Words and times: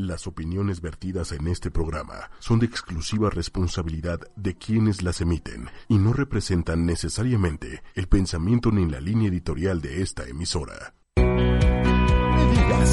Las 0.00 0.26
opiniones 0.26 0.80
vertidas 0.80 1.30
en 1.32 1.46
este 1.46 1.70
programa 1.70 2.30
son 2.38 2.58
de 2.58 2.64
exclusiva 2.64 3.28
responsabilidad 3.28 4.18
de 4.34 4.56
quienes 4.56 5.02
las 5.02 5.20
emiten 5.20 5.68
y 5.88 5.98
no 5.98 6.14
representan 6.14 6.86
necesariamente 6.86 7.82
el 7.94 8.08
pensamiento 8.08 8.70
ni 8.70 8.90
la 8.90 8.98
línea 8.98 9.28
editorial 9.28 9.82
de 9.82 10.00
esta 10.00 10.26
emisora. 10.26 10.94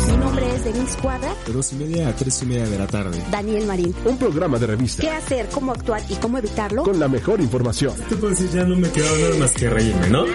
Mi 0.10 0.18
nombre 0.18 0.54
es 0.54 0.66
Denise 0.66 0.98
Cuadra. 1.00 1.34
De 1.46 1.54
dos 1.54 1.72
y 1.72 1.76
media 1.78 2.10
a 2.10 2.14
tres 2.14 2.44
y 2.44 2.46
media 2.46 2.68
de 2.68 2.78
la 2.78 2.88
tarde. 2.88 3.24
Daniel 3.32 3.66
Marín. 3.66 3.96
Un 4.04 4.18
programa 4.18 4.60
de 4.60 4.68
revista. 4.68 5.02
¿Qué 5.02 5.10
hacer, 5.10 5.48
cómo 5.48 5.72
actuar 5.72 6.02
y 6.10 6.16
cómo 6.16 6.38
evitarlo? 6.40 6.84
Con 6.84 7.00
la 7.00 7.08
mejor 7.08 7.40
información. 7.40 7.96
Te 8.10 8.18
puedo 8.18 8.32
decir, 8.32 8.50
ya 8.50 8.66
no 8.66 8.76
me 8.76 8.92
quedaba 8.92 9.18
nada 9.18 9.38
más 9.40 9.54
que 9.54 9.70
reírme, 9.70 10.10
¿no? 10.10 10.26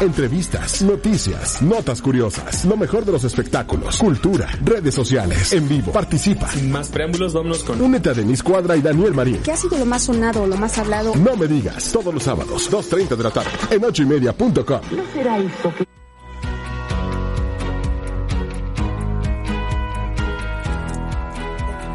Entrevistas, 0.00 0.82
noticias, 0.82 1.60
notas 1.60 2.00
curiosas, 2.00 2.64
lo 2.64 2.76
mejor 2.76 3.04
de 3.04 3.10
los 3.10 3.24
espectáculos, 3.24 3.98
cultura, 3.98 4.48
redes 4.64 4.94
sociales, 4.94 5.52
en 5.52 5.68
vivo. 5.68 5.90
Participa. 5.90 6.48
Sin 6.48 6.70
más 6.70 6.88
preámbulos, 6.88 7.32
vámonos 7.32 7.64
con... 7.64 7.80
Únete 7.82 8.10
a 8.10 8.14
Denis 8.14 8.40
Cuadra 8.40 8.76
y 8.76 8.80
Daniel 8.80 9.12
Marín. 9.12 9.40
¿Qué 9.42 9.50
ha 9.50 9.56
sido 9.56 9.76
lo 9.76 9.86
más 9.86 10.04
sonado 10.04 10.42
o 10.42 10.46
lo 10.46 10.56
más 10.56 10.78
hablado? 10.78 11.16
No 11.16 11.34
me 11.36 11.48
digas, 11.48 11.90
todos 11.90 12.14
los 12.14 12.22
sábados, 12.22 12.70
2.30 12.70 13.16
de 13.16 13.24
la 13.24 13.30
tarde, 13.30 13.50
en 13.70 13.84
ochoymedia.com. 13.84 14.80
¿No 14.92 15.12
será 15.12 15.38
esto 15.38 15.74
que... 15.76 15.97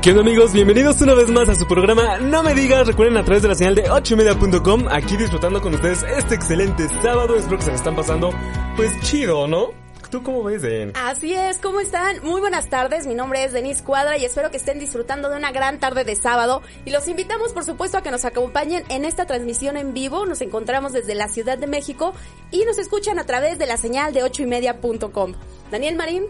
¿Qué 0.03 0.09
onda 0.09 0.21
amigos? 0.21 0.51
Bienvenidos 0.51 0.99
una 0.99 1.13
vez 1.13 1.29
más 1.29 1.47
a 1.47 1.55
su 1.55 1.65
programa 1.65 2.17
No 2.17 2.43
Me 2.43 2.53
Digas, 2.53 2.85
recuerden 2.85 3.15
a 3.15 3.23
través 3.23 3.41
de 3.41 3.47
la 3.47 3.55
señal 3.55 3.73
de 3.73 3.85
8media.com, 3.89 4.89
aquí 4.91 5.15
disfrutando 5.15 5.61
con 5.61 5.73
ustedes 5.73 6.03
este 6.03 6.35
excelente 6.35 6.89
sábado, 7.01 7.37
espero 7.37 7.55
que 7.55 7.63
se 7.63 7.69
me 7.69 7.77
están 7.77 7.95
pasando 7.95 8.31
pues 8.75 8.91
chido, 8.99 9.47
¿no? 9.47 9.69
¿Tú 10.11 10.21
cómo 10.21 10.43
ves, 10.43 10.61
Den? 10.61 10.91
Así 10.97 11.33
es, 11.33 11.57
¿cómo 11.59 11.79
están? 11.79 12.17
Muy 12.21 12.41
buenas 12.41 12.67
tardes, 12.67 13.07
mi 13.07 13.15
nombre 13.15 13.45
es 13.45 13.53
Denise 13.53 13.81
Cuadra 13.81 14.17
y 14.17 14.25
espero 14.25 14.51
que 14.51 14.57
estén 14.57 14.77
disfrutando 14.77 15.29
de 15.29 15.37
una 15.37 15.53
gran 15.53 15.79
tarde 15.79 16.03
de 16.03 16.17
sábado 16.17 16.61
y 16.83 16.91
los 16.91 17.07
invitamos 17.07 17.53
por 17.53 17.63
supuesto 17.63 17.97
a 17.97 18.03
que 18.03 18.11
nos 18.11 18.25
acompañen 18.25 18.83
en 18.89 19.05
esta 19.05 19.25
transmisión 19.25 19.77
en 19.77 19.93
vivo, 19.93 20.25
nos 20.25 20.41
encontramos 20.41 20.91
desde 20.91 21.15
la 21.15 21.29
Ciudad 21.29 21.57
de 21.57 21.67
México 21.67 22.13
y 22.51 22.65
nos 22.65 22.77
escuchan 22.77 23.19
a 23.19 23.25
través 23.25 23.57
de 23.57 23.67
la 23.67 23.77
señal 23.77 24.11
de 24.11 24.21
8ymedia.com. 24.21 25.35
Daniel 25.71 25.95
Marín. 25.95 26.25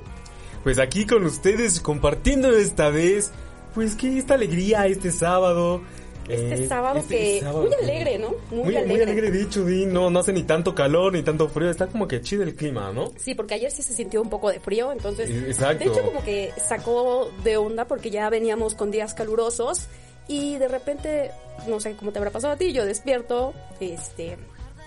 Pues 0.63 0.77
aquí 0.77 1.07
con 1.07 1.25
ustedes 1.25 1.81
compartiendo 1.81 2.55
esta 2.55 2.89
vez 2.89 3.33
pues 3.73 3.95
que 3.95 4.17
esta 4.17 4.35
alegría 4.35 4.85
este 4.87 5.11
sábado. 5.11 5.81
Este 6.27 6.63
eh, 6.63 6.67
sábado 6.67 6.99
este 6.99 7.17
que 7.17 7.39
sábado 7.41 7.63
muy 7.63 7.73
alegre, 7.73 8.17
¿no? 8.17 8.33
Muy, 8.49 8.75
alegre. 8.77 8.93
Muy 8.93 9.01
alegre, 9.01 9.31
de 9.31 9.41
hecho, 9.41 9.65
no, 9.87 10.09
no 10.09 10.19
hace 10.19 10.31
ni 10.31 10.43
tanto 10.43 10.73
calor 10.73 11.11
ni 11.11 11.21
tanto 11.21 11.49
frío, 11.49 11.69
está 11.69 11.87
como 11.87 12.07
que 12.07 12.21
chido 12.21 12.43
el 12.43 12.55
clima, 12.55 12.93
¿no? 12.93 13.11
Sí, 13.17 13.35
porque 13.35 13.55
ayer 13.55 13.69
sí 13.71 13.81
se 13.81 13.93
sintió 13.93 14.21
un 14.21 14.29
poco 14.29 14.49
de 14.49 14.61
frío, 14.61 14.93
entonces... 14.93 15.29
Exacto. 15.29 15.83
De 15.83 15.91
hecho, 15.91 16.05
como 16.05 16.23
que 16.23 16.53
sacó 16.57 17.29
de 17.43 17.57
onda 17.57 17.85
porque 17.85 18.09
ya 18.09 18.29
veníamos 18.29 18.73
con 18.73 18.89
días 18.89 19.13
calurosos 19.13 19.87
y 20.29 20.57
de 20.57 20.69
repente, 20.69 21.31
no 21.67 21.81
sé 21.81 21.93
cómo 21.95 22.13
te 22.13 22.19
habrá 22.19 22.31
pasado 22.31 22.53
a 22.53 22.57
ti, 22.57 22.71
yo 22.71 22.85
despierto, 22.85 23.53
este... 23.81 24.37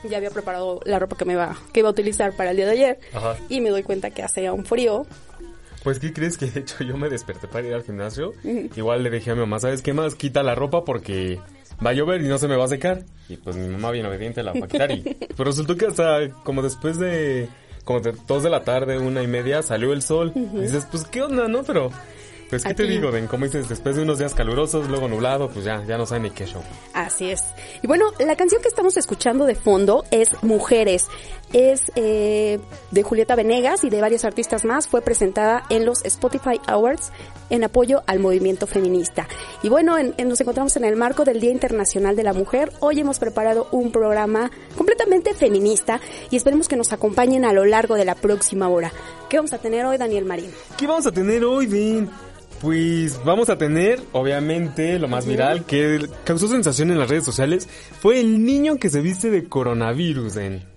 Ya 0.05 0.19
había 0.19 0.31
preparado 0.31 0.81
la 0.85 0.99
ropa 0.99 1.17
que 1.17 1.25
me 1.25 1.33
iba, 1.33 1.57
que 1.73 1.81
iba 1.81 1.89
a 1.89 1.93
utilizar 1.93 2.37
para 2.37 2.51
el 2.51 2.57
día 2.57 2.67
de 2.67 2.73
ayer 2.73 3.01
y 3.49 3.61
me 3.61 3.71
doy 3.71 3.83
cuenta 3.83 4.11
que 4.11 4.23
hace 4.23 4.49
un 4.51 4.65
frío 4.65 5.07
pues, 5.87 6.01
¿qué 6.01 6.13
crees 6.13 6.37
que 6.39 6.47
de 6.47 6.59
hecho 6.59 6.83
yo 6.83 6.97
me 6.97 7.09
desperté 7.09 7.47
para 7.47 7.65
ir 7.65 7.73
al 7.73 7.85
gimnasio? 7.85 8.33
Igual 8.75 9.05
le 9.05 9.11
dije 9.11 9.31
a 9.31 9.35
mi 9.35 9.41
mamá, 9.43 9.61
¿sabes 9.61 9.83
qué 9.83 9.93
más? 9.93 10.17
Quita 10.17 10.43
la 10.43 10.57
ropa 10.57 10.85
porque 10.85 11.39
va 11.85 11.91
a 11.91 11.93
llover 11.93 12.23
y 12.23 12.27
no 12.27 12.39
se 12.39 12.49
me 12.49 12.57
va 12.57 12.65
a 12.65 12.69
secar. 12.69 13.05
Y 13.29 13.37
pues 13.37 13.55
mi 13.55 13.69
mamá 13.69 13.93
bien 13.93 14.05
obediente 14.05 14.43
la 14.43 14.53
va 14.53 14.65
a 14.65 14.69
quitar 14.69 14.91
y... 14.91 15.03
Pero 15.37 15.45
resultó 15.45 15.77
que 15.77 15.87
hasta 15.87 16.29
como 16.43 16.61
después 16.61 16.99
de... 16.99 17.49
Como 17.85 18.01
de 18.01 18.15
dos 18.27 18.43
de 18.43 18.51
la 18.51 18.65
tarde, 18.65 18.99
una 18.99 19.23
y 19.23 19.29
media, 19.29 19.63
salió 19.63 19.93
el 19.93 20.03
sol. 20.03 20.33
Y 20.35 20.59
dices, 20.59 20.89
pues, 20.91 21.05
¿qué 21.05 21.23
onda, 21.23 21.47
no? 21.47 21.63
Pero 21.63 21.93
pues, 22.51 22.65
¿qué 22.65 22.75
te 22.75 22.85
digo, 22.85 23.11
Den? 23.11 23.27
Como 23.27 23.45
dices, 23.45 23.69
después 23.69 23.97
de 23.97 24.03
unos 24.03 24.19
días 24.19 24.35
calurosos, 24.35 24.89
luego 24.89 25.09
nublado, 25.09 25.49
pues 25.51 25.65
ya, 25.65 25.85
ya 25.85 25.99
no 25.99 26.07
sabe 26.07 26.23
ni 26.23 26.31
qué 26.31 26.47
show. 26.47 26.63
Así 26.93 27.31
es. 27.31 27.43
Y 27.83 27.87
bueno, 27.87 28.07
la 28.19 28.37
canción 28.37 28.63
que 28.63 28.69
estamos 28.69 28.97
escuchando 28.97 29.47
de 29.47 29.55
fondo 29.55 30.05
es 30.11 30.31
Mujeres. 30.43 31.07
Es 31.53 31.93
eh, 31.95 32.59
de 32.91 33.03
Julieta 33.03 33.37
Venegas 33.37 33.85
y 33.85 33.91
de 33.91 34.01
varios 34.01 34.25
artistas 34.25 34.65
más. 34.65 34.89
Fue 34.89 35.03
presentada 35.03 35.65
en 35.71 35.85
los 35.85 36.05
Spotify 36.05 36.61
Awards 36.67 37.13
en 37.51 37.65
apoyo 37.65 38.03
al 38.07 38.19
movimiento 38.19 38.67
feminista. 38.67 39.29
Y 39.63 39.69
bueno, 39.69 39.97
nos 40.25 40.41
encontramos 40.41 40.77
en 40.77 40.85
el 40.85 40.97
marco 40.97 41.25
del 41.25 41.41
Día 41.41 41.51
Internacional 41.51 42.17
de 42.17 42.23
la 42.23 42.33
Mujer. 42.33 42.73
Hoy 42.81 43.01
hemos 43.01 43.19
preparado 43.19 43.69
un 43.71 43.93
programa 43.93 44.51
completamente 44.77 45.35
feminista 45.35 46.01
y 46.31 46.37
esperemos 46.37 46.69
que 46.69 46.77
nos 46.77 46.93
acompañen 46.93 47.45
a 47.45 47.53
lo 47.53 47.65
largo 47.65 47.95
de 47.95 48.05
la 48.05 48.15
próxima 48.15 48.69
hora. 48.69 48.93
¿Qué 49.29 49.37
vamos 49.37 49.53
a 49.53 49.59
tener 49.59 49.85
hoy, 49.85 49.99
Daniel 49.99 50.25
Marín? 50.25 50.51
¿Qué 50.77 50.87
vamos 50.87 51.07
a 51.07 51.13
tener 51.13 51.45
hoy, 51.45 51.67
Den? 51.67 52.11
Pues 52.61 53.23
vamos 53.25 53.51
a 53.51 53.59
tener, 53.59 54.01
obviamente, 54.13 54.99
lo 54.99 55.09
más 55.09 55.27
viral 55.27 55.65
que 55.65 56.09
causó 56.25 56.49
sensación 56.49 56.91
en 56.91 56.99
las 56.99 57.09
redes 57.09 57.25
sociales 57.25 57.69
fue 58.01 58.21
el 58.21 58.45
niño 58.45 58.77
que 58.77 58.89
se 58.89 59.01
viste 59.01 59.31
de 59.31 59.45
coronavirus, 59.49 60.37
en 60.37 60.77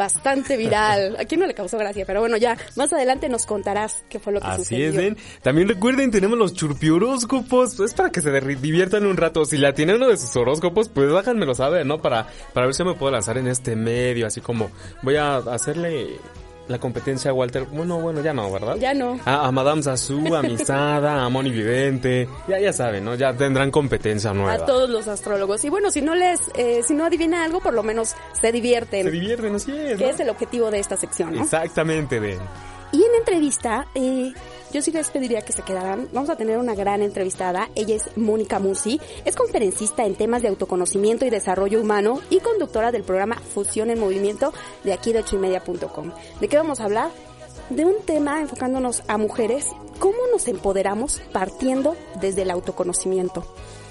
bastante 0.00 0.56
viral. 0.56 1.16
A 1.18 1.26
quién 1.26 1.40
no 1.40 1.46
le 1.46 1.52
causó 1.52 1.76
gracia, 1.76 2.04
pero 2.06 2.20
bueno, 2.20 2.38
ya 2.38 2.56
más 2.74 2.90
adelante 2.92 3.28
nos 3.28 3.44
contarás 3.44 4.02
qué 4.08 4.18
fue 4.18 4.32
lo 4.32 4.40
que 4.40 4.46
Así 4.46 4.62
sucedió. 4.62 4.88
Así 4.88 4.96
es, 4.96 5.04
¿ven? 5.04 5.16
También 5.42 5.68
recuerden, 5.68 6.10
tenemos 6.10 6.38
los 6.38 6.54
churpihoróscopos, 6.54 7.78
es 7.80 7.92
para 7.92 8.10
que 8.10 8.22
se 8.22 8.30
diviertan 8.56 9.04
un 9.04 9.18
rato. 9.18 9.44
Si 9.44 9.58
la 9.58 9.74
tienen 9.74 9.96
uno 9.96 10.08
de 10.08 10.16
sus 10.16 10.34
horóscopos, 10.36 10.88
pues 10.88 11.12
déjanmelo 11.12 11.54
saber, 11.54 11.84
¿no? 11.84 12.00
Para, 12.00 12.26
para 12.54 12.66
ver 12.66 12.74
si 12.74 12.82
me 12.82 12.94
puedo 12.94 13.12
lanzar 13.12 13.36
en 13.36 13.46
este 13.46 13.76
medio, 13.76 14.26
así 14.26 14.40
como 14.40 14.70
voy 15.02 15.16
a 15.16 15.36
hacerle 15.36 16.16
la 16.70 16.78
competencia 16.78 17.32
a 17.32 17.34
Walter. 17.34 17.64
Bueno, 17.64 18.00
bueno, 18.00 18.22
ya 18.22 18.32
no, 18.32 18.50
¿verdad? 18.50 18.76
Ya 18.76 18.94
no. 18.94 19.18
A, 19.24 19.50
Madame 19.50 19.82
Sassou, 19.82 20.34
a 20.36 20.42
Misada, 20.42 21.24
a 21.24 21.28
Moni 21.28 21.50
Vidente. 21.50 22.28
Ya, 22.46 22.60
ya 22.60 22.72
saben, 22.72 23.04
¿no? 23.04 23.16
Ya 23.16 23.34
tendrán 23.34 23.70
competencia 23.70 24.32
nueva. 24.32 24.54
A 24.54 24.64
todos 24.64 24.88
los 24.88 25.08
astrólogos. 25.08 25.64
Y 25.64 25.68
bueno, 25.68 25.90
si 25.90 26.00
no 26.00 26.14
les, 26.14 26.40
eh, 26.54 26.82
si 26.86 26.94
no 26.94 27.04
adivina 27.04 27.44
algo, 27.44 27.60
por 27.60 27.74
lo 27.74 27.82
menos 27.82 28.14
se 28.40 28.52
divierten. 28.52 29.04
Se 29.04 29.10
divierten, 29.10 29.54
así 29.56 29.72
es. 29.72 29.98
Que 29.98 30.10
es 30.10 30.20
el 30.20 30.28
objetivo 30.30 30.70
de 30.70 30.78
esta 30.78 30.96
sección, 30.96 31.34
¿no? 31.34 31.42
Exactamente, 31.42 32.20
de. 32.20 32.38
Y 32.92 33.02
en 33.02 33.14
entrevista, 33.18 33.86
eh, 33.94 34.32
yo 34.72 34.82
sí 34.82 34.92
les 34.92 35.10
pediría 35.10 35.42
que 35.42 35.52
se 35.52 35.62
quedaran. 35.62 36.08
Vamos 36.12 36.30
a 36.30 36.36
tener 36.36 36.58
una 36.58 36.74
gran 36.74 37.02
entrevistada. 37.02 37.68
Ella 37.74 37.96
es 37.96 38.16
Mónica 38.16 38.58
Musi. 38.58 39.00
Es 39.24 39.36
conferencista 39.36 40.04
en 40.04 40.14
temas 40.14 40.42
de 40.42 40.48
autoconocimiento 40.48 41.26
y 41.26 41.30
desarrollo 41.30 41.80
humano 41.80 42.20
y 42.30 42.40
conductora 42.40 42.92
del 42.92 43.02
programa 43.02 43.36
Fusión 43.36 43.90
en 43.90 43.98
Movimiento 43.98 44.52
de 44.84 44.92
aquí 44.92 45.12
de 45.12 45.20
ochoymedia.com. 45.20 46.12
¿De 46.40 46.48
qué 46.48 46.56
vamos 46.56 46.80
a 46.80 46.84
hablar? 46.84 47.10
De 47.70 47.84
un 47.84 48.02
tema 48.04 48.40
enfocándonos 48.40 49.02
a 49.06 49.16
mujeres, 49.18 49.66
cómo 49.98 50.18
nos 50.32 50.48
empoderamos 50.48 51.20
partiendo 51.32 51.96
desde 52.20 52.42
el 52.42 52.50
autoconocimiento. 52.50 53.44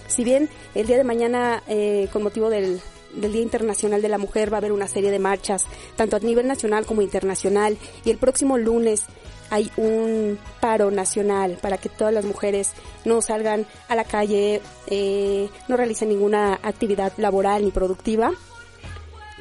Si 0.08 0.24
bien 0.24 0.50
el 0.76 0.88
día 0.88 0.98
de 0.98 1.04
mañana, 1.04 1.64
eh, 1.68 2.10
con 2.12 2.24
motivo 2.24 2.50
del, 2.50 2.82
del 3.14 3.32
Día 3.32 3.42
Internacional 3.42 4.02
de 4.02 4.10
la 4.10 4.18
Mujer 4.18 4.52
va 4.52 4.58
a 4.58 4.60
haber 4.60 4.72
una 4.72 4.88
serie 4.88 5.12
de 5.12 5.20
marchas, 5.20 5.66
tanto 5.96 6.16
a 6.16 6.20
nivel 6.20 6.48
nacional 6.48 6.86
como 6.86 7.02
internacional, 7.02 7.78
y 8.04 8.10
el 8.10 8.18
próximo 8.18 8.58
lunes 8.58 9.06
hay 9.50 9.72
un 9.78 10.38
paro 10.60 10.92
nacional 10.92 11.58
para 11.62 11.78
que 11.78 11.90
todas 11.90 12.14
las 12.14 12.26
mujeres 12.26 12.74
no 13.06 13.22
salgan 13.22 13.66
a 13.88 13.96
la 13.96 14.04
calle, 14.04 14.62
eh, 14.88 15.50
no 15.68 15.78
realicen 15.78 16.10
ninguna 16.10 16.60
actividad 16.64 17.14
laboral 17.18 17.64
ni 17.64 17.72
productiva. 17.72 18.32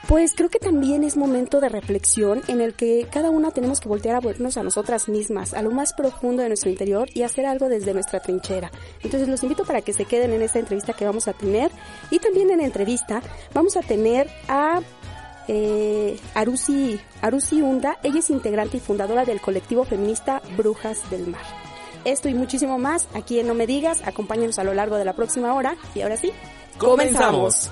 Pues 0.08 0.32
creo 0.34 0.48
que 0.48 0.58
también 0.58 1.04
es 1.04 1.19
momento 1.19 1.60
de 1.60 1.69
reflexión 1.69 2.41
en 2.48 2.62
el 2.62 2.72
que 2.72 3.06
cada 3.12 3.28
una 3.28 3.50
tenemos 3.50 3.78
que 3.78 3.91
voltear 3.91 4.16
a 4.16 4.20
vernos 4.20 4.56
a 4.56 4.62
nosotras 4.62 5.06
mismas, 5.06 5.52
a 5.52 5.60
lo 5.60 5.70
más 5.70 5.92
profundo 5.92 6.42
de 6.42 6.48
nuestro 6.48 6.70
interior 6.70 7.10
y 7.12 7.25
hacer 7.25 7.44
algo 7.44 7.69
desde 7.69 7.92
nuestra 7.92 8.20
trinchera. 8.20 8.70
Entonces 9.02 9.28
los 9.28 9.42
invito 9.42 9.66
para 9.66 9.82
que 9.82 9.92
se 9.92 10.06
queden 10.06 10.32
en 10.32 10.40
esta 10.40 10.60
entrevista 10.60 10.94
que 10.94 11.04
vamos 11.04 11.28
a 11.28 11.34
tener 11.34 11.70
y 12.10 12.20
también 12.20 12.48
en 12.48 12.58
la 12.58 12.64
entrevista 12.64 13.20
vamos 13.52 13.76
a 13.76 13.82
tener 13.82 14.30
a 14.48 14.80
eh, 15.48 16.19
Arusi, 16.34 17.00
Arusi 17.20 17.62
Hunda. 17.62 17.98
Ella 18.03 18.20
es 18.20 18.31
integrante 18.31 18.76
y 18.76 18.81
fundadora 18.81 19.25
del 19.25 19.41
colectivo 19.41 19.84
feminista 19.84 20.40
Brujas 20.56 21.11
del 21.11 21.26
Mar. 21.26 21.43
Esto 22.05 22.28
y 22.28 22.34
muchísimo 22.34 22.78
más 22.78 23.08
aquí 23.14 23.40
en 23.40 23.49
No 23.49 23.55
Me 23.55 23.67
Digas. 23.67 24.06
Acompáñenos 24.06 24.58
a 24.58 24.64
lo 24.64 24.75
largo 24.75 24.96
de 24.96 25.05
la 25.05 25.14
próxima 25.14 25.55
hora. 25.55 25.76
Y 25.94 26.02
ahora 26.02 26.17
sí, 26.17 26.32
comenzamos. 26.78 27.70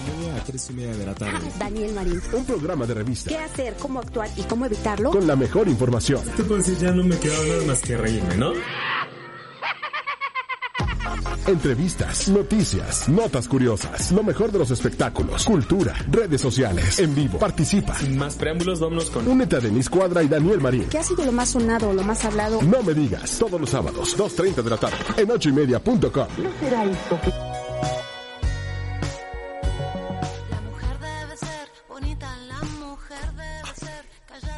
a 0.00 0.44
3 0.44 0.70
y 0.70 0.72
media 0.74 0.96
de 0.96 1.06
la 1.06 1.14
tarde. 1.14 1.38
Ah, 1.42 1.56
Daniel 1.58 1.92
Marín. 1.92 2.20
Un 2.32 2.44
programa 2.44 2.86
de 2.86 2.94
revista. 2.94 3.28
¿Qué 3.30 3.38
hacer? 3.38 3.74
¿Cómo 3.80 4.00
actuar? 4.00 4.28
¿Y 4.36 4.42
cómo 4.42 4.66
evitarlo? 4.66 5.10
Con 5.10 5.26
la 5.26 5.36
mejor 5.36 5.68
información. 5.68 6.20
Este 6.20 6.42
Te 6.42 6.44
puedo 6.44 6.58
decir, 6.58 6.78
ya 6.78 6.92
no 6.92 7.04
me 7.04 7.16
queda 7.18 7.34
nada 7.46 7.64
más 7.66 7.80
que 7.80 7.96
reírme, 7.96 8.36
¿no? 8.36 8.52
Entrevistas, 11.46 12.28
noticias, 12.28 13.08
notas 13.08 13.48
curiosas, 13.48 14.12
lo 14.12 14.22
mejor 14.22 14.52
de 14.52 14.60
los 14.60 14.70
espectáculos, 14.70 15.44
cultura, 15.44 15.92
redes 16.08 16.40
sociales, 16.40 17.00
en 17.00 17.14
vivo, 17.14 17.38
participa. 17.38 17.94
Sin 17.96 18.16
más 18.16 18.36
preámbulos, 18.36 18.78
vámonos 18.78 19.10
con... 19.10 19.26
Únete 19.26 19.56
a 19.56 19.60
Denise 19.60 19.90
Cuadra 19.90 20.22
y 20.22 20.28
Daniel 20.28 20.60
Marín. 20.60 20.84
¿Qué 20.84 20.98
ha 20.98 21.02
sido 21.02 21.24
lo 21.24 21.32
más 21.32 21.50
sonado 21.50 21.88
o 21.90 21.92
lo 21.92 22.04
más 22.04 22.24
hablado? 22.24 22.62
No 22.62 22.82
me 22.82 22.94
digas, 22.94 23.38
todos 23.38 23.60
los 23.60 23.70
sábados, 23.70 24.16
2.30 24.16 24.62
de 24.62 24.70
la 24.70 24.76
tarde, 24.76 24.96
en 25.16 25.28
8ymedia.com. 25.28 26.26
No 26.38 26.50
será 26.60 26.84
eso. 26.84 27.51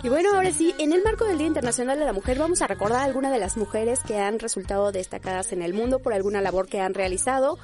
Y 0.05 0.11
bueno, 0.11 0.35
ahora 0.35 0.53
sí, 0.53 0.75
en 0.77 0.93
el 0.93 1.03
marco 1.03 1.25
del 1.25 1.39
Día 1.39 1.47
Internacional 1.47 1.99
de 1.99 2.05
la 2.05 2.13
Mujer 2.13 2.39
vamos 2.39 2.61
a 2.61 2.67
recordar 2.67 3.01
a 3.01 3.05
algunas 3.05 3.33
de 3.33 3.39
las 3.39 3.57
mujeres 3.57 4.01
que 4.07 4.19
han 4.19 4.39
resultado 4.39 4.93
destacadas 4.93 5.51
en 5.53 5.63
el 5.63 5.73
mundo 5.73 5.99
por 5.99 6.13
alguna 6.13 6.43
labor 6.43 6.69
que 6.69 6.79
han 6.79 6.93
realizado. 6.93 7.57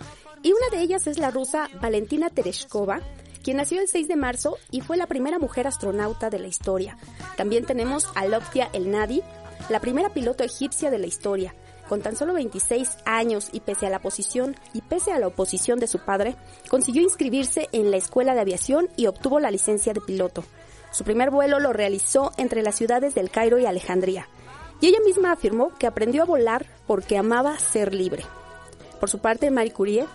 Y 0.42 0.52
una 0.52 0.70
de 0.72 0.80
ellas 0.80 1.06
es 1.06 1.18
la 1.18 1.30
rusa 1.30 1.68
Valentina 1.82 2.30
Tereshkova, 2.30 3.02
quien 3.44 3.58
nació 3.58 3.82
el 3.82 3.88
6 3.88 4.08
de 4.08 4.16
marzo 4.16 4.56
y 4.70 4.80
fue 4.80 4.96
la 4.96 5.06
primera 5.06 5.38
mujer 5.38 5.66
astronauta 5.66 6.30
de 6.30 6.38
la 6.38 6.46
historia. 6.46 6.96
También 7.36 7.66
tenemos 7.66 8.08
a 8.14 8.24
Loftia 8.24 8.70
El 8.72 8.90
Nadi, 8.90 9.22
la 9.68 9.80
primera 9.80 10.08
piloto 10.08 10.42
egipcia 10.42 10.90
de 10.90 10.96
la 10.96 11.08
historia. 11.08 11.54
Con 11.90 12.00
tan 12.00 12.16
solo 12.16 12.32
26 12.32 13.00
años 13.04 13.50
y 13.52 13.60
pese 13.60 13.86
a 13.86 13.90
la 13.90 13.98
posición 13.98 14.56
y 14.72 14.80
pese 14.80 15.12
a 15.12 15.18
la 15.18 15.26
oposición 15.26 15.78
de 15.78 15.88
su 15.88 15.98
padre, 15.98 16.36
consiguió 16.70 17.02
inscribirse 17.02 17.68
en 17.72 17.90
la 17.90 17.98
escuela 17.98 18.32
de 18.32 18.40
aviación 18.40 18.88
y 18.96 19.08
obtuvo 19.08 19.40
la 19.40 19.50
licencia 19.50 19.92
de 19.92 20.00
piloto. 20.00 20.42
Su 20.90 21.04
primer 21.04 21.30
vuelo 21.30 21.60
lo 21.60 21.72
realizó 21.72 22.32
entre 22.36 22.62
las 22.62 22.74
ciudades 22.74 23.14
del 23.14 23.30
Cairo 23.30 23.58
y 23.58 23.66
Alejandría, 23.66 24.28
y 24.80 24.88
ella 24.88 24.98
misma 25.04 25.32
afirmó 25.32 25.72
que 25.78 25.86
aprendió 25.86 26.22
a 26.22 26.26
volar 26.26 26.66
porque 26.86 27.18
amaba 27.18 27.58
ser 27.58 27.94
libre. 27.94 28.24
Por 28.98 29.08
su 29.08 29.18
parte, 29.18 29.50
Marie 29.50 29.72
Curie, 29.72 30.06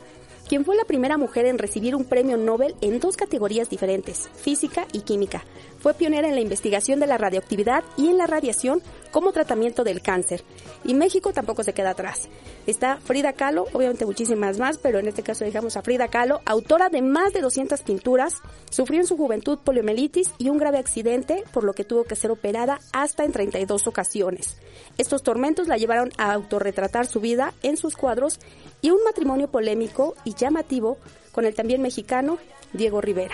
quien 0.48 0.64
fue 0.66 0.76
la 0.76 0.86
primera 0.86 1.18
mujer 1.18 1.46
en 1.46 1.58
recibir 1.58 1.96
un 1.96 2.06
premio 2.06 2.38
Nobel 2.38 2.76
en 2.82 3.00
dos 3.00 3.18
categorías 3.18 3.70
diferentes, 3.70 4.30
física 4.36 4.88
y 4.92 5.02
química, 5.02 5.44
fue 5.86 5.94
pionera 5.94 6.28
en 6.28 6.34
la 6.34 6.42
investigación 6.42 7.00
de 7.00 7.06
la 7.06 7.20
radioactividad 7.20 7.84
y 7.96 8.08
en 8.08 8.18
la 8.18 8.26
radiación 8.26 8.82
como 9.12 9.32
tratamiento 9.32 9.84
del 9.84 10.02
cáncer. 10.02 10.44
Y 10.84 10.96
México 10.96 11.32
tampoco 11.32 11.64
se 11.64 11.74
queda 11.74 11.92
atrás. 11.92 12.28
Está 12.66 12.98
Frida 12.98 13.34
Kahlo, 13.34 13.68
obviamente 13.72 14.06
muchísimas 14.06 14.58
más, 14.58 14.80
pero 14.80 14.98
en 14.98 15.08
este 15.08 15.22
caso 15.22 15.46
dejamos 15.46 15.78
a 15.78 15.84
Frida 15.84 16.08
Kahlo, 16.08 16.42
autora 16.46 16.90
de 16.90 17.04
más 17.04 17.34
de 17.34 17.42
200 17.42 17.82
pinturas, 17.84 18.34
sufrió 18.72 19.00
en 19.00 19.06
su 19.06 19.16
juventud 19.16 19.60
poliomielitis 19.60 20.32
y 20.40 20.50
un 20.50 20.58
grave 20.58 20.80
accidente, 20.80 21.44
por 21.54 21.64
lo 21.64 21.74
que 21.74 21.84
tuvo 21.84 22.04
que 22.04 22.16
ser 22.16 22.32
operada 22.32 22.80
hasta 22.92 23.24
en 23.24 23.32
32 23.32 23.86
ocasiones. 23.86 24.58
Estos 24.98 25.22
tormentos 25.22 25.68
la 25.68 25.78
llevaron 25.78 26.12
a 26.18 26.34
autorretratar 26.34 27.06
su 27.06 27.20
vida 27.20 27.54
en 27.62 27.78
sus 27.78 27.96
cuadros 27.96 28.40
y 28.86 28.92
un 28.92 29.04
matrimonio 29.04 29.50
polémico 29.50 30.14
y 30.26 30.36
llamativo 30.36 31.00
con 31.32 31.46
el 31.46 31.56
también 31.56 31.82
mexicano 31.82 32.38
Diego 32.72 33.02
Rivera. 33.02 33.34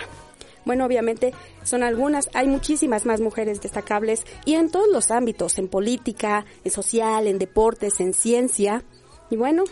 Bueno, 0.64 0.86
obviamente 0.86 1.34
son 1.62 1.82
algunas, 1.82 2.30
hay 2.32 2.46
muchísimas 2.46 3.04
más 3.04 3.20
mujeres 3.20 3.60
destacables 3.60 4.24
y 4.46 4.54
en 4.54 4.70
todos 4.70 4.88
los 4.90 5.10
ámbitos, 5.10 5.58
en 5.58 5.68
política, 5.68 6.46
en 6.64 6.70
social, 6.70 7.26
en 7.26 7.38
deportes, 7.38 8.00
en 8.00 8.14
ciencia. 8.14 8.82
Y 9.28 9.36
bueno, 9.36 9.64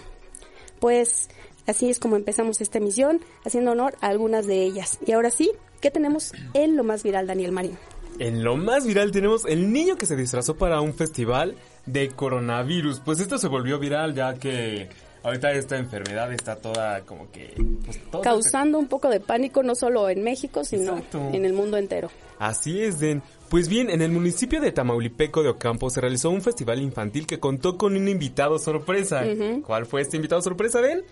pues 0.81 1.31
así 1.67 1.89
es 1.89 1.99
como 1.99 2.17
empezamos 2.17 2.61
esta 2.61 2.77
emisión, 2.77 3.23
haciendo 3.47 3.71
honor 3.71 3.95
a 4.03 4.09
algunas 4.09 4.47
de 4.47 4.63
ellas. 4.63 4.99
Y 5.07 5.13
ahora 5.13 5.31
sí, 5.31 5.51
¿qué 5.81 5.91
tenemos 5.91 6.35
en 6.53 6.77
lo 6.77 6.85
más 6.85 7.03
viral, 7.03 7.27
Daniel 7.27 7.53
Marín? 7.53 7.79
En 8.19 8.45
lo 8.45 8.59
más 8.59 8.87
viral 8.87 9.13
tenemos 9.13 9.47
el 9.47 9.73
niño 9.73 9.97
que 9.97 10.05
se 10.05 10.15
disfrazó 10.15 10.59
para 10.59 10.83
un 10.83 10.93
festival 10.93 11.57
de 11.87 12.11
coronavirus. 12.11 13.01
Pues 13.01 13.19
esto 13.19 13.39
se 13.39 13.49
volvió 13.49 13.79
viral 13.79 14.15
ya 14.15 14.35
que 14.35 14.91
ahorita 15.23 15.53
esta 15.53 15.77
enfermedad 15.77 16.33
está 16.33 16.57
toda 16.57 17.01
como 17.03 17.31
que... 17.31 17.55
Pues, 17.85 18.01
Causando 18.23 18.79
un 18.79 18.87
poco 18.87 19.09
de 19.09 19.21
pánico 19.21 19.63
no 19.63 19.75
solo 19.75 20.09
en 20.09 20.23
México, 20.23 20.65
sino 20.65 21.03
en 21.33 21.45
el 21.45 21.53
mundo 21.53 21.77
entero. 21.77 22.11
Así 22.39 22.83
es, 22.83 22.99
Den. 22.99 23.23
Pues 23.49 23.69
bien, 23.69 23.91
en 23.91 24.01
el 24.01 24.11
municipio 24.11 24.61
de 24.61 24.73
Tamaulipeco 24.73 25.43
de 25.43 25.51
Ocampo 25.51 25.91
se 25.91 26.01
realizó 26.01 26.31
un 26.31 26.41
festival 26.41 26.81
infantil 26.81 27.27
que 27.27 27.41
contó 27.41 27.77
con 27.77 27.97
un 27.97 28.09
invitado 28.09 28.59
sorpresa. 28.59 29.25
¿Cuál 29.67 29.87
fue 29.87 30.03
este 30.03 30.17
invitado 30.17 30.41
sorpresa, 30.41 30.81
Den? 30.81 31.05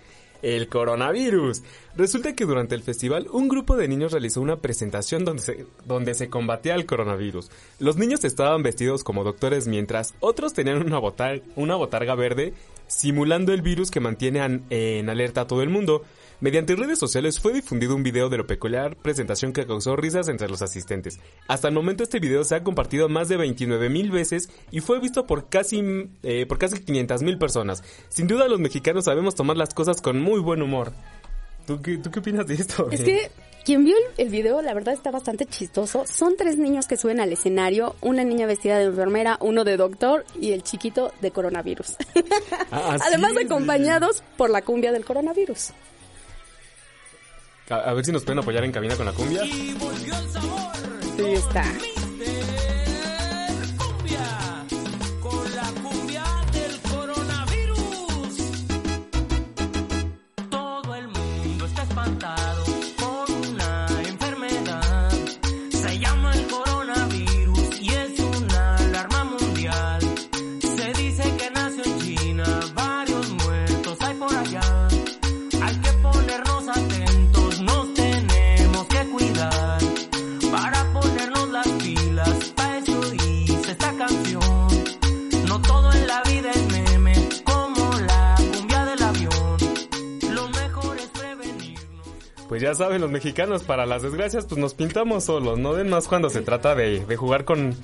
el 0.43 0.69
coronavirus. 0.69 1.63
Resulta 1.97 2.35
que 2.35 2.45
durante 2.45 2.75
el 2.75 2.83
festival 2.83 3.27
un 3.33 3.49
grupo 3.49 3.77
de 3.77 3.89
niños 3.89 4.13
realizó 4.13 4.41
una 4.41 4.57
presentación 4.57 5.25
donde 5.25 5.43
se, 5.43 5.67
donde 5.85 6.15
se 6.15 6.29
combatía 6.29 6.75
el 6.75 6.87
coronavirus. 6.87 7.51
Los 7.79 7.97
niños 7.97 8.25
estaban 8.25 8.63
vestidos 8.63 9.05
como 9.05 9.25
doctores 9.25 9.67
mientras 9.67 10.15
otros 10.21 10.53
tenían 10.55 10.85
una, 10.85 11.01
una 11.57 11.77
botarga 11.77 12.15
verde 12.15 12.55
simulando 12.89 13.53
el 13.53 13.63
virus 13.63 13.91
que 13.91 14.01
mantiene 14.01 14.61
en 14.71 15.09
alerta 15.09 15.43
a 15.43 15.47
todo 15.47 15.63
el 15.63 15.69
mundo. 15.69 16.03
Mediante 16.41 16.77
redes 16.77 17.01
sociales 17.01 17.41
fue 17.41 17.53
difundido 17.53 17.97
un 17.97 18.05
video 18.05 18.29
de 18.29 18.39
la 18.39 18.47
peculiar 18.47 18.97
presentación 18.97 19.53
que 19.53 19.67
causó 19.67 19.97
risas 19.97 20.29
entre 20.29 20.49
los 20.49 20.63
asistentes. 20.63 21.19
Hasta 21.49 21.67
el 21.67 21.75
momento 21.75 22.05
este 22.05 22.21
video 22.21 22.45
se 22.45 22.55
ha 22.55 22.63
compartido 22.63 23.09
más 23.09 23.29
de 23.29 23.37
29 23.37 23.89
mil 23.89 24.13
veces 24.13 24.49
y 24.71 24.79
fue 24.79 25.01
visto 25.01 25.27
por 25.27 25.49
casi, 25.49 25.83
eh, 26.23 26.47
por 26.47 26.59
casi 26.59 26.79
500 26.79 27.23
mil 27.23 27.39
personas. 27.39 27.83
Sin 28.09 28.29
duda 28.29 28.47
los 28.47 28.61
mexicanos 28.61 29.07
sabemos 29.07 29.35
tomar 29.35 29.57
las 29.57 29.75
cosas 29.75 30.01
con 30.01 30.21
muy 30.21 30.39
buen 30.39 30.63
humor. 30.63 30.93
¿Tú 31.67 31.83
qué, 31.83 31.99
tú 31.99 32.13
qué 32.13 32.21
opinas 32.21 32.47
de 32.47 32.55
esto? 32.55 32.89
Es 32.93 33.03
que 33.03 33.31
quien 33.65 33.85
vio 33.85 33.97
el, 34.17 34.29
video, 34.29 34.63
la 34.63 34.75
verdad 34.75 34.95
está 34.95 35.11
bastante 35.11 35.47
chistoso. 35.47 36.05
Son 36.07 36.37
tres 36.37 36.57
niños 36.57 36.87
que 36.87 36.97
suben 36.97 37.21
al 37.21 37.33
escenario, 37.33 37.97
una 38.01 38.25
niña 38.25 38.47
vestida 38.47 38.79
de 38.79 38.85
enfermera, 38.85 39.37
uno 39.41 39.65
de 39.65 39.77
doctor 39.77 40.25
y 40.41 40.53
el 40.53 40.63
chiquito 40.63 41.13
de 41.21 41.31
coronavirus. 41.31 41.97
Ah, 42.71 42.99
Además 43.07 43.33
acompañados 43.43 44.23
por 44.37 44.51
la 44.51 44.61
cumbia 44.61 44.93
del 44.93 45.03
coronavirus. 45.03 45.71
A, 47.71 47.93
ver 47.95 48.05
si 48.05 48.13
nos 48.13 48.25
pueden 48.25 48.41
apoyar 48.41 48.65
en 48.65 48.73
cabina 48.73 48.95
con 48.95 49.07
la 49.07 49.13
cumbia. 49.13 49.43
Sí, 49.45 51.25
está. 51.33 51.65
Ya 92.69 92.75
saben 92.75 93.01
los 93.01 93.11
mexicanos, 93.11 93.63
para 93.63 93.87
las 93.87 94.03
desgracias 94.03 94.45
pues 94.45 94.61
nos 94.61 94.75
pintamos 94.75 95.25
solos, 95.25 95.59
no 95.59 95.75
den 95.75 95.89
más 95.89 96.07
cuando 96.07 96.29
se 96.29 96.43
trata 96.43 96.75
de, 96.75 97.17
jugar 97.17 97.47
con 97.47 97.75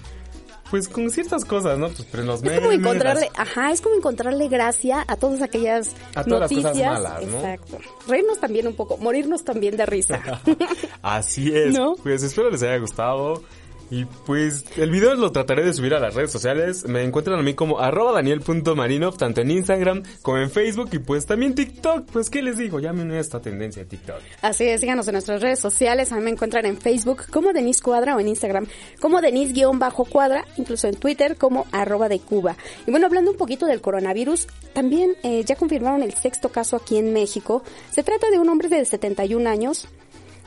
pues 0.70 0.88
con 0.88 1.08
ciertas 1.10 1.44
cosas, 1.44 1.78
¿no? 1.78 1.88
Pues 1.88 2.06
pero 2.10 2.24
los 2.24 2.42
Es 2.42 2.58
como 2.60 2.72
encontrarle, 2.72 3.30
ajá, 3.34 3.70
es 3.70 3.80
como 3.80 3.94
encontrarle 3.94 4.48
gracia 4.48 5.04
a 5.06 5.16
todas 5.16 5.40
aquellas 5.40 5.94
a 6.14 6.24
todas 6.24 6.50
noticias. 6.50 6.76
Las 6.76 6.98
cosas 6.98 7.02
malas, 7.02 7.26
¿no? 7.26 7.36
Exacto. 7.38 7.78
Reírnos 8.08 8.40
también 8.40 8.66
un 8.66 8.74
poco, 8.74 8.98
morirnos 8.98 9.44
también 9.44 9.76
de 9.76 9.86
risa. 9.86 10.20
Así 11.02 11.54
es. 11.54 11.72
¿No? 11.72 11.94
Pues 12.02 12.22
espero 12.22 12.50
les 12.50 12.62
haya 12.62 12.78
gustado. 12.78 13.42
Y 13.90 14.04
pues 14.04 14.64
el 14.76 14.90
video 14.90 15.14
lo 15.14 15.32
trataré 15.32 15.64
de 15.64 15.72
subir 15.72 15.94
a 15.94 16.00
las 16.00 16.14
redes 16.14 16.30
sociales. 16.30 16.86
Me 16.86 17.02
encuentran 17.02 17.38
a 17.38 17.42
mí 17.42 17.54
como 17.54 17.80
arroba 17.80 18.12
daniel.marinov, 18.12 19.16
tanto 19.16 19.40
en 19.40 19.50
Instagram 19.50 20.02
como 20.22 20.38
en 20.38 20.50
Facebook 20.50 20.90
y 20.92 20.98
pues 20.98 21.26
también 21.26 21.54
TikTok. 21.54 22.06
Pues 22.10 22.30
qué 22.30 22.42
les 22.42 22.58
digo, 22.58 22.80
ya 22.80 22.92
me 22.92 23.04
a 23.16 23.20
esta 23.20 23.40
tendencia 23.40 23.82
de 23.82 23.88
TikTok. 23.88 24.16
Así 24.42 24.64
es, 24.64 24.80
síganos 24.80 25.06
en 25.08 25.12
nuestras 25.12 25.40
redes 25.40 25.60
sociales. 25.60 26.12
A 26.12 26.16
mí 26.16 26.22
me 26.22 26.30
encuentran 26.30 26.66
en 26.66 26.76
Facebook 26.76 27.24
como 27.30 27.52
Denise 27.52 27.82
Cuadra 27.82 28.16
o 28.16 28.20
en 28.20 28.28
Instagram 28.28 28.66
como 29.00 29.20
Denise-Cuadra, 29.20 30.44
incluso 30.56 30.88
en 30.88 30.96
Twitter 30.96 31.36
como 31.36 31.66
arroba 31.72 32.08
de 32.08 32.18
Cuba. 32.18 32.56
Y 32.86 32.90
bueno, 32.90 33.06
hablando 33.06 33.30
un 33.30 33.36
poquito 33.36 33.66
del 33.66 33.80
coronavirus, 33.80 34.46
también 34.72 35.14
eh, 35.22 35.44
ya 35.44 35.56
confirmaron 35.56 36.02
el 36.02 36.14
sexto 36.14 36.48
caso 36.50 36.76
aquí 36.76 36.96
en 36.96 37.12
México. 37.12 37.62
Se 37.90 38.02
trata 38.02 38.30
de 38.30 38.38
un 38.38 38.48
hombre 38.48 38.68
de 38.68 38.84
71 38.84 39.48
años 39.48 39.88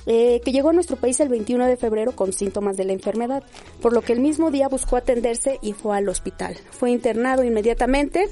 eh, 0.08 0.42
que 0.44 0.52
llegó 0.52 0.70
a 0.70 0.74
nuestro 0.74 0.96
país 0.96 1.20
el 1.20 1.30
21 1.30 1.66
de 1.66 1.78
febrero 1.78 2.14
con 2.14 2.34
síntomas 2.34 2.78
de 2.78 2.86
la 2.86 2.94
enfermedad, 2.94 3.44
por 3.82 3.94
lo 3.94 4.02
que 4.02 4.14
el 4.14 4.22
mismo 4.22 4.50
día 4.52 4.70
buscó 4.70 4.96
atenderse 4.96 5.60
y 5.62 5.74
fue 5.74 5.98
al 5.98 6.08
hospital. 6.08 6.58
Fue 6.72 6.92
internado 6.92 7.44
inmediatamente 7.44 8.30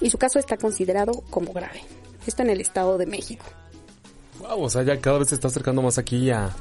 y 0.00 0.10
su 0.10 0.18
caso 0.18 0.38
está 0.38 0.56
considerado 0.56 1.22
como 1.30 1.52
grave. 1.52 1.82
Esto 2.26 2.42
en 2.42 2.50
el 2.50 2.60
Estado 2.60 2.98
de 2.98 3.06
México. 3.06 3.44
Wow, 4.40 4.62
o 4.62 4.70
sea, 4.70 4.82
ya 4.82 5.00
cada 5.00 5.18
vez 5.18 5.28
se 5.28 5.34
está 5.34 5.48
acercando 5.48 5.82
más 5.82 5.98
aquí 5.98 6.30
a, 6.30 6.54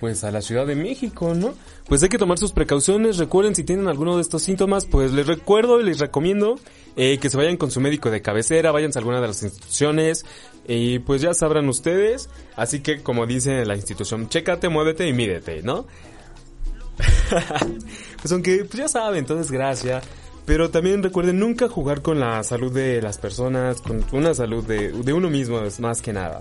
pues 0.00 0.24
a 0.24 0.30
la 0.30 0.40
Ciudad 0.40 0.66
de 0.66 0.74
México, 0.74 1.34
¿no? 1.34 1.54
Pues 1.86 2.02
hay 2.02 2.08
que 2.08 2.18
tomar 2.18 2.38
sus 2.38 2.52
precauciones. 2.52 3.18
Recuerden 3.18 3.54
si 3.54 3.62
tienen 3.62 3.86
alguno 3.86 4.16
de 4.16 4.22
estos 4.22 4.42
síntomas, 4.42 4.86
pues 4.86 5.12
les 5.12 5.26
recuerdo 5.26 5.78
y 5.80 5.84
les 5.84 6.00
recomiendo 6.00 6.58
eh, 6.96 7.18
que 7.18 7.28
se 7.28 7.36
vayan 7.36 7.58
con 7.58 7.70
su 7.70 7.80
médico 7.80 8.10
de 8.10 8.22
cabecera, 8.22 8.72
vayan 8.72 8.90
a 8.94 8.98
alguna 8.98 9.20
de 9.20 9.28
las 9.28 9.42
instituciones 9.42 10.24
y 10.66 11.00
pues 11.00 11.20
ya 11.20 11.34
sabrán 11.34 11.68
ustedes. 11.68 12.30
Así 12.56 12.80
que 12.80 13.02
como 13.02 13.26
dice 13.26 13.64
la 13.66 13.76
institución, 13.76 14.28
chécate, 14.28 14.70
muévete 14.70 15.06
y 15.06 15.12
mídete, 15.12 15.62
¿no? 15.62 15.86
pues 18.20 18.32
aunque 18.32 18.64
pues 18.64 18.78
ya 18.78 18.88
saben, 18.88 19.18
entonces 19.18 19.52
gracias. 19.52 20.02
Pero 20.46 20.70
también 20.70 21.02
recuerden 21.02 21.38
nunca 21.38 21.68
jugar 21.68 22.00
con 22.00 22.18
la 22.18 22.42
salud 22.42 22.72
de 22.72 23.02
las 23.02 23.18
personas, 23.18 23.82
con 23.82 24.04
una 24.12 24.34
salud 24.34 24.64
de 24.64 25.12
uno 25.12 25.28
mismo 25.28 25.60
es 25.60 25.78
más 25.78 26.00
que 26.00 26.14
nada. 26.14 26.40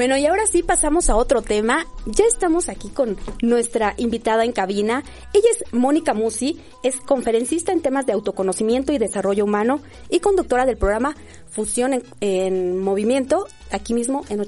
Bueno, 0.00 0.16
y 0.16 0.24
ahora 0.24 0.46
sí 0.46 0.62
pasamos 0.62 1.10
a 1.10 1.16
otro 1.16 1.42
tema. 1.42 1.84
Ya 2.06 2.24
estamos 2.24 2.70
aquí 2.70 2.88
con 2.88 3.18
nuestra 3.42 3.92
invitada 3.98 4.46
en 4.46 4.52
cabina. 4.52 5.04
Ella 5.34 5.48
es 5.50 5.74
Mónica 5.74 6.14
Musi, 6.14 6.58
es 6.82 6.96
conferencista 7.02 7.72
en 7.72 7.82
temas 7.82 8.06
de 8.06 8.14
autoconocimiento 8.14 8.94
y 8.94 8.98
desarrollo 8.98 9.44
humano 9.44 9.82
y 10.08 10.20
conductora 10.20 10.64
del 10.64 10.78
programa 10.78 11.14
Fusión 11.50 12.02
en, 12.22 12.78
Movimiento, 12.78 13.46
aquí 13.72 13.92
mismo 13.92 14.24
en 14.30 14.38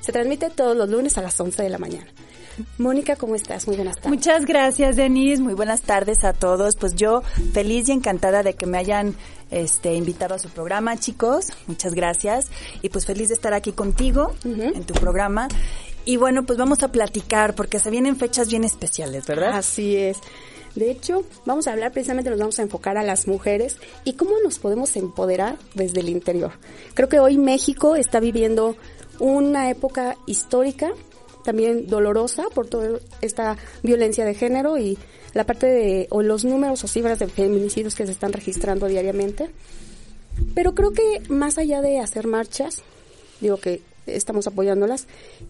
Se 0.00 0.12
transmite 0.12 0.50
todos 0.50 0.76
los 0.76 0.88
lunes 0.88 1.16
a 1.18 1.22
las 1.22 1.38
11 1.38 1.62
de 1.62 1.68
la 1.68 1.78
mañana. 1.78 2.06
Mónica, 2.78 3.16
¿cómo 3.16 3.34
estás? 3.34 3.66
Muy 3.66 3.76
buenas 3.76 3.96
tardes. 3.96 4.10
Muchas 4.10 4.44
gracias, 4.44 4.96
Denise. 4.96 5.42
Muy 5.42 5.54
buenas 5.54 5.82
tardes 5.82 6.24
a 6.24 6.32
todos. 6.32 6.76
Pues 6.76 6.94
yo 6.94 7.22
feliz 7.52 7.88
y 7.88 7.92
encantada 7.92 8.42
de 8.42 8.54
que 8.54 8.66
me 8.66 8.78
hayan 8.78 9.14
este, 9.50 9.94
invitado 9.94 10.34
a 10.34 10.38
su 10.38 10.48
programa, 10.48 10.96
chicos. 10.98 11.46
Muchas 11.66 11.94
gracias. 11.94 12.48
Y 12.82 12.88
pues 12.88 13.06
feliz 13.06 13.28
de 13.28 13.34
estar 13.34 13.54
aquí 13.54 13.72
contigo 13.72 14.34
en 14.44 14.84
tu 14.84 14.94
programa. 14.94 15.48
Y 16.04 16.16
bueno, 16.16 16.44
pues 16.44 16.58
vamos 16.58 16.82
a 16.82 16.88
platicar 16.88 17.54
porque 17.54 17.78
se 17.78 17.90
vienen 17.90 18.16
fechas 18.16 18.48
bien 18.48 18.64
especiales, 18.64 19.26
¿verdad? 19.26 19.52
Así 19.54 19.96
es. 19.96 20.18
De 20.74 20.90
hecho, 20.90 21.24
vamos 21.46 21.66
a 21.66 21.72
hablar 21.72 21.92
precisamente, 21.92 22.30
nos 22.30 22.38
vamos 22.38 22.58
a 22.58 22.62
enfocar 22.62 22.96
a 22.96 23.02
las 23.02 23.26
mujeres 23.26 23.76
y 24.04 24.12
cómo 24.12 24.32
nos 24.42 24.58
podemos 24.60 24.94
empoderar 24.96 25.56
desde 25.74 26.00
el 26.00 26.08
interior. 26.08 26.52
Creo 26.94 27.08
que 27.08 27.18
hoy 27.18 27.38
México 27.38 27.96
está 27.96 28.20
viviendo 28.20 28.76
una 29.20 29.70
época 29.70 30.16
histórica 30.26 30.92
también 31.44 31.86
dolorosa 31.86 32.44
por 32.54 32.66
toda 32.66 32.98
esta 33.20 33.56
violencia 33.82 34.24
de 34.24 34.34
género 34.34 34.78
y 34.78 34.98
la 35.32 35.44
parte 35.44 35.66
de, 35.66 36.06
o 36.10 36.22
los 36.22 36.44
números 36.44 36.82
o 36.84 36.88
cifras 36.88 37.18
de 37.18 37.28
feminicidios 37.28 37.94
que 37.94 38.06
se 38.06 38.12
están 38.12 38.32
registrando 38.32 38.86
diariamente. 38.86 39.50
Pero 40.54 40.74
creo 40.74 40.92
que 40.92 41.22
más 41.28 41.58
allá 41.58 41.80
de 41.80 41.98
hacer 41.98 42.26
marchas, 42.26 42.82
digo 43.40 43.58
que 43.58 43.82
estamos 44.06 44.46
apoyándolas, 44.46 45.06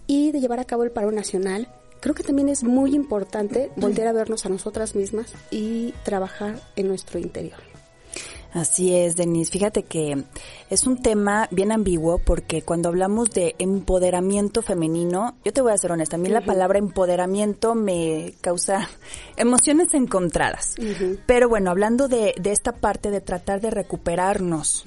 y 0.06 0.32
de 0.32 0.40
llevar 0.40 0.60
a 0.60 0.64
cabo 0.64 0.84
el 0.84 0.90
paro 0.90 1.12
nacional, 1.12 1.68
creo 2.00 2.14
que 2.14 2.22
también 2.22 2.48
es 2.48 2.62
muy 2.64 2.94
importante 2.94 3.70
volver 3.76 4.06
a 4.06 4.12
vernos 4.12 4.46
a 4.46 4.48
nosotras 4.48 4.94
mismas 4.94 5.32
y 5.50 5.94
trabajar 6.04 6.60
en 6.76 6.88
nuestro 6.88 7.18
interior. 7.18 7.69
Así 8.52 8.94
es, 8.94 9.14
Denise. 9.14 9.52
Fíjate 9.52 9.84
que 9.84 10.24
es 10.70 10.86
un 10.86 11.00
tema 11.00 11.46
bien 11.52 11.70
ambiguo 11.70 12.18
porque 12.18 12.62
cuando 12.62 12.88
hablamos 12.88 13.30
de 13.30 13.54
empoderamiento 13.58 14.62
femenino, 14.62 15.36
yo 15.44 15.52
te 15.52 15.60
voy 15.60 15.72
a 15.72 15.78
ser 15.78 15.92
honesta, 15.92 16.16
a 16.16 16.18
mí 16.18 16.28
la 16.28 16.40
palabra 16.40 16.78
empoderamiento 16.78 17.74
me 17.74 18.34
causa 18.40 18.88
emociones 19.36 19.94
encontradas. 19.94 20.74
Pero 21.26 21.48
bueno, 21.48 21.70
hablando 21.70 22.08
de, 22.08 22.34
de, 22.40 22.50
esta 22.50 22.72
parte 22.72 23.10
de 23.10 23.20
tratar 23.20 23.60
de 23.60 23.70
recuperarnos 23.70 24.84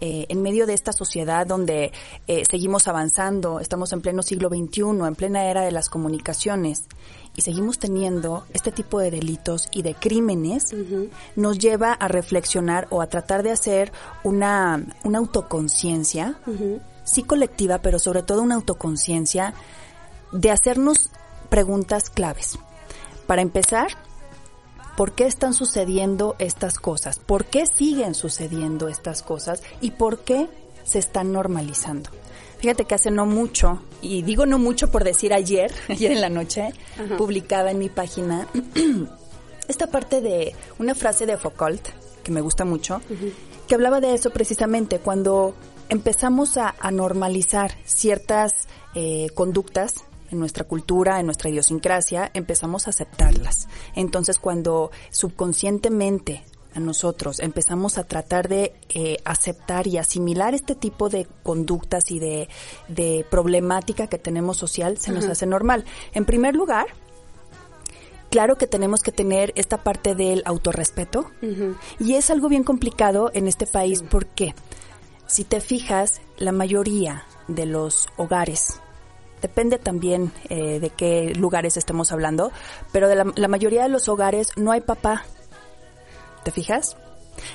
eh, 0.00 0.26
en 0.28 0.42
medio 0.42 0.66
de 0.66 0.74
esta 0.74 0.92
sociedad 0.92 1.46
donde 1.46 1.92
eh, 2.26 2.42
seguimos 2.48 2.88
avanzando, 2.88 3.58
estamos 3.58 3.92
en 3.92 4.00
pleno 4.00 4.22
siglo 4.22 4.48
XXI, 4.48 4.82
en 5.06 5.14
plena 5.14 5.50
era 5.50 5.62
de 5.62 5.72
las 5.72 5.88
comunicaciones 5.88 6.84
y 7.38 7.40
seguimos 7.40 7.78
teniendo 7.78 8.44
este 8.52 8.72
tipo 8.72 8.98
de 8.98 9.12
delitos 9.12 9.68
y 9.70 9.82
de 9.82 9.94
crímenes, 9.94 10.74
nos 11.36 11.60
lleva 11.60 11.92
a 11.92 12.08
reflexionar 12.08 12.88
o 12.90 13.00
a 13.00 13.06
tratar 13.06 13.44
de 13.44 13.52
hacer 13.52 13.92
una, 14.24 14.84
una 15.04 15.18
autoconciencia, 15.18 16.40
sí 17.04 17.22
colectiva, 17.22 17.78
pero 17.78 18.00
sobre 18.00 18.24
todo 18.24 18.42
una 18.42 18.56
autoconciencia 18.56 19.54
de 20.32 20.50
hacernos 20.50 21.12
preguntas 21.48 22.10
claves. 22.10 22.58
Para 23.28 23.42
empezar, 23.42 23.86
¿por 24.96 25.12
qué 25.12 25.26
están 25.26 25.54
sucediendo 25.54 26.34
estas 26.40 26.80
cosas? 26.80 27.20
¿Por 27.20 27.44
qué 27.44 27.66
siguen 27.66 28.16
sucediendo 28.16 28.88
estas 28.88 29.22
cosas? 29.22 29.62
¿Y 29.80 29.92
por 29.92 30.24
qué 30.24 30.48
se 30.82 30.98
están 30.98 31.32
normalizando? 31.32 32.10
Fíjate 32.58 32.84
que 32.84 32.94
hace 32.94 33.10
no 33.10 33.24
mucho, 33.24 33.82
y 34.02 34.22
digo 34.22 34.46
no 34.46 34.58
mucho 34.58 34.90
por 34.90 35.04
decir 35.04 35.32
ayer, 35.32 35.72
ayer 35.88 36.12
en 36.12 36.20
la 36.20 36.28
noche, 36.28 36.72
publicaba 37.16 37.70
en 37.70 37.78
mi 37.78 37.88
página 37.88 38.48
esta 39.68 39.86
parte 39.88 40.20
de 40.20 40.54
una 40.78 40.94
frase 40.94 41.26
de 41.26 41.36
Foucault, 41.36 41.88
que 42.22 42.32
me 42.32 42.40
gusta 42.40 42.64
mucho, 42.64 43.00
que 43.66 43.74
hablaba 43.74 44.00
de 44.00 44.14
eso 44.14 44.30
precisamente, 44.30 44.98
cuando 44.98 45.54
empezamos 45.88 46.56
a, 46.56 46.74
normalizar 46.90 47.72
ciertas 47.84 48.68
eh, 48.94 49.28
conductas 49.34 50.04
en 50.30 50.38
nuestra 50.38 50.64
cultura, 50.64 51.20
en 51.20 51.26
nuestra 51.26 51.48
idiosincrasia, 51.48 52.30
empezamos 52.34 52.86
a 52.86 52.90
aceptarlas. 52.90 53.68
Entonces, 53.94 54.38
cuando 54.38 54.90
subconscientemente 55.10 56.44
nosotros. 56.76 57.40
Empezamos 57.40 57.98
a 57.98 58.04
tratar 58.04 58.48
de 58.48 58.74
eh, 58.88 59.16
aceptar 59.24 59.86
y 59.86 59.98
asimilar 59.98 60.54
este 60.54 60.74
tipo 60.74 61.08
de 61.08 61.26
conductas 61.42 62.10
y 62.10 62.18
de, 62.18 62.48
problemática 63.30 64.06
que 64.06 64.18
tenemos 64.18 64.56
social, 64.56 64.98
se 64.98 65.12
nos 65.12 65.24
hace 65.26 65.46
normal. 65.46 65.84
En 66.12 66.24
primer 66.24 66.54
lugar, 66.54 66.86
claro 68.30 68.56
que 68.56 68.66
tenemos 68.66 69.02
que 69.02 69.12
tener 69.12 69.52
esta 69.56 69.78
parte 69.78 70.14
del 70.14 70.42
autorrespeto. 70.44 71.30
Y 71.98 72.14
es 72.14 72.30
algo 72.30 72.48
bien 72.48 72.64
complicado 72.64 73.30
en 73.34 73.48
este 73.48 73.66
país 73.66 74.02
porque 74.08 74.54
si 75.26 75.44
te 75.44 75.60
fijas, 75.60 76.20
la 76.38 76.52
mayoría 76.52 77.24
de 77.48 77.66
los 77.66 78.08
hogares, 78.16 78.80
depende 79.42 79.78
también 79.78 80.32
eh, 80.48 80.80
de 80.80 80.90
qué 80.90 81.32
lugares 81.34 81.76
estemos 81.76 82.12
hablando, 82.12 82.50
pero 82.92 83.08
de 83.08 83.24
la 83.36 83.48
mayoría 83.48 83.82
de 83.82 83.88
los 83.88 84.08
hogares 84.08 84.52
no 84.56 84.72
hay 84.72 84.80
papá, 84.80 85.24
¿Te 86.48 86.52
fijas? 86.52 86.96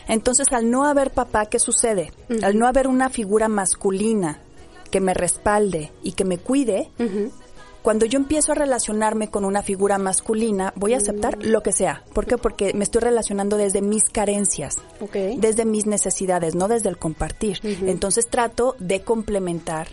Entonces, 0.08 0.54
al 0.54 0.70
no 0.70 0.86
haber 0.86 1.10
papá, 1.10 1.48
¿qué 1.48 1.58
sucede? 1.58 2.14
Al 2.44 2.60
no 2.60 2.68
haber 2.68 2.88
una 2.88 3.10
figura 3.10 3.48
masculina 3.48 4.40
que 4.92 5.00
me 5.00 5.16
respalde 5.16 5.92
y 6.04 6.12
que 6.12 6.26
me 6.26 6.38
cuide, 6.38 6.92
cuando 7.82 8.06
yo 8.06 8.20
empiezo 8.20 8.52
a 8.52 8.56
relacionarme 8.56 9.32
con 9.32 9.46
una 9.46 9.64
figura 9.64 9.98
masculina, 9.98 10.74
voy 10.76 10.94
a 10.94 10.98
aceptar 10.98 11.40
mm. 11.40 11.46
lo 11.46 11.64
que 11.64 11.72
sea. 11.72 12.04
¿Por 12.14 12.28
qué? 12.28 12.38
Porque 12.38 12.76
me 12.76 12.84
estoy 12.84 13.02
relacionando 13.02 13.58
desde 13.58 13.82
mis 13.82 14.12
carencias, 14.12 14.76
desde 15.38 15.66
mis 15.66 15.88
necesidades, 15.88 16.54
no 16.54 16.68
desde 16.68 16.90
el 16.90 17.00
compartir. 17.00 17.62
Entonces 17.64 18.30
trato 18.30 18.76
de 18.78 19.02
complementar 19.02 19.88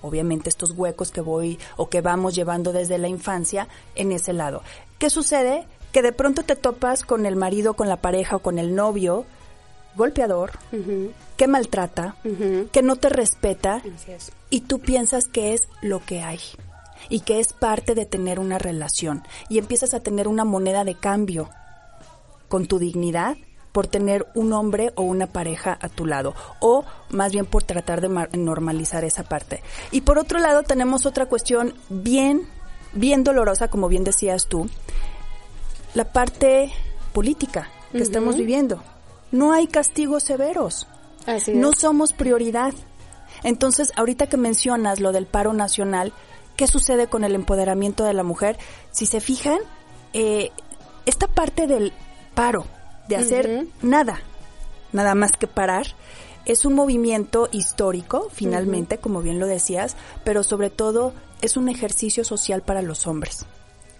obviamente 0.00 0.48
estos 0.48 0.70
huecos 0.70 1.10
que 1.10 1.20
voy 1.20 1.58
o 1.76 1.90
que 1.90 2.00
vamos 2.00 2.34
llevando 2.34 2.72
desde 2.72 2.96
la 2.96 3.08
infancia 3.08 3.68
en 3.94 4.12
ese 4.12 4.32
lado. 4.32 4.62
¿Qué 4.98 5.10
sucede? 5.10 5.66
Que 5.96 6.02
de 6.02 6.12
pronto 6.12 6.42
te 6.42 6.56
topas 6.56 7.04
con 7.04 7.24
el 7.24 7.36
marido, 7.36 7.72
con 7.72 7.88
la 7.88 7.96
pareja 7.96 8.36
o 8.36 8.40
con 8.40 8.58
el 8.58 8.74
novio 8.74 9.24
golpeador, 9.94 10.50
que 11.38 11.46
maltrata, 11.46 12.16
que 12.70 12.82
no 12.82 12.96
te 12.96 13.08
respeta 13.08 13.80
y 14.50 14.60
tú 14.60 14.78
piensas 14.78 15.26
que 15.26 15.54
es 15.54 15.70
lo 15.80 16.04
que 16.04 16.20
hay 16.20 16.38
y 17.08 17.20
que 17.20 17.40
es 17.40 17.54
parte 17.54 17.94
de 17.94 18.04
tener 18.04 18.38
una 18.40 18.58
relación 18.58 19.22
y 19.48 19.56
empiezas 19.56 19.94
a 19.94 20.00
tener 20.00 20.28
una 20.28 20.44
moneda 20.44 20.84
de 20.84 20.96
cambio 20.96 21.48
con 22.48 22.66
tu 22.66 22.78
dignidad 22.78 23.38
por 23.72 23.86
tener 23.86 24.26
un 24.34 24.52
hombre 24.52 24.92
o 24.96 25.02
una 25.02 25.28
pareja 25.28 25.78
a 25.80 25.88
tu 25.88 26.04
lado 26.04 26.34
o 26.60 26.84
más 27.08 27.32
bien 27.32 27.46
por 27.46 27.62
tratar 27.62 28.02
de 28.02 28.10
normalizar 28.36 29.02
esa 29.02 29.22
parte. 29.22 29.62
Y 29.92 30.02
por 30.02 30.18
otro 30.18 30.40
lado 30.40 30.62
tenemos 30.62 31.06
otra 31.06 31.24
cuestión 31.24 31.72
bien 31.88 32.46
bien 32.96 33.24
dolorosa 33.24 33.68
como 33.68 33.88
bien 33.88 34.04
decías 34.04 34.46
tú, 34.48 34.68
la 35.96 36.04
parte 36.04 36.70
política 37.14 37.70
que 37.90 38.02
estamos 38.02 38.36
viviendo. 38.36 38.82
No 39.32 39.54
hay 39.54 39.66
castigos 39.66 40.22
severos. 40.24 40.86
no 41.54 41.72
somos 41.72 42.12
prioridad. 42.12 42.74
Entonces, 43.42 43.92
ahorita 43.96 44.26
que 44.26 44.36
mencionas 44.36 45.00
lo 45.00 45.12
del 45.12 45.24
paro 45.24 45.54
nacional, 45.54 46.12
¿qué 46.54 46.66
sucede 46.66 47.06
con 47.06 47.24
el 47.24 47.34
empoderamiento 47.34 48.04
de 48.04 48.12
la 48.12 48.22
mujer? 48.24 48.58
Si 48.90 49.06
se 49.06 49.20
fijan, 49.20 49.58
eh, 50.12 50.50
esta 51.06 51.28
parte 51.28 51.66
del 51.66 51.94
paro, 52.34 52.66
de 53.08 53.16
hacer 53.16 53.66
nada, 53.80 54.20
nada 54.92 55.14
más 55.14 55.32
que 55.32 55.46
parar, 55.46 55.86
es 56.44 56.66
un 56.66 56.74
movimiento 56.74 57.48
histórico, 57.52 58.28
finalmente, 58.30 58.98
como 58.98 59.22
bien 59.22 59.38
lo 59.38 59.46
decías, 59.46 59.96
pero 60.24 60.44
sobre 60.44 60.68
todo 60.68 61.14
es 61.40 61.56
un 61.56 61.70
ejercicio 61.70 62.22
social 62.22 62.60
para 62.60 62.82
los 62.82 63.06
hombres 63.06 63.46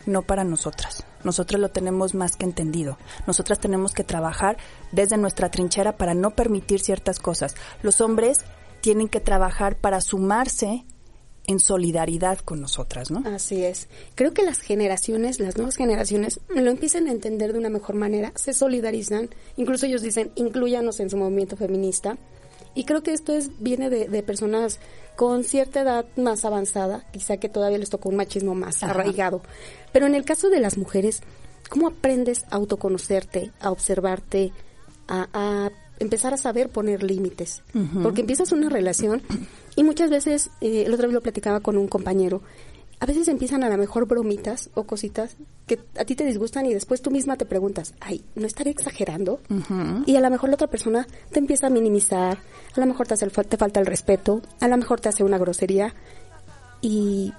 no 0.06 0.22
para 0.22 0.44
nosotras. 0.44 1.04
Nosotros 1.24 1.60
lo 1.60 1.70
tenemos 1.70 2.14
más 2.14 2.36
que 2.36 2.44
entendido. 2.44 2.98
Nosotras 3.26 3.58
tenemos 3.58 3.92
que 3.92 4.04
trabajar 4.04 4.56
desde 4.92 5.16
nuestra 5.16 5.50
trinchera 5.50 5.96
para 5.96 6.14
no 6.14 6.30
permitir 6.30 6.80
ciertas 6.80 7.18
cosas. 7.18 7.54
Los 7.82 8.00
hombres 8.00 8.40
tienen 8.80 9.08
que 9.08 9.20
trabajar 9.20 9.76
para 9.76 10.00
sumarse 10.00 10.84
en 11.46 11.60
solidaridad 11.60 12.38
con 12.38 12.60
nosotras, 12.60 13.10
¿no? 13.10 13.22
Así 13.26 13.64
es. 13.64 13.88
Creo 14.14 14.32
que 14.32 14.42
las 14.42 14.60
generaciones, 14.60 15.40
las 15.40 15.56
nuevas 15.56 15.76
generaciones, 15.76 16.40
lo 16.48 16.70
empiezan 16.70 17.06
a 17.06 17.12
entender 17.12 17.52
de 17.52 17.58
una 17.58 17.68
mejor 17.68 17.94
manera, 17.96 18.32
se 18.34 18.52
solidarizan, 18.52 19.30
incluso 19.56 19.86
ellos 19.86 20.02
dicen, 20.02 20.32
incluyanos 20.34 21.00
en 21.00 21.10
su 21.10 21.16
movimiento 21.16 21.56
feminista. 21.56 22.18
Y 22.76 22.84
creo 22.84 23.02
que 23.02 23.14
esto 23.14 23.32
es 23.32 23.50
viene 23.58 23.88
de, 23.88 24.22
personas 24.22 24.78
con 25.16 25.44
cierta 25.44 25.80
edad 25.80 26.04
más 26.16 26.44
avanzada, 26.44 27.06
quizá 27.10 27.38
que 27.38 27.48
todavía 27.48 27.78
les 27.78 27.88
tocó 27.88 28.10
un 28.10 28.16
machismo 28.16 28.54
más 28.54 28.82
arraigado. 28.82 29.40
Pero 29.92 30.06
en 30.06 30.14
el 30.14 30.26
caso 30.26 30.50
de 30.50 30.60
las 30.60 30.76
mujeres, 30.76 31.22
¿cómo 31.70 31.88
aprendes 31.88 32.44
a 32.50 32.56
autoconocerte, 32.56 33.50
a 33.60 33.70
observarte, 33.70 34.52
a, 35.08 35.70
empezar 35.98 36.34
a 36.34 36.36
saber 36.36 36.68
poner 36.68 37.02
límites. 37.02 37.62
Porque 38.02 38.20
empiezas 38.20 38.52
una 38.52 38.68
relación 38.68 39.22
y 39.76 39.82
muchas 39.82 40.10
veces, 40.10 40.50
eh, 40.60 40.84
el 40.84 40.92
otro 40.92 41.06
día 41.06 41.14
lo 41.14 41.22
platicaba 41.22 41.60
con 41.60 41.78
un 41.78 41.88
compañero, 41.88 42.42
a 42.98 43.06
veces 43.06 43.28
empiezan 43.28 43.62
a 43.62 43.68
lo 43.68 43.76
mejor 43.76 44.06
bromitas 44.06 44.70
o 44.74 44.84
cositas 44.84 45.36
que 45.66 45.80
a 45.98 46.04
ti 46.04 46.14
te 46.14 46.24
disgustan 46.24 46.66
y 46.66 46.72
después 46.72 47.02
tú 47.02 47.10
misma 47.10 47.36
te 47.36 47.44
preguntas, 47.44 47.94
ay, 48.00 48.24
¿no 48.34 48.46
estaré 48.46 48.70
exagerando? 48.70 49.40
Y 50.06 50.16
a 50.16 50.20
lo 50.20 50.30
mejor 50.30 50.48
la 50.48 50.54
otra 50.54 50.68
persona 50.68 51.06
te 51.30 51.38
empieza 51.38 51.66
a 51.66 51.70
minimizar, 51.70 52.38
a 52.74 52.80
lo 52.80 52.86
mejor 52.86 53.06
te, 53.06 53.14
hace, 53.14 53.26
te 53.28 53.56
falta 53.56 53.80
el 53.80 53.86
respeto, 53.86 54.40
a 54.60 54.68
lo 54.68 54.76
mejor 54.76 55.00
te 55.00 55.08
hace 55.08 55.24
una 55.24 55.38
grosería 55.38 55.94
y 56.80 57.32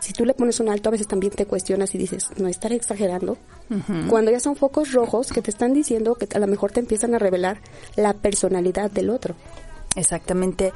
si 0.00 0.12
tú 0.12 0.24
le 0.24 0.34
pones 0.34 0.60
un 0.60 0.68
alto 0.68 0.88
a 0.88 0.92
veces 0.92 1.06
también 1.06 1.32
te 1.32 1.46
cuestionas 1.46 1.94
y 1.94 1.98
dices, 1.98 2.28
¿no 2.38 2.48
estaré 2.48 2.76
exagerando? 2.76 3.38
Cuando 4.08 4.30
ya 4.32 4.40
son 4.40 4.56
focos 4.56 4.92
rojos 4.92 5.32
que 5.32 5.42
te 5.42 5.50
están 5.50 5.72
diciendo 5.72 6.16
que 6.16 6.26
a 6.34 6.40
lo 6.40 6.46
mejor 6.46 6.72
te 6.72 6.80
empiezan 6.80 7.14
a 7.14 7.18
revelar 7.18 7.60
la 7.94 8.14
personalidad 8.14 8.90
del 8.90 9.10
otro. 9.10 9.36
Exactamente 9.96 10.72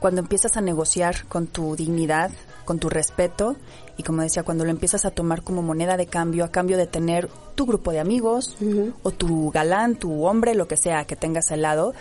cuando 0.00 0.20
empiezas 0.20 0.56
a 0.56 0.60
negociar 0.60 1.26
con 1.26 1.46
tu 1.46 1.74
dignidad, 1.76 2.30
con 2.64 2.78
tu 2.78 2.88
respeto 2.88 3.56
y 3.96 4.02
como 4.02 4.22
decía, 4.22 4.42
cuando 4.42 4.64
lo 4.64 4.70
empiezas 4.70 5.04
a 5.06 5.10
tomar 5.10 5.42
como 5.42 5.62
moneda 5.62 5.96
de 5.96 6.06
cambio, 6.06 6.44
a 6.44 6.50
cambio 6.50 6.76
de 6.76 6.86
tener 6.86 7.28
tu 7.54 7.64
grupo 7.64 7.92
de 7.92 8.00
amigos 8.00 8.56
o 9.02 9.10
tu 9.10 9.50
galán, 9.50 9.96
tu 9.96 10.26
hombre, 10.26 10.54
lo 10.54 10.68
que 10.68 10.76
sea 10.76 11.06
que 11.06 11.16
tengas 11.16 11.50
al 11.50 11.62
lado, 11.62 11.94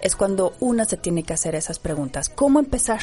es 0.00 0.14
cuando 0.14 0.52
una 0.60 0.84
se 0.84 0.96
tiene 0.96 1.24
que 1.24 1.32
hacer 1.32 1.56
esas 1.56 1.80
preguntas. 1.80 2.28
¿Cómo 2.28 2.60
empezar? 2.60 3.00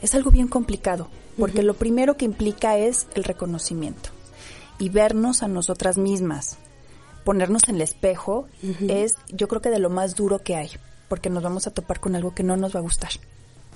Es 0.00 0.14
algo 0.14 0.30
bien 0.30 0.48
complicado, 0.48 1.08
porque 1.38 1.62
lo 1.62 1.74
primero 1.74 2.16
que 2.16 2.24
implica 2.24 2.78
es 2.78 3.08
el 3.14 3.24
reconocimiento 3.24 4.08
y 4.78 4.88
vernos 4.88 5.42
a 5.42 5.48
nosotras 5.48 5.98
mismas. 5.98 6.56
Ponernos 7.24 7.68
en 7.68 7.74
el 7.74 7.82
espejo 7.82 8.46
es, 8.88 9.16
yo 9.28 9.46
creo 9.48 9.60
que 9.60 9.68
de 9.68 9.78
lo 9.78 9.90
más 9.90 10.14
duro 10.14 10.38
que 10.38 10.56
hay, 10.56 10.70
porque 11.10 11.28
nos 11.28 11.42
vamos 11.42 11.66
a 11.66 11.72
topar 11.72 12.00
con 12.00 12.16
algo 12.16 12.34
que 12.34 12.42
no 12.42 12.56
nos 12.56 12.74
va 12.74 12.78
a 12.78 12.82
gustar 12.82 13.10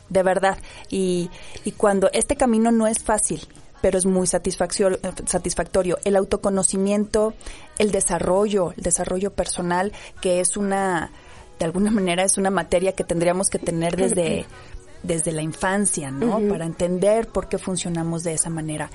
de 0.08 0.22
verdad. 0.22 0.58
Y, 0.90 1.30
y 1.64 1.72
cuando 1.72 2.10
este 2.12 2.36
camino 2.36 2.70
no 2.70 2.86
es 2.86 3.02
fácil, 3.02 3.46
pero 3.80 3.98
es 3.98 4.06
muy 4.06 4.26
satisfactorio, 4.26 4.98
satisfactorio. 5.26 5.98
El 6.04 6.16
autoconocimiento, 6.16 7.34
el 7.78 7.92
desarrollo, 7.92 8.72
el 8.76 8.82
desarrollo 8.82 9.32
personal, 9.32 9.92
que 10.20 10.40
es 10.40 10.56
una, 10.56 11.10
de 11.58 11.66
alguna 11.66 11.90
manera 11.92 12.24
es 12.24 12.38
una 12.38 12.50
materia 12.50 12.92
que 12.92 13.04
tendríamos 13.04 13.50
que 13.50 13.58
tener 13.58 13.96
desde, 13.96 14.46
desde 15.02 15.32
la 15.32 15.42
infancia, 15.42 16.10
¿no? 16.10 16.40
Para 16.48 16.64
entender 16.64 17.28
por 17.28 17.48
qué 17.48 17.58
funcionamos 17.58 18.22
de 18.22 18.32
esa 18.32 18.48
manera. 18.48 18.88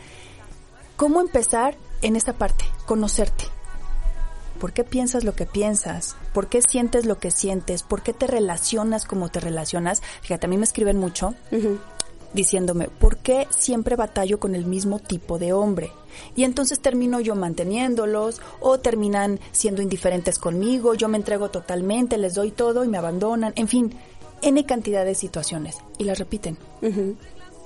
¿Cómo 0.96 1.22
empezar 1.22 1.78
en 2.02 2.16
esa 2.16 2.34
parte? 2.34 2.66
Conocerte 2.86 3.46
¿Por 4.60 4.74
qué 4.74 4.84
piensas 4.84 5.24
lo 5.24 5.34
que 5.34 5.46
piensas? 5.46 6.16
¿Por 6.34 6.48
qué 6.48 6.62
sientes 6.62 7.06
lo 7.06 7.18
que 7.18 7.32
sientes? 7.32 7.84
¿Por 7.84 8.02
qué 8.02 8.14
te 8.14 8.28
relacionas 8.28 9.06
como 9.06 9.30
te 9.30 9.40
relacionas? 9.40 10.02
Fíjate, 10.22 10.46
a 10.46 10.50
mí 10.50 10.58
me 10.58 10.66
escriben 10.66 10.98
mucho 10.98 11.34
diciéndome, 12.34 12.90
¿por 12.90 13.18
qué 13.18 13.48
siempre 13.50 13.96
batallo 13.96 14.40
con 14.40 14.54
el 14.54 14.66
mismo 14.66 15.00
tipo 15.00 15.40
de 15.40 15.54
hombre? 15.54 15.92
Y 16.36 16.44
entonces 16.44 16.80
termino 16.80 17.20
yo 17.20 17.36
manteniéndolos 17.36 18.42
o 18.60 18.80
terminan 18.80 19.40
siendo 19.52 19.82
indiferentes 19.82 20.38
conmigo, 20.38 20.94
yo 20.94 21.08
me 21.08 21.18
entrego 21.18 21.50
totalmente, 21.50 22.18
les 22.18 22.36
doy 22.36 22.52
todo 22.52 22.84
y 22.84 22.88
me 22.88 22.98
abandonan, 22.98 23.54
en 23.56 23.68
fin, 23.68 23.96
N 24.42 24.66
cantidad 24.66 25.06
de 25.06 25.16
situaciones 25.16 25.78
y 25.98 26.04
las 26.04 26.20
repiten. 26.20 26.58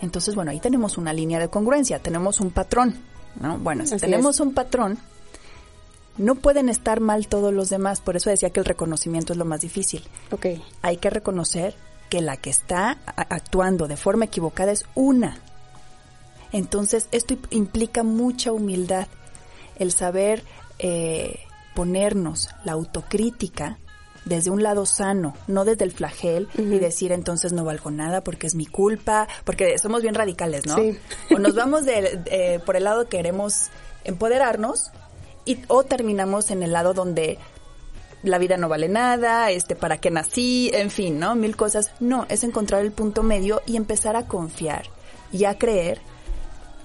Entonces, 0.01 0.35
bueno, 0.35 0.51
ahí 0.51 0.59
tenemos 0.59 0.97
una 0.97 1.11
línea 1.11 1.39
de 1.39 1.49
congruencia, 1.49 1.99
tenemos 1.99 2.39
un 2.39 2.51
patrón, 2.51 2.95
¿no? 3.39 3.57
Bueno, 3.57 3.85
si 3.85 3.97
tenemos 3.97 4.39
un 4.39 4.53
patrón, 4.53 4.97
no 6.17 6.35
pueden 6.35 6.69
estar 6.69 6.99
mal 6.99 7.27
todos 7.27 7.53
los 7.53 7.69
demás, 7.69 8.01
por 8.01 8.15
eso 8.15 8.29
decía 8.29 8.51
que 8.51 8.59
el 8.59 8.65
reconocimiento 8.65 9.33
es 9.33 9.39
lo 9.39 9.45
más 9.45 9.61
difícil. 9.61 10.03
Okay. 10.31 10.63
Hay 10.81 10.97
que 10.97 11.09
reconocer 11.09 11.75
que 12.09 12.21
la 12.21 12.37
que 12.37 12.49
está 12.49 12.99
actuando 13.15 13.87
de 13.87 13.97
forma 13.97 14.25
equivocada 14.25 14.71
es 14.71 14.85
una. 14.93 15.39
Entonces, 16.51 17.07
esto 17.11 17.35
implica 17.49 18.03
mucha 18.03 18.51
humildad, 18.51 19.07
el 19.77 19.91
saber 19.91 20.43
eh, 20.77 21.39
ponernos 21.73 22.49
la 22.63 22.73
autocrítica 22.73 23.79
desde 24.25 24.51
un 24.51 24.63
lado 24.63 24.85
sano, 24.85 25.33
no 25.47 25.65
desde 25.65 25.83
el 25.83 25.91
flagel 25.91 26.47
y 26.57 26.79
decir 26.79 27.11
entonces 27.11 27.51
no 27.51 27.65
valgo 27.65 27.91
nada 27.91 28.23
porque 28.23 28.47
es 28.47 28.55
mi 28.55 28.65
culpa, 28.65 29.27
porque 29.43 29.77
somos 29.79 30.01
bien 30.01 30.15
radicales, 30.15 30.65
¿no? 30.65 30.75
Sí. 30.75 30.97
O 31.35 31.39
nos 31.39 31.55
vamos 31.55 31.85
de, 31.85 32.21
eh, 32.27 32.59
por 32.65 32.75
el 32.75 32.85
lado 32.85 33.05
que 33.05 33.17
queremos 33.17 33.69
empoderarnos 34.03 34.91
y, 35.45 35.59
o 35.67 35.83
terminamos 35.83 36.51
en 36.51 36.63
el 36.63 36.73
lado 36.73 36.93
donde 36.93 37.39
la 38.23 38.37
vida 38.37 38.57
no 38.57 38.69
vale 38.69 38.87
nada, 38.87 39.51
este, 39.51 39.75
para 39.75 39.97
qué 39.97 40.09
nací, 40.09 40.71
en 40.73 40.89
fin, 40.89 41.19
¿no? 41.19 41.35
Mil 41.35 41.55
cosas. 41.55 41.91
No, 41.99 42.25
es 42.29 42.43
encontrar 42.43 42.81
el 42.81 42.91
punto 42.91 43.21
medio 43.21 43.61
y 43.65 43.75
empezar 43.75 44.15
a 44.15 44.27
confiar 44.27 44.85
y 45.31 45.45
a 45.45 45.57
creer 45.57 46.01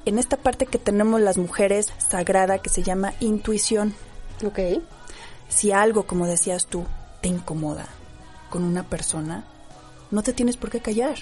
en 0.04 0.18
esta 0.18 0.36
parte 0.36 0.66
que 0.66 0.78
tenemos 0.78 1.20
las 1.20 1.38
mujeres 1.38 1.92
sagrada 1.98 2.58
que 2.58 2.70
se 2.70 2.82
llama 2.82 3.14
intuición. 3.20 3.94
Ok. 4.44 4.58
Si 5.48 5.70
algo, 5.70 6.04
como 6.06 6.26
decías 6.26 6.66
tú, 6.66 6.84
te 7.20 7.28
incomoda 7.28 7.86
con 8.50 8.64
una 8.64 8.84
persona, 8.84 9.44
no 10.10 10.22
te 10.22 10.32
tienes 10.32 10.56
por 10.56 10.70
qué 10.70 10.80
callar. 10.80 11.18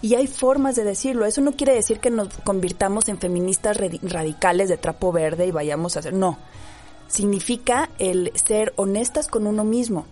Y 0.00 0.14
hay 0.14 0.26
formas 0.26 0.76
de 0.76 0.84
decirlo. 0.84 1.26
Eso 1.26 1.40
no 1.40 1.52
quiere 1.52 1.74
decir 1.74 2.00
que 2.00 2.10
nos 2.10 2.28
convirtamos 2.44 3.08
en 3.08 3.18
feministas 3.18 3.76
radicales 3.76 4.68
de 4.68 4.76
trapo 4.76 5.12
verde 5.12 5.46
y 5.46 5.50
vayamos 5.50 5.96
a 5.96 6.00
hacer. 6.00 6.14
No. 6.14 6.38
Significa 7.08 7.90
el 7.98 8.32
ser 8.34 8.72
honestas 8.76 9.28
con 9.28 9.46
uno 9.46 9.64
mismo. 9.64 10.06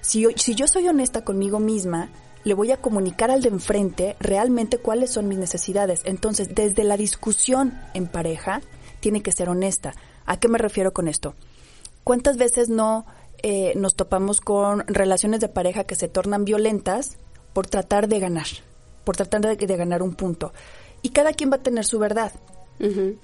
Si 0.00 0.20
yo, 0.20 0.30
si 0.36 0.54
yo 0.54 0.66
soy 0.66 0.88
honesta 0.88 1.24
conmigo 1.24 1.58
misma, 1.58 2.10
le 2.44 2.54
voy 2.54 2.72
a 2.72 2.76
comunicar 2.76 3.30
al 3.30 3.42
de 3.42 3.48
enfrente 3.48 4.16
realmente 4.20 4.78
cuáles 4.78 5.10
son 5.10 5.28
mis 5.28 5.38
necesidades. 5.38 6.02
Entonces, 6.04 6.54
desde 6.54 6.84
la 6.84 6.96
discusión 6.96 7.78
en 7.94 8.08
pareja, 8.08 8.60
tiene 9.00 9.22
que 9.22 9.32
ser 9.32 9.48
honesta. 9.48 9.94
¿A 10.26 10.38
qué 10.38 10.48
me 10.48 10.58
refiero 10.58 10.92
con 10.92 11.08
esto? 11.08 11.34
¿Cuántas 12.04 12.36
veces 12.36 12.68
no 12.68 13.06
eh, 13.42 13.72
nos 13.76 13.94
topamos 13.94 14.40
con 14.40 14.84
relaciones 14.86 15.40
de 15.40 15.48
pareja 15.48 15.84
que 15.84 15.94
se 15.94 16.08
tornan 16.08 16.44
violentas 16.44 17.16
por 17.52 17.66
tratar 17.66 18.08
de 18.08 18.20
ganar? 18.20 18.46
Por 19.04 19.16
tratar 19.16 19.56
de, 19.56 19.76
ganar 19.76 20.02
un 20.02 20.14
punto. 20.14 20.52
Y 21.02 21.10
cada 21.10 21.32
quien 21.32 21.50
va 21.50 21.56
a 21.56 21.62
tener 21.62 21.84
su 21.84 21.98
verdad. 21.98 22.32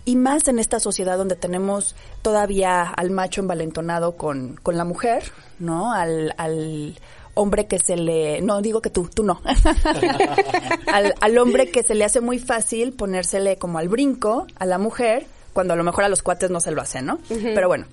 Y 0.05 0.15
más 0.15 0.47
en 0.47 0.61
esta 0.61 0.79
sociedad 0.79 1.19
donde 1.19 1.35
tenemos 1.35 1.97
todavía 2.23 2.83
al 2.83 3.11
macho 3.11 3.41
envalentonado 3.41 4.17
con, 4.17 4.55
con 4.63 4.77
la 4.77 4.85
mujer, 4.85 5.25
¿no? 5.59 5.93
Al, 5.93 6.33
al 6.37 6.97
hombre 7.35 7.67
que 7.67 7.79
se 7.81 7.97
le... 7.97 8.41
No, 8.41 8.61
digo 8.61 8.81
que 8.81 8.91
tú, 8.91 9.09
tú 9.13 9.25
no. 9.25 9.41
al, 10.93 11.15
al 11.21 11.39
hombre 11.39 11.71
que 11.71 11.83
se 11.83 11.97
le 11.97 12.05
hace 12.05 12.21
muy 12.21 12.39
fácil 12.39 12.93
ponérsele 12.93 13.59
como 13.59 13.79
al 13.79 13.89
brinco 13.89 14.47
a 14.57 14.67
la 14.67 14.79
mujer, 14.79 15.27
cuando 15.53 15.75
a 15.75 15.77
lo 15.77 15.85
mejor 15.85 16.05
a 16.05 16.09
los 16.09 16.23
cuates 16.23 16.51
no 16.51 16.61
se 16.61 16.71
lo 16.71 16.81
hacen, 16.81 17.07
¿no? 17.07 17.19
Pero 17.29 17.69
bueno. 17.69 17.87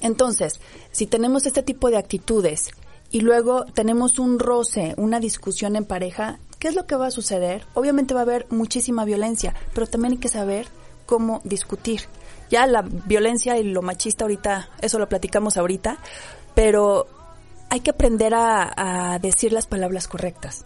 Entonces, 0.00 0.60
si 0.92 1.06
tenemos 1.06 1.46
este 1.46 1.62
tipo 1.62 1.90
de 1.90 1.96
actitudes 1.96 2.70
y 3.10 3.20
luego 3.20 3.64
tenemos 3.64 4.18
un 4.18 4.38
roce, 4.38 4.94
una 4.96 5.18
discusión 5.18 5.76
en 5.76 5.84
pareja, 5.84 6.38
¿qué 6.58 6.68
es 6.68 6.74
lo 6.74 6.86
que 6.86 6.96
va 6.96 7.06
a 7.06 7.10
suceder? 7.10 7.66
Obviamente 7.74 8.14
va 8.14 8.20
a 8.20 8.24
haber 8.24 8.46
muchísima 8.50 9.04
violencia, 9.04 9.54
pero 9.74 9.86
también 9.86 10.12
hay 10.12 10.18
que 10.18 10.28
saber 10.28 10.68
cómo 11.06 11.40
discutir. 11.44 12.02
Ya 12.50 12.66
la 12.66 12.82
violencia 12.82 13.58
y 13.58 13.64
lo 13.64 13.82
machista 13.82 14.24
ahorita, 14.24 14.70
eso 14.80 14.98
lo 14.98 15.08
platicamos 15.08 15.56
ahorita, 15.56 15.98
pero 16.54 17.06
hay 17.70 17.80
que 17.80 17.90
aprender 17.90 18.34
a, 18.34 19.18
decir 19.20 19.52
las 19.52 19.66
palabras 19.66 20.08
correctas. 20.08 20.64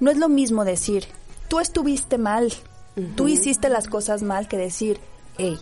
No 0.00 0.10
es 0.10 0.16
lo 0.16 0.28
mismo 0.28 0.64
decir, 0.64 1.04
tú 1.48 1.60
estuviste 1.60 2.16
mal, 2.16 2.52
tú 3.16 3.28
hiciste 3.28 3.68
las 3.68 3.88
cosas 3.88 4.22
mal, 4.22 4.48
que 4.48 4.56
decir, 4.56 4.98
hey, 5.36 5.58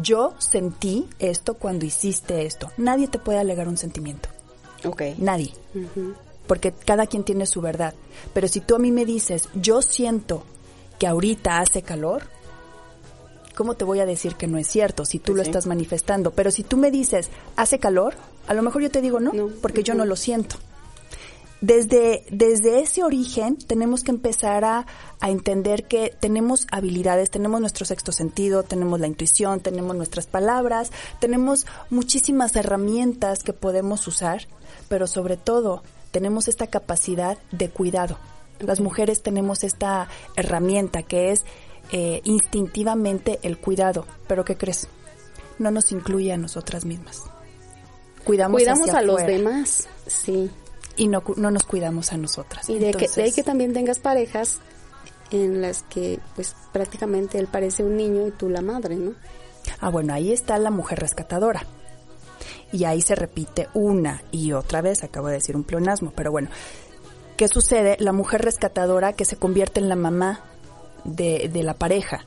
yo 0.00 0.34
sentí 0.38 1.08
esto 1.18 1.54
cuando 1.54 1.84
hiciste 1.84 2.46
esto. 2.46 2.70
Nadie 2.76 3.08
te 3.08 3.18
puede 3.18 3.38
alegar 3.38 3.68
un 3.68 3.76
sentimiento. 3.76 4.28
Okay. 4.84 5.16
Nadie 5.18 5.52
porque 6.46 6.72
cada 6.72 7.06
quien 7.06 7.24
tiene 7.24 7.46
su 7.46 7.60
verdad. 7.60 7.94
Pero 8.32 8.48
si 8.48 8.60
tú 8.60 8.74
a 8.74 8.78
mí 8.78 8.92
me 8.92 9.04
dices, 9.04 9.48
yo 9.54 9.82
siento 9.82 10.44
que 10.98 11.06
ahorita 11.06 11.58
hace 11.58 11.82
calor, 11.82 12.22
¿cómo 13.54 13.74
te 13.74 13.84
voy 13.84 14.00
a 14.00 14.06
decir 14.06 14.36
que 14.36 14.46
no 14.46 14.58
es 14.58 14.66
cierto 14.66 15.04
si 15.04 15.18
tú 15.18 15.32
pues 15.32 15.36
lo 15.36 15.42
estás 15.42 15.66
manifestando? 15.66 16.32
Pero 16.32 16.50
si 16.50 16.62
tú 16.62 16.76
me 16.76 16.90
dices, 16.90 17.30
hace 17.56 17.78
calor, 17.78 18.14
a 18.46 18.54
lo 18.54 18.62
mejor 18.62 18.82
yo 18.82 18.90
te 18.90 19.00
digo 19.00 19.20
no, 19.20 19.32
porque 19.62 19.82
yo 19.82 19.94
no 19.94 20.04
lo 20.04 20.16
siento. 20.16 20.56
Desde, 21.60 22.26
desde 22.30 22.80
ese 22.80 23.02
origen 23.04 23.56
tenemos 23.56 24.04
que 24.04 24.10
empezar 24.10 24.66
a, 24.66 24.86
a 25.20 25.30
entender 25.30 25.84
que 25.84 26.12
tenemos 26.20 26.66
habilidades, 26.70 27.30
tenemos 27.30 27.58
nuestro 27.58 27.86
sexto 27.86 28.12
sentido, 28.12 28.64
tenemos 28.64 29.00
la 29.00 29.06
intuición, 29.06 29.60
tenemos 29.60 29.96
nuestras 29.96 30.26
palabras, 30.26 30.92
tenemos 31.20 31.66
muchísimas 31.88 32.54
herramientas 32.54 33.42
que 33.42 33.54
podemos 33.54 34.06
usar, 34.06 34.46
pero 34.90 35.06
sobre 35.06 35.38
todo 35.38 35.82
tenemos 36.14 36.46
esta 36.46 36.68
capacidad 36.68 37.36
de 37.50 37.70
cuidado. 37.70 38.18
Las 38.60 38.78
mujeres 38.78 39.20
tenemos 39.20 39.64
esta 39.64 40.06
herramienta 40.36 41.02
que 41.02 41.32
es 41.32 41.44
eh, 41.90 42.20
instintivamente 42.22 43.40
el 43.42 43.58
cuidado. 43.58 44.06
Pero 44.28 44.44
¿qué 44.44 44.56
crees? 44.56 44.86
No 45.58 45.72
nos 45.72 45.90
incluye 45.90 46.32
a 46.32 46.36
nosotras 46.36 46.84
mismas. 46.84 47.24
cuidamos, 48.24 48.60
cuidamos 48.60 48.88
hacia 48.88 49.00
a 49.00 49.02
los 49.02 49.26
demás, 49.26 49.88
sí. 50.06 50.52
y 50.96 51.08
no, 51.08 51.24
no 51.36 51.50
nos 51.50 51.64
cuidamos 51.64 52.12
a 52.12 52.16
nosotras. 52.16 52.70
Y 52.70 52.78
de, 52.78 52.92
que, 52.92 53.08
de 53.08 53.22
ahí 53.24 53.32
que 53.32 53.42
también 53.42 53.72
tengas 53.72 53.98
parejas 53.98 54.60
en 55.32 55.62
las 55.62 55.82
que 55.82 56.20
pues 56.36 56.54
prácticamente 56.72 57.40
él 57.40 57.48
parece 57.48 57.82
un 57.82 57.96
niño 57.96 58.28
y 58.28 58.30
tú 58.30 58.48
la 58.48 58.62
madre, 58.62 58.94
¿no? 58.94 59.14
Ah, 59.80 59.90
bueno, 59.90 60.14
ahí 60.14 60.32
está 60.32 60.58
la 60.58 60.70
mujer 60.70 61.00
rescatadora. 61.00 61.66
Y 62.74 62.86
ahí 62.86 63.02
se 63.02 63.14
repite 63.14 63.68
una 63.72 64.24
y 64.32 64.50
otra 64.50 64.80
vez, 64.80 65.04
acabo 65.04 65.28
de 65.28 65.34
decir 65.34 65.54
un 65.54 65.62
pleonasmo, 65.62 66.10
pero 66.10 66.32
bueno. 66.32 66.48
¿Qué 67.36 67.46
sucede? 67.46 67.96
La 68.00 68.10
mujer 68.10 68.42
rescatadora 68.42 69.12
que 69.12 69.24
se 69.24 69.36
convierte 69.36 69.78
en 69.78 69.88
la 69.88 69.94
mamá 69.94 70.40
de, 71.04 71.48
de 71.52 71.62
la 71.62 71.74
pareja, 71.74 72.24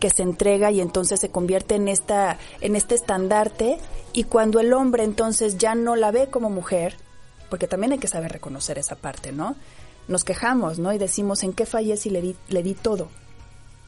que 0.00 0.08
se 0.08 0.22
entrega 0.22 0.70
y 0.70 0.80
entonces 0.80 1.20
se 1.20 1.28
convierte 1.28 1.74
en 1.74 1.88
esta, 1.88 2.38
en 2.62 2.74
este 2.74 2.94
estandarte, 2.94 3.76
y 4.14 4.24
cuando 4.24 4.60
el 4.60 4.72
hombre 4.72 5.04
entonces 5.04 5.58
ya 5.58 5.74
no 5.74 5.94
la 5.94 6.10
ve 6.10 6.30
como 6.30 6.48
mujer, 6.48 6.96
porque 7.50 7.66
también 7.66 7.92
hay 7.92 7.98
que 7.98 8.08
saber 8.08 8.32
reconocer 8.32 8.78
esa 8.78 8.96
parte, 8.96 9.30
¿no? 9.30 9.56
Nos 10.06 10.24
quejamos, 10.24 10.78
¿no? 10.78 10.90
Y 10.94 10.98
decimos, 10.98 11.42
¿en 11.42 11.52
qué 11.52 11.66
fallé 11.66 11.98
si 11.98 12.08
le 12.08 12.22
di, 12.22 12.34
le 12.48 12.62
di 12.62 12.72
todo? 12.72 13.10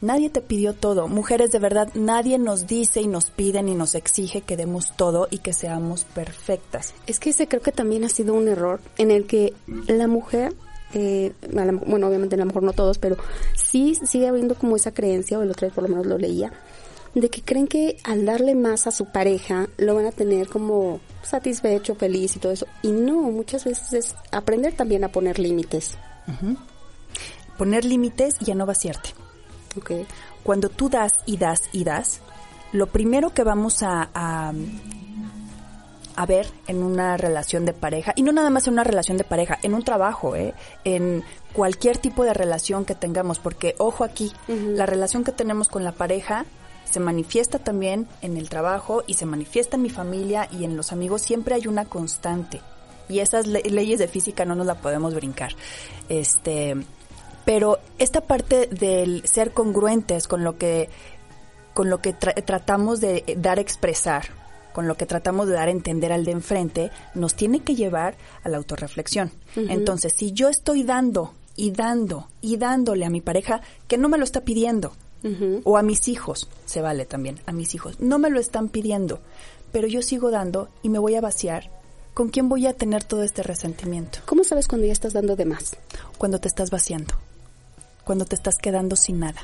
Nadie 0.00 0.30
te 0.30 0.40
pidió 0.40 0.72
todo. 0.72 1.08
Mujeres, 1.08 1.50
de 1.52 1.58
verdad, 1.58 1.90
nadie 1.94 2.38
nos 2.38 2.66
dice 2.66 3.02
y 3.02 3.06
nos 3.06 3.30
pide 3.30 3.62
ni 3.62 3.74
nos 3.74 3.94
exige 3.94 4.40
que 4.40 4.56
demos 4.56 4.96
todo 4.96 5.28
y 5.30 5.38
que 5.38 5.52
seamos 5.52 6.04
perfectas. 6.04 6.94
Es 7.06 7.20
que 7.20 7.30
ese 7.30 7.46
creo 7.48 7.60
que 7.60 7.72
también 7.72 8.04
ha 8.04 8.08
sido 8.08 8.32
un 8.34 8.48
error 8.48 8.80
en 8.96 9.10
el 9.10 9.26
que 9.26 9.52
la 9.88 10.06
mujer, 10.06 10.54
eh, 10.94 11.32
la- 11.52 11.70
bueno, 11.72 12.06
obviamente 12.08 12.36
a 12.36 12.38
lo 12.38 12.46
mejor 12.46 12.62
no 12.62 12.72
todos, 12.72 12.96
pero 12.98 13.16
sí 13.54 13.94
sigue 14.06 14.26
habiendo 14.28 14.54
como 14.54 14.74
esa 14.76 14.92
creencia, 14.92 15.38
o 15.38 15.42
el 15.42 15.50
otro 15.50 15.66
día 15.68 15.74
por 15.74 15.84
lo 15.84 15.90
menos 15.90 16.06
lo 16.06 16.16
leía, 16.16 16.50
de 17.14 17.28
que 17.28 17.42
creen 17.42 17.66
que 17.66 17.98
al 18.04 18.24
darle 18.24 18.54
más 18.54 18.86
a 18.86 18.92
su 18.92 19.04
pareja 19.06 19.68
lo 19.76 19.94
van 19.96 20.06
a 20.06 20.12
tener 20.12 20.48
como 20.48 21.00
satisfecho, 21.22 21.94
feliz 21.94 22.36
y 22.36 22.38
todo 22.38 22.52
eso. 22.52 22.66
Y 22.82 22.92
no, 22.92 23.20
muchas 23.30 23.64
veces 23.66 23.92
es 23.92 24.14
aprender 24.30 24.72
también 24.74 25.04
a 25.04 25.08
poner 25.12 25.38
límites. 25.38 25.98
Poner 27.58 27.84
límites 27.84 28.36
y 28.46 28.50
a 28.50 28.54
no 28.54 28.64
vaciarte. 28.64 29.10
Ok. 29.76 29.92
Cuando 30.42 30.68
tú 30.68 30.88
das 30.88 31.12
y 31.26 31.36
das 31.36 31.62
y 31.72 31.84
das, 31.84 32.20
lo 32.72 32.86
primero 32.88 33.30
que 33.34 33.44
vamos 33.44 33.82
a, 33.82 34.08
a, 34.14 34.52
a 36.16 36.26
ver 36.26 36.46
en 36.66 36.82
una 36.82 37.16
relación 37.16 37.64
de 37.64 37.72
pareja, 37.72 38.12
y 38.16 38.22
no 38.22 38.32
nada 38.32 38.50
más 38.50 38.66
en 38.66 38.74
una 38.74 38.84
relación 38.84 39.16
de 39.16 39.24
pareja, 39.24 39.58
en 39.62 39.74
un 39.74 39.82
trabajo, 39.82 40.34
¿eh? 40.36 40.54
en 40.84 41.22
cualquier 41.52 41.98
tipo 41.98 42.24
de 42.24 42.34
relación 42.34 42.84
que 42.84 42.94
tengamos, 42.94 43.38
porque 43.38 43.74
ojo 43.78 44.04
aquí, 44.04 44.32
la 44.48 44.86
relación 44.86 45.24
que 45.24 45.32
tenemos 45.32 45.68
con 45.68 45.84
la 45.84 45.92
pareja 45.92 46.46
se 46.84 47.00
manifiesta 47.00 47.58
también 47.60 48.08
en 48.22 48.36
el 48.36 48.48
trabajo 48.48 49.04
y 49.06 49.14
se 49.14 49.24
manifiesta 49.26 49.76
en 49.76 49.82
mi 49.82 49.90
familia 49.90 50.48
y 50.50 50.64
en 50.64 50.76
los 50.76 50.90
amigos, 50.92 51.22
siempre 51.22 51.54
hay 51.54 51.66
una 51.68 51.84
constante. 51.84 52.60
Y 53.08 53.18
esas 53.20 53.46
le- 53.46 53.62
leyes 53.62 53.98
de 53.98 54.08
física 54.08 54.44
no 54.44 54.54
nos 54.54 54.66
la 54.66 54.76
podemos 54.76 55.14
brincar. 55.14 55.52
Este, 56.08 56.76
pero 57.50 57.80
esta 57.98 58.20
parte 58.20 58.68
del 58.68 59.26
ser 59.26 59.50
congruentes 59.50 60.28
con 60.28 60.44
lo 60.44 60.56
que 60.56 60.88
con 61.74 61.90
lo 61.90 61.98
que 62.00 62.14
tra- 62.14 62.44
tratamos 62.44 63.00
de 63.00 63.24
dar 63.38 63.58
a 63.58 63.60
expresar, 63.60 64.26
con 64.72 64.86
lo 64.86 64.96
que 64.96 65.04
tratamos 65.04 65.48
de 65.48 65.54
dar 65.54 65.66
a 65.66 65.72
entender 65.72 66.12
al 66.12 66.24
de 66.24 66.30
enfrente, 66.30 66.90
nos 67.16 67.34
tiene 67.34 67.58
que 67.58 67.74
llevar 67.74 68.14
a 68.44 68.48
la 68.50 68.56
autorreflexión. 68.58 69.32
Entonces, 69.56 70.12
si 70.16 70.30
yo 70.30 70.48
estoy 70.48 70.84
dando 70.84 71.32
y 71.56 71.72
dando 71.72 72.28
y 72.40 72.56
dándole 72.56 73.04
a 73.04 73.10
mi 73.10 73.20
pareja 73.20 73.62
que 73.88 73.98
no 73.98 74.08
me 74.08 74.18
lo 74.18 74.22
está 74.24 74.42
pidiendo, 74.42 74.92
o 75.64 75.76
a 75.76 75.82
mis 75.82 76.06
hijos, 76.06 76.48
se 76.66 76.80
vale 76.82 77.04
también, 77.04 77.40
a 77.46 77.52
mis 77.52 77.74
hijos, 77.74 77.98
no 77.98 78.20
me 78.20 78.30
lo 78.30 78.38
están 78.38 78.68
pidiendo, 78.68 79.18
pero 79.72 79.88
yo 79.88 80.02
sigo 80.02 80.30
dando 80.30 80.68
y 80.82 80.88
me 80.88 81.00
voy 81.00 81.16
a 81.16 81.20
vaciar, 81.20 81.68
¿con 82.14 82.28
quién 82.28 82.48
voy 82.48 82.68
a 82.68 82.74
tener 82.74 83.02
todo 83.02 83.24
este 83.24 83.42
resentimiento? 83.42 84.20
¿Cómo 84.24 84.44
sabes 84.44 84.68
cuando 84.68 84.86
ya 84.86 84.92
estás 84.92 85.14
dando 85.14 85.34
de 85.34 85.46
más? 85.46 85.76
cuando 86.16 86.38
te 86.38 86.48
estás 86.48 86.70
vaciando, 86.70 87.14
cuando 88.04 88.24
te 88.24 88.34
estás 88.34 88.58
quedando 88.58 88.96
sin 88.96 89.20
nada. 89.20 89.40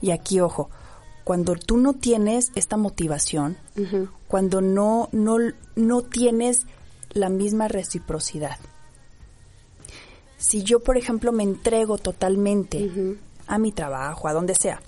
Y 0.00 0.10
aquí, 0.10 0.40
ojo, 0.40 0.70
cuando 1.24 1.54
tú 1.54 1.76
no 1.76 1.94
tienes 1.94 2.50
esta 2.54 2.76
motivación, 2.76 3.56
cuando 4.28 4.60
no, 4.60 5.08
no, 5.12 5.36
no 5.76 6.02
tienes 6.02 6.66
la 7.10 7.28
misma 7.28 7.68
reciprocidad. 7.68 8.58
Si 10.36 10.64
yo, 10.64 10.80
por 10.80 10.96
ejemplo, 10.96 11.30
me 11.30 11.44
entrego 11.44 11.98
totalmente 11.98 12.90
a 13.46 13.58
mi 13.58 13.70
trabajo, 13.70 14.26
a 14.26 14.32
donde 14.32 14.54
sea, 14.54 14.80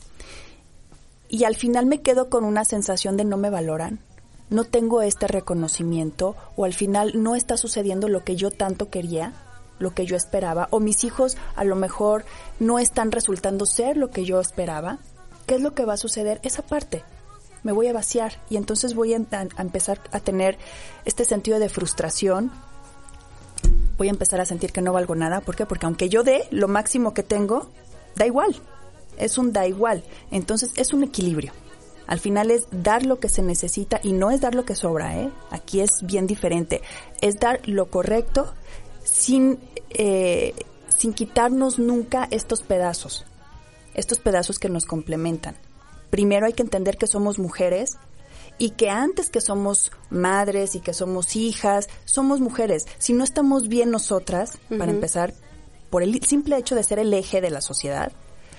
y 1.28 1.44
al 1.44 1.56
final 1.56 1.86
me 1.86 2.02
quedo 2.02 2.28
con 2.28 2.44
una 2.44 2.64
sensación 2.64 3.16
de 3.16 3.24
no 3.24 3.36
me 3.36 3.50
valoran, 3.50 4.00
no 4.50 4.64
tengo 4.64 5.02
este 5.02 5.26
reconocimiento, 5.26 6.36
o 6.56 6.64
al 6.64 6.74
final 6.74 7.12
no 7.22 7.34
está 7.34 7.56
sucediendo 7.56 8.08
lo 8.08 8.24
que 8.24 8.36
yo 8.36 8.50
tanto 8.50 8.90
quería, 8.90 9.32
lo 9.84 9.94
que 9.94 10.06
yo 10.06 10.16
esperaba, 10.16 10.66
o 10.70 10.80
mis 10.80 11.04
hijos 11.04 11.36
a 11.54 11.62
lo 11.62 11.76
mejor 11.76 12.24
no 12.58 12.80
están 12.80 13.12
resultando 13.12 13.66
ser 13.66 13.96
lo 13.96 14.10
que 14.10 14.24
yo 14.24 14.40
esperaba, 14.40 14.98
¿qué 15.46 15.54
es 15.54 15.60
lo 15.60 15.74
que 15.74 15.84
va 15.84 15.92
a 15.92 15.98
suceder? 15.98 16.40
Esa 16.42 16.62
parte. 16.62 17.04
Me 17.62 17.70
voy 17.70 17.86
a 17.86 17.92
vaciar 17.92 18.40
y 18.50 18.56
entonces 18.56 18.94
voy 18.94 19.14
a, 19.14 19.16
empezar 19.16 20.00
a 20.10 20.20
tener 20.20 20.58
este 21.04 21.24
sentido 21.24 21.58
de 21.58 21.68
frustración, 21.68 22.50
voy 23.96 24.08
a 24.08 24.10
empezar 24.10 24.40
a 24.40 24.44
sentir 24.44 24.72
que 24.72 24.82
no 24.82 24.92
valgo 24.92 25.14
nada. 25.14 25.40
¿Por 25.40 25.54
qué? 25.54 25.64
Porque 25.64 25.86
aunque 25.86 26.08
yo 26.08 26.24
dé 26.24 26.48
lo 26.50 26.66
máximo 26.66 27.14
que 27.14 27.22
tengo, 27.22 27.70
da 28.16 28.26
igual. 28.26 28.56
Es 29.16 29.38
un 29.38 29.52
da 29.52 29.66
igual. 29.66 30.02
Entonces 30.30 30.72
es 30.76 30.92
un 30.92 31.04
equilibrio. 31.04 31.52
Al 32.06 32.20
final 32.20 32.50
es 32.50 32.66
dar 32.70 33.06
lo 33.06 33.18
que 33.18 33.28
se 33.28 33.42
necesita 33.42 34.00
y 34.02 34.12
no 34.12 34.30
es 34.30 34.40
dar 34.40 34.54
lo 34.54 34.64
que 34.64 34.74
sobra, 34.74 35.18
¿eh? 35.18 35.30
Aquí 35.50 35.80
es 35.80 36.02
bien 36.02 36.26
diferente. 36.26 36.82
Es 37.22 37.36
dar 37.40 37.66
lo 37.66 37.86
correcto 37.86 38.52
sin, 39.04 39.58
eh, 39.94 40.54
sin 40.96 41.12
quitarnos 41.12 41.78
nunca 41.78 42.28
estos 42.30 42.62
pedazos. 42.62 43.24
Estos 43.94 44.18
pedazos 44.18 44.58
que 44.58 44.68
nos 44.68 44.86
complementan. 44.86 45.56
Primero 46.10 46.46
hay 46.46 46.52
que 46.52 46.62
entender 46.62 46.96
que 46.96 47.06
somos 47.06 47.38
mujeres 47.38 47.96
y 48.58 48.70
que 48.70 48.90
antes 48.90 49.30
que 49.30 49.40
somos 49.40 49.90
madres 50.10 50.74
y 50.74 50.80
que 50.80 50.94
somos 50.94 51.36
hijas, 51.36 51.88
somos 52.04 52.40
mujeres. 52.40 52.86
Si 52.98 53.12
no 53.12 53.24
estamos 53.24 53.68
bien 53.68 53.90
nosotras, 53.90 54.58
para 54.68 54.90
empezar, 54.90 55.34
por 55.90 56.02
el 56.02 56.22
simple 56.24 56.56
hecho 56.56 56.74
de 56.74 56.82
ser 56.82 56.98
el 56.98 57.12
eje 57.14 57.40
de 57.40 57.50
la 57.50 57.60
sociedad, 57.60 58.12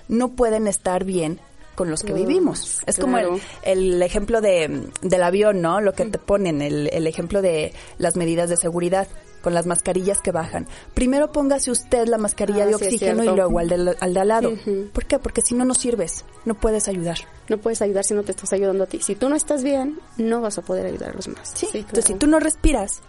no 0.07 0.29
pueden 0.29 0.67
estar 0.67 1.03
bien 1.03 1.39
con 1.75 1.89
los 1.89 2.03
que 2.03 2.13
vivimos. 2.13 2.81
Es 2.85 2.97
como 2.97 3.17
el, 3.17 3.41
el 3.63 4.01
ejemplo 4.01 4.39
de, 4.41 4.89
del 5.01 5.23
avión, 5.23 5.61
¿no? 5.61 5.81
Lo 5.81 5.93
que 5.93 6.05
te 6.05 6.17
ponen, 6.17 6.61
el, 6.61 6.89
el 6.93 7.07
ejemplo 7.07 7.41
de 7.41 7.73
las 7.97 8.15
medidas 8.15 8.49
de 8.49 8.55
seguridad 8.55 9.07
con 9.45 9.53
las 9.53 9.67
mascarillas 9.67 10.21
que 10.21 10.31
bajan. 10.31 10.65
Primero 10.95 11.31
póngase 11.31 11.69
usted 11.69 12.07
la 12.07 12.17
mascarilla 12.17 12.63
Ah, 12.63 12.65
de 12.65 12.73
sí, 12.79 12.85
oxígeno 12.85 13.23
y 13.23 13.27
luego 13.27 13.59
al 13.59 13.69
de, 13.69 13.95
al 13.99 14.13
de 14.15 14.19
al 14.19 14.27
lado. 14.27 14.53
¿Por 14.91 15.05
qué? 15.05 15.19
Porque 15.19 15.43
si 15.43 15.53
no, 15.53 15.65
no 15.65 15.75
sirves, 15.75 16.25
no 16.45 16.55
puedes 16.55 16.87
ayudar. 16.87 17.19
No 17.47 17.59
puedes 17.59 17.79
ayudar 17.83 18.03
si 18.03 18.15
no 18.15 18.23
te 18.23 18.31
estás 18.31 18.53
ayudando 18.53 18.85
a 18.85 18.87
ti. 18.87 19.01
Si 19.03 19.13
tú 19.13 19.29
no 19.29 19.35
estás 19.35 19.61
bien, 19.63 19.99
no 20.17 20.41
vas 20.41 20.57
a 20.57 20.63
poder 20.63 20.87
ayudar 20.87 21.11
a 21.11 21.13
los 21.13 21.25
demás. 21.25 21.51
Sí, 21.53 21.67
claro. 21.67 21.77
entonces 21.77 22.05
si 22.05 22.15
tú 22.15 22.25
no 22.25 22.39
respiras, 22.39 23.01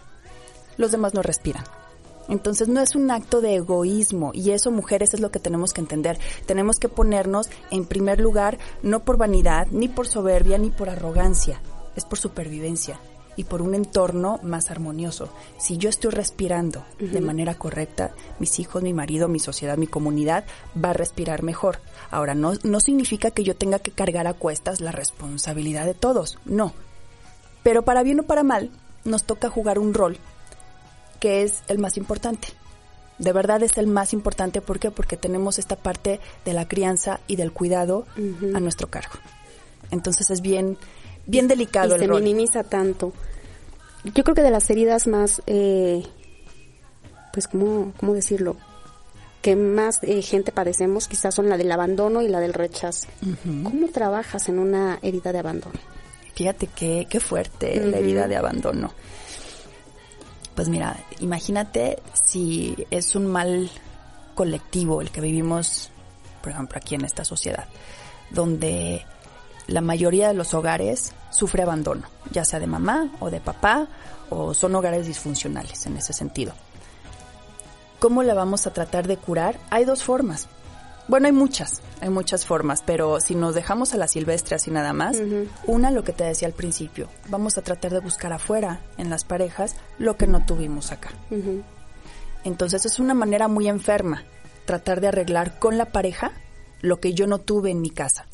los 0.77 0.91
demás 0.91 1.15
no 1.15 1.23
respiran. 1.23 1.63
Entonces 2.29 2.67
no 2.67 2.81
es 2.81 2.93
un 2.93 3.09
acto 3.09 3.41
de 3.41 3.55
egoísmo 3.55 4.29
y 4.35 4.51
eso 4.51 4.69
mujeres 4.69 5.15
es 5.15 5.19
lo 5.19 5.31
que 5.31 5.39
tenemos 5.39 5.73
que 5.73 5.81
entender. 5.81 6.19
Tenemos 6.45 6.77
que 6.77 6.87
ponernos 6.87 7.49
en 7.71 7.85
primer 7.85 8.19
lugar 8.19 8.59
no 8.83 9.03
por 9.03 9.17
vanidad, 9.17 9.65
ni 9.71 9.87
por 9.87 10.07
soberbia, 10.07 10.59
ni 10.59 10.69
por 10.69 10.87
arrogancia, 10.91 11.59
es 11.95 12.05
por 12.05 12.19
supervivencia 12.19 12.99
y 13.37 13.45
por 13.45 13.61
un 13.61 13.75
entorno 13.75 14.39
más 14.43 14.69
armonioso. 14.69 15.29
Si 15.57 15.77
yo 15.77 15.89
estoy 15.89 16.11
respirando 16.11 16.83
de 16.99 17.21
manera 17.21 17.55
correcta, 17.55 18.11
mis 18.39 18.59
hijos, 18.59 18.83
mi 18.83 18.93
marido, 18.93 19.29
mi 19.29 19.39
sociedad, 19.39 19.77
mi 19.77 19.87
comunidad 19.87 20.43
va 20.83 20.89
a 20.89 20.93
respirar 20.93 21.43
mejor. 21.43 21.79
Ahora, 22.11 22.35
no, 22.35 22.53
no 22.63 22.79
significa 22.81 23.31
que 23.31 23.43
yo 23.43 23.55
tenga 23.55 23.79
que 23.79 23.91
cargar 23.91 24.27
a 24.27 24.33
cuestas 24.33 24.81
la 24.81 24.91
responsabilidad 24.91 25.85
de 25.85 25.93
todos, 25.93 26.39
no. 26.43 26.73
Pero 27.63 27.83
para 27.83 28.03
bien 28.03 28.19
o 28.19 28.23
para 28.23 28.43
mal, 28.43 28.71
nos 29.05 29.23
toca 29.23 29.49
jugar 29.49 29.79
un 29.79 29.93
rol 29.93 30.17
que 31.19 31.43
es 31.43 31.63
el 31.67 31.79
más 31.79 31.97
importante. 31.97 32.49
De 33.19 33.33
verdad 33.33 33.63
es 33.63 33.77
el 33.77 33.87
más 33.87 34.13
importante, 34.13 34.61
¿por 34.61 34.79
qué? 34.79 34.91
Porque 34.91 35.17
tenemos 35.17 35.57
esta 35.57 35.75
parte 35.75 36.19
de 36.45 36.53
la 36.53 36.67
crianza 36.67 37.19
y 37.27 37.35
del 37.35 37.51
cuidado 37.51 38.05
a 38.53 38.59
nuestro 38.59 38.89
cargo. 38.89 39.13
Entonces 39.89 40.29
es 40.29 40.41
bien, 40.41 40.77
bien 41.25 41.47
delicado 41.47 41.91
y 41.91 41.93
el 41.95 41.99
se 42.01 42.07
rol. 42.07 42.21
minimiza 42.21 42.63
tanto. 42.63 43.13
Yo 44.13 44.23
creo 44.23 44.35
que 44.35 44.41
de 44.43 44.51
las 44.51 44.69
heridas 44.69 45.07
más, 45.07 45.41
eh, 45.47 46.03
pues, 47.33 47.47
¿cómo, 47.47 47.93
cómo 47.99 48.13
decirlo? 48.13 48.55
Que 49.41 49.55
más 49.55 49.99
eh, 50.03 50.21
gente 50.21 50.51
padecemos 50.51 51.07
quizás 51.07 51.35
son 51.35 51.49
la 51.49 51.57
del 51.57 51.71
abandono 51.71 52.21
y 52.21 52.27
la 52.27 52.39
del 52.39 52.53
rechazo. 52.53 53.07
¿Cómo 53.63 53.87
trabajas 53.89 54.49
en 54.49 54.59
una 54.59 54.99
herida 55.01 55.31
de 55.31 55.39
abandono? 55.39 55.79
Fíjate 56.33 56.67
qué, 56.67 57.07
qué 57.09 57.19
fuerte 57.19 57.75
la 57.79 57.89
Ujú. 57.89 57.97
herida 57.97 58.27
de 58.27 58.35
abandono. 58.37 58.91
Pues 60.55 60.69
mira, 60.69 60.97
imagínate 61.19 61.99
si 62.25 62.75
es 62.89 63.15
un 63.15 63.27
mal 63.27 63.69
colectivo 64.35 65.01
el 65.01 65.11
que 65.11 65.21
vivimos, 65.21 65.91
por 66.41 66.51
ejemplo, 66.51 66.77
aquí 66.77 66.95
en 66.95 67.05
esta 67.05 67.23
sociedad, 67.23 67.65
donde 68.31 69.05
la 69.67 69.81
mayoría 69.81 70.27
de 70.29 70.33
los 70.33 70.53
hogares 70.53 71.13
sufre 71.37 71.61
abandono, 71.61 72.07
ya 72.31 72.43
sea 72.43 72.59
de 72.59 72.65
mamá 72.65 73.11
o 73.19 73.29
de 73.29 73.39
papá, 73.39 73.87
o 74.31 74.55
son 74.55 74.73
hogares 74.73 75.05
disfuncionales 75.05 75.85
en 75.85 75.95
ese 75.95 76.11
sentido. 76.11 76.53
¿Cómo 77.99 78.23
la 78.23 78.33
vamos 78.33 78.65
a 78.65 78.73
tratar 78.73 79.07
de 79.07 79.17
curar? 79.17 79.59
Hay 79.69 79.85
dos 79.85 80.03
formas. 80.03 80.47
Bueno, 81.07 81.27
hay 81.27 81.31
muchas, 81.31 81.81
hay 82.01 82.09
muchas 82.09 82.45
formas, 82.45 82.81
pero 82.83 83.19
si 83.19 83.35
nos 83.35 83.53
dejamos 83.53 83.93
a 83.93 83.97
la 83.97 84.07
silvestre 84.07 84.55
así 84.55 84.71
nada 84.71 84.93
más, 84.93 85.17
una, 85.65 85.91
lo 85.91 86.03
que 86.03 86.11
te 86.11 86.23
decía 86.23 86.47
al 86.47 86.53
principio, 86.53 87.07
vamos 87.29 87.57
a 87.57 87.61
tratar 87.61 87.91
de 87.91 87.99
buscar 87.99 88.33
afuera, 88.33 88.81
en 88.97 89.09
las 89.09 89.23
parejas, 89.23 89.75
lo 89.99 90.17
que 90.17 90.27
no 90.27 90.43
tuvimos 90.43 90.91
acá. 90.91 91.11
Entonces 92.43 92.85
es 92.85 92.99
una 92.99 93.13
manera 93.13 93.47
muy 93.47 93.67
enferma, 93.67 94.23
tratar 94.65 95.01
de 95.01 95.09
arreglar 95.09 95.59
con 95.59 95.77
la 95.77 95.85
pareja 95.85 96.31
lo 96.81 96.99
que 96.99 97.13
yo 97.13 97.27
no 97.27 97.39
tuve 97.39 97.71
en 97.71 97.81
mi 97.81 97.89
casa. 97.89 98.25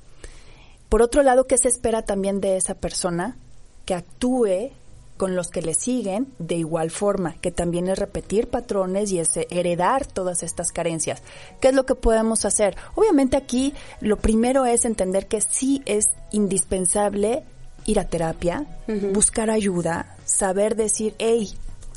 Por 0.94 1.02
otro 1.02 1.24
lado, 1.24 1.48
¿qué 1.48 1.58
se 1.58 1.70
espera 1.70 2.04
también 2.04 2.40
de 2.40 2.56
esa 2.56 2.76
persona? 2.76 3.36
Que 3.84 3.96
actúe 3.96 4.70
con 5.18 5.36
los 5.36 5.48
que 5.48 5.64
le 5.64 5.74
siguen 5.74 6.32
de 6.38 6.54
igual 6.54 6.92
forma, 6.92 7.34
que 7.42 7.50
también 7.50 7.88
es 7.88 7.98
repetir 7.98 8.48
patrones 8.48 9.12
y 9.12 9.18
es 9.18 9.32
heredar 9.50 10.06
todas 10.06 10.44
estas 10.44 10.72
carencias. 10.72 11.24
¿Qué 11.60 11.70
es 11.70 11.74
lo 11.74 11.88
que 11.88 11.96
podemos 11.96 12.46
hacer? 12.46 12.78
Obviamente 12.94 13.38
aquí 13.38 13.74
lo 14.02 14.18
primero 14.18 14.68
es 14.68 14.86
entender 14.86 15.26
que 15.26 15.42
sí 15.42 15.82
es 15.88 16.06
indispensable 16.32 17.44
ir 17.88 18.00
a 18.00 18.08
terapia, 18.08 18.68
buscar 19.14 19.50
ayuda, 19.50 20.16
saber 20.26 20.76
decir, 20.76 21.16
hey, 21.18 21.56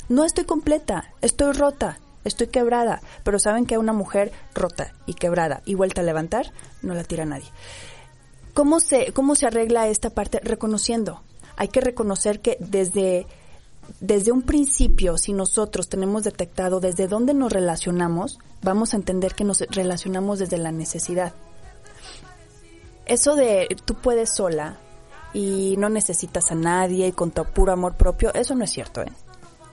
no 0.09 0.25
estoy 0.25 0.45
completa, 0.45 1.13
estoy 1.21 1.51
rota, 1.51 1.99
estoy 2.23 2.47
quebrada, 2.47 3.01
pero 3.23 3.37
saben 3.37 3.67
que 3.67 3.75
a 3.75 3.79
una 3.79 3.93
mujer 3.93 4.31
rota 4.55 4.91
y 5.05 5.13
quebrada 5.13 5.61
y 5.65 5.75
vuelta 5.75 6.01
a 6.01 6.03
levantar, 6.03 6.51
no 6.81 6.95
la 6.95 7.03
tira 7.03 7.25
nadie. 7.25 7.51
¿Cómo 8.57 8.79
se, 8.79 9.13
cómo 9.13 9.35
se 9.35 9.45
arregla 9.45 9.87
esta 9.87 10.09
parte? 10.09 10.39
Reconociendo, 10.39 11.21
hay 11.57 11.67
que 11.67 11.79
reconocer 11.79 12.39
que 12.39 12.57
desde, 12.59 13.27
desde 13.99 14.31
un 14.31 14.41
principio, 14.41 15.15
si 15.19 15.31
nosotros 15.31 15.89
tenemos 15.89 16.23
detectado 16.23 16.79
desde 16.79 17.07
dónde 17.07 17.35
nos 17.35 17.53
relacionamos, 17.53 18.39
vamos 18.63 18.95
a 18.95 18.97
entender 18.97 19.35
que 19.35 19.43
nos 19.43 19.59
relacionamos 19.59 20.39
desde 20.39 20.57
la 20.57 20.71
necesidad. 20.71 21.35
Eso 23.05 23.35
de 23.35 23.67
tú 23.85 23.93
puedes 23.93 24.33
sola 24.33 24.79
y 25.35 25.75
no 25.77 25.89
necesitas 25.89 26.51
a 26.51 26.55
nadie 26.55 27.05
y 27.05 27.11
con 27.11 27.29
tu 27.29 27.45
puro 27.45 27.73
amor 27.73 27.95
propio, 27.95 28.33
eso 28.33 28.55
no 28.55 28.63
es 28.63 28.71
cierto, 28.71 29.03
¿eh? 29.03 29.11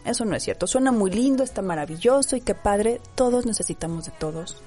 Eso 0.05 0.25
no 0.27 0.37
es 0.37 0.43
cierto. 0.43 0.67
Suena 0.67 0.93
muy 0.93 1.11
lindo, 1.11 1.43
está 1.43 1.63
maravilloso 1.63 2.37
y 2.37 2.43
qué 2.43 2.55
padre. 2.55 3.01
Todos 3.15 3.47
necesitamos 3.47 4.05
de 4.05 4.13
todos. 4.13 4.63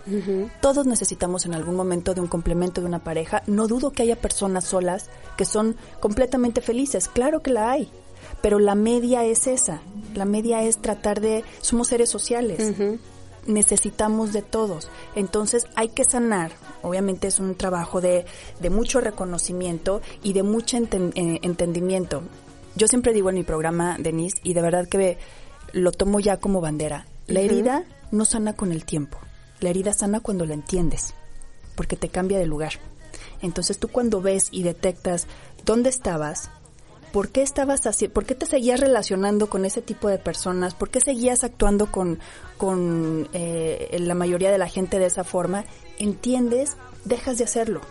Todos 0.61 0.87
necesitamos 0.87 1.45
en 1.45 1.53
algún 1.53 1.75
momento 1.75 2.13
de 2.15 2.21
un 2.21 2.27
complemento 2.27 2.81
de 2.81 2.87
una 2.87 3.03
pareja. 3.03 3.43
No 3.45 3.67
dudo 3.67 3.91
que 3.91 4.03
haya 4.03 4.15
personas 4.15 4.65
solas 4.65 5.09
que 5.37 5.45
son 5.45 5.75
completamente 5.99 6.61
felices. 6.61 7.07
Claro 7.07 7.41
que 7.41 7.51
la 7.51 7.71
hay. 7.71 7.91
Pero 8.41 8.57
la 8.57 8.73
media 8.73 9.23
es 9.25 9.45
esa. 9.45 9.81
La 10.15 10.25
media 10.25 10.63
es 10.63 10.79
tratar 10.79 11.21
de... 11.21 11.43
Somos 11.61 11.89
seres 11.89 12.09
sociales. 12.09 12.73
Necesitamos 13.45 14.33
de 14.33 14.41
todos. 14.41 14.89
Entonces 15.15 15.67
hay 15.75 15.89
que 15.89 16.03
sanar. 16.03 16.51
Obviamente 16.81 17.27
es 17.27 17.39
un 17.39 17.53
trabajo 17.53 18.01
de, 18.01 18.25
de 18.59 18.69
mucho 18.71 19.01
reconocimiento 19.01 20.01
y 20.23 20.33
de 20.33 20.41
mucho 20.41 20.77
eh, 20.77 21.39
entendimiento 21.43 22.23
yo 22.77 22.87
siempre 22.87 23.13
digo 23.13 23.29
en 23.29 23.35
mi 23.35 23.43
programa, 23.43 23.97
Denise, 23.99 24.37
y 24.43 24.53
de 24.53 24.61
verdad 24.61 24.87
que 24.87 25.17
lo 25.73 25.91
tomo 25.91 26.19
ya 26.19 26.37
como 26.37 26.61
bandera, 26.61 27.07
la 27.25 27.41
herida 27.41 27.83
no 28.11 28.23
sana 28.23 28.53
con 28.53 28.71
el 28.71 28.85
tiempo, 28.85 29.17
la 29.59 29.69
herida 29.69 29.93
sana 29.93 30.19
cuando 30.19 30.45
la 30.45 30.53
entiendes, 30.53 31.13
porque 31.75 31.95
te 31.95 32.09
cambia 32.09 32.39
de 32.39 32.45
lugar. 32.45 32.73
Entonces 33.41 33.79
tú 33.79 33.87
cuando 33.89 34.21
ves 34.21 34.47
y 34.51 34.63
detectas 34.63 35.27
dónde 35.65 35.89
estabas, 35.89 36.49
por 37.11 37.29
qué 37.29 37.41
estabas 37.41 37.85
así, 37.87 38.07
por 38.07 38.25
qué 38.25 38.35
te 38.35 38.45
seguías 38.45 38.79
relacionando 38.79 39.49
con 39.49 39.65
ese 39.65 39.81
tipo 39.81 40.07
de 40.07 40.19
personas, 40.19 40.73
por 40.73 40.89
qué 40.89 41.01
seguías 41.01 41.43
actuando 41.43 41.91
con, 41.91 42.19
con 42.57 43.27
eh, 43.33 43.97
la 43.99 44.13
mayoría 44.13 44.51
de 44.51 44.57
la 44.57 44.67
gente 44.67 44.99
de 44.99 45.07
esa 45.07 45.23
forma, 45.23 45.65
entiendes, 45.97 46.77
dejas 47.05 47.37
de 47.37 47.45
hacerlo. 47.45 47.81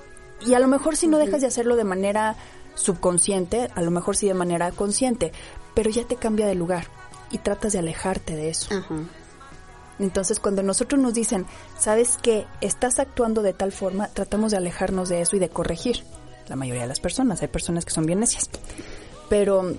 Y 0.47 0.55
a 0.55 0.59
lo 0.59 0.69
mejor 0.69 0.97
si 0.97 1.07
no 1.07 1.19
dejas 1.19 1.41
de 1.41 1.47
hacerlo 1.47 1.77
de 1.77 1.85
manera 1.85 2.37
subconsciente, 2.77 3.69
a 3.75 3.83
lo 3.83 3.91
mejor 3.91 4.17
sí 4.17 4.29
de 4.29 4.35
manera 4.35 4.71
consciente, 4.71 5.33
pero 5.75 5.91
ya 5.91 6.05
te 6.05 6.17
cambia 6.17 6.47
de 6.47 6.55
lugar 6.55 6.87
y 7.31 7.39
tratas 7.39 7.73
de 7.73 7.81
alejarte 7.81 8.37
de 8.37 8.51
eso. 8.51 8.69
Entonces, 9.99 10.41
cuando 10.41 10.63
nosotros 10.63 11.01
nos 11.01 11.15
dicen, 11.15 11.47
¿sabes 11.79 12.19
qué? 12.23 12.47
Estás 12.61 12.99
actuando 12.99 13.43
de 13.43 13.55
tal 13.55 13.73
forma, 13.73 14.09
tratamos 14.09 14.53
de 14.53 14.59
alejarnos 14.59 15.09
de 15.09 15.23
eso 15.23 15.37
y 15.37 15.39
de 15.39 15.49
corregir. 15.49 16.05
La 16.49 16.57
mayoría 16.57 16.83
de 16.83 16.89
las 16.89 17.01
personas, 17.01 17.43
hay 17.43 17.49
personas 17.49 17.85
que 17.85 17.91
son 17.91 18.07
bien 18.07 18.21
necias. 18.21 18.49
Pero 19.29 19.75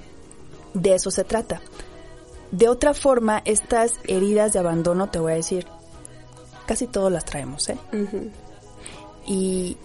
de 0.74 0.96
eso 0.96 1.12
se 1.12 1.24
trata. 1.24 1.62
De 2.52 2.68
otra 2.68 2.94
forma, 2.94 3.42
estas 3.46 3.94
heridas 4.06 4.54
de 4.54 4.60
abandono, 4.60 5.10
te 5.10 5.20
voy 5.20 5.34
a 5.34 5.36
decir, 5.36 5.68
casi 6.66 6.88
todos 6.88 7.12
las 7.12 7.24
traemos, 7.24 7.70
¿eh? 7.70 7.78
Y 9.26 9.78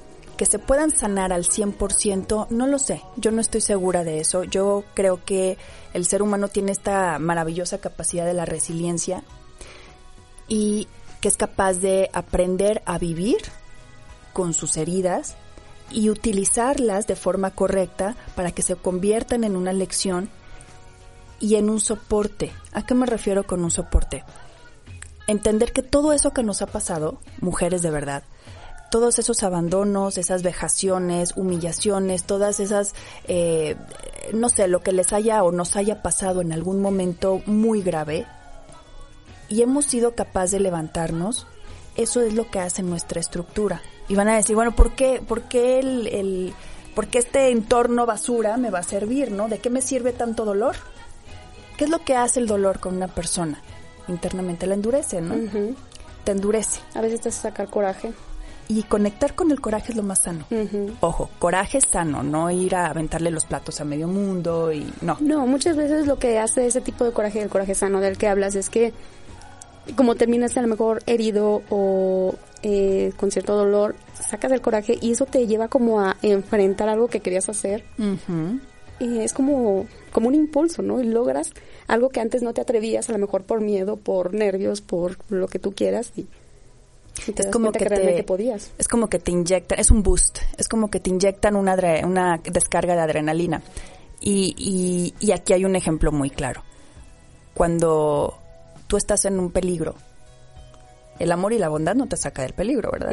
que 0.42 0.46
se 0.46 0.59
puedan 0.59 0.90
sanar 0.90 1.33
al 1.33 1.44
100%, 1.44 2.48
no 2.50 2.66
lo 2.66 2.81
sé, 2.81 3.00
yo 3.14 3.31
no 3.31 3.40
estoy 3.40 3.61
segura 3.61 4.02
de 4.02 4.18
eso. 4.18 4.42
Yo 4.42 4.83
creo 4.92 5.24
que 5.24 5.57
el 5.94 6.05
ser 6.05 6.20
humano 6.20 6.48
tiene 6.48 6.72
esta 6.72 7.20
maravillosa 7.20 7.78
capacidad 7.78 8.26
de 8.26 8.35
la 8.35 8.44
resiliencia 8.44 9.22
y 10.48 10.88
que 11.20 11.28
es 11.28 11.37
capaz 11.37 11.74
de 11.74 12.11
aprender 12.12 12.83
a 12.87 12.98
vivir 12.98 13.37
con 14.33 14.52
sus 14.52 14.76
heridas 14.76 15.37
y 15.92 16.11
utilizarlas 16.11 17.07
de 17.07 17.14
forma 17.14 17.52
correcta 17.52 18.16
para 18.35 18.50
que 18.50 18.62
se 18.62 18.74
conviertan 18.74 19.44
en 19.44 19.55
una 19.55 19.72
lección 19.72 20.28
y 21.38 21.55
en 21.55 21.70
un 21.70 21.78
soporte. 21.78 22.50
¿A 22.72 22.85
qué 22.85 22.94
me 22.96 23.07
refiero 23.07 23.46
con 23.46 23.62
un 23.62 23.70
soporte? 23.70 24.24
Entender 25.28 25.72
que 25.72 25.83
todo 25.83 26.12
eso 26.12 26.33
que 26.33 26.42
nos 26.42 26.62
ha 26.62 26.66
pasado, 26.66 27.20
mujeres 27.40 27.81
de 27.81 27.92
verdad, 27.92 28.24
todos 28.92 29.18
esos 29.18 29.42
abandonos, 29.42 30.18
esas 30.18 30.42
vejaciones, 30.42 31.33
humillaciones, 31.35 32.24
todas 32.24 32.61
esas, 32.61 32.94
eh, 33.26 33.74
no 34.35 34.50
sé, 34.50 34.68
lo 34.68 34.83
que 34.83 34.92
les 34.92 35.14
haya 35.14 35.42
o 35.44 35.50
nos 35.50 35.76
haya 35.76 36.02
pasado 36.02 36.42
en 36.42 36.52
algún 36.52 36.83
momento 36.83 37.40
muy 37.46 37.81
grave, 37.81 38.26
y 39.48 39.62
hemos 39.62 39.87
sido 39.87 40.14
capaces 40.14 40.50
de 40.50 40.61
levantarnos, 40.61 41.46
eso 41.96 42.20
es 42.20 42.35
lo 42.35 42.50
que 42.50 42.61
hace 42.61 42.83
nuestra 42.83 43.18
estructura. 43.18 43.81
Y 44.11 44.14
van 44.14 44.28
a 44.28 44.37
decir, 44.37 44.57
bueno, 44.57 44.76
¿por 44.76 44.92
qué, 44.92 45.22
por 45.26 45.44
qué 45.44 45.78
el, 45.78 46.07
el 46.09 46.55
por 46.94 47.07
qué 47.07 47.20
este 47.20 47.48
entorno 47.48 48.05
basura 48.05 48.59
me 48.59 48.68
va 48.68 48.81
a 48.81 48.83
servir, 48.83 49.33
no? 49.33 49.48
¿De 49.48 49.59
qué 49.59 49.70
me 49.70 49.81
sirve 49.81 50.12
tanto 50.12 50.44
dolor? 50.44 50.76
¿Qué 51.78 51.85
es 51.85 51.90
lo 51.90 52.05
que 52.05 52.14
hace 52.14 52.40
el 52.40 52.46
dolor 52.46 52.78
con 52.78 52.94
una 52.94 53.09
persona? 53.09 53.62
Internamente 54.07 54.66
la 54.66 54.74
endurece, 54.74 55.22
¿no? 55.22 55.35
Te 56.24 56.33
endurece. 56.33 56.81
A 56.94 57.00
veces 57.00 57.22
te 57.22 57.31
hace 57.31 57.40
sacar 57.40 57.68
coraje 57.70 58.12
y 58.68 58.83
conectar 58.85 59.35
con 59.35 59.51
el 59.51 59.61
coraje 59.61 59.92
es 59.92 59.96
lo 59.96 60.03
más 60.03 60.22
sano. 60.22 60.46
Ojo, 61.01 61.31
coraje 61.38 61.81
sano, 61.81 62.22
no 62.22 62.51
ir 62.51 62.75
a 62.75 62.87
aventarle 62.87 63.31
los 63.31 63.44
platos 63.44 63.81
a 63.81 63.85
medio 63.85 64.09
mundo 64.09 64.72
y 64.72 64.90
no. 65.01 65.16
No, 65.20 65.46
muchas 65.46 65.77
veces 65.77 66.07
lo 66.07 66.18
que 66.18 66.38
hace 66.38 66.66
ese 66.66 66.81
tipo 66.81 67.05
de 67.05 67.12
coraje, 67.12 67.42
el 67.42 67.48
coraje 67.48 67.75
sano 67.75 68.01
del 68.01 68.18
que 68.18 68.29
hablas, 68.29 68.55
es 68.55 68.70
que 68.70 68.92
como 69.96 70.14
terminas 70.14 70.57
a 70.57 70.62
lo 70.62 70.68
mejor 70.68 71.03
herido 71.07 71.62
o 71.68 72.35
eh, 72.62 73.12
con 73.16 73.31
cierto 73.31 73.57
dolor, 73.57 73.96
sacas 74.14 74.53
el 74.53 74.61
coraje 74.61 74.96
y 75.01 75.12
eso 75.12 75.27
te 75.27 75.46
lleva 75.46 75.68
como 75.68 76.01
a 76.01 76.16
enfrentar 76.22 76.88
algo 76.88 77.09
que 77.09 77.20
querías 77.20 77.48
hacer. 77.48 77.85
y 79.01 79.18
es 79.18 79.33
como, 79.33 79.87
como 80.12 80.29
un 80.29 80.35
impulso, 80.35 80.83
¿no? 80.83 81.01
Y 81.01 81.05
logras 81.05 81.51
algo 81.88 82.11
que 82.11 82.20
antes 82.20 82.42
no 82.42 82.55
te 82.55 82.61
atrevías, 82.61 83.09
a 83.09 83.12
lo 83.12 83.18
mejor 83.18 83.42
por 83.42 83.61
miedo, 83.61 83.96
por 83.96 84.33
nervios, 84.33 84.81
por 84.81 85.16
lo 85.29 85.48
que 85.48 85.59
tú 85.59 85.72
quieras. 85.72 86.12
Y 86.16 86.27
es 87.27 87.46
como 87.46 87.72
que, 87.72 87.87
te, 87.87 88.25
podías. 88.25 88.72
Es 88.79 88.88
como 88.88 89.09
que 89.09 89.18
te 89.18 89.31
inyectan, 89.31 89.79
es 89.79 89.90
un 89.90 90.03
boost, 90.03 90.38
es 90.57 90.68
como 90.68 90.90
que 90.90 91.01
te 91.01 91.11
inyectan 91.11 91.57
una, 91.57 91.77
una 92.05 92.40
descarga 92.42 92.94
de 92.94 93.01
adrenalina. 93.01 93.62
Y, 94.20 95.12
y, 95.20 95.33
aquí 95.33 95.53
hay 95.53 95.64
un 95.64 95.75
ejemplo 95.75 96.12
muy 96.12 96.31
claro. 96.31 96.62
Cuando 97.55 98.38
tú 98.87 98.96
estás 98.96 99.25
en 99.25 99.38
un 99.40 99.51
peligro, 99.51 99.96
el 101.18 101.33
amor 101.33 101.53
y 101.53 101.59
la 101.59 101.68
bondad 101.68 101.94
no 101.94 102.07
te 102.07 102.16
saca 102.16 102.42
del 102.42 102.53
peligro, 102.53 102.90
¿verdad? 102.92 103.12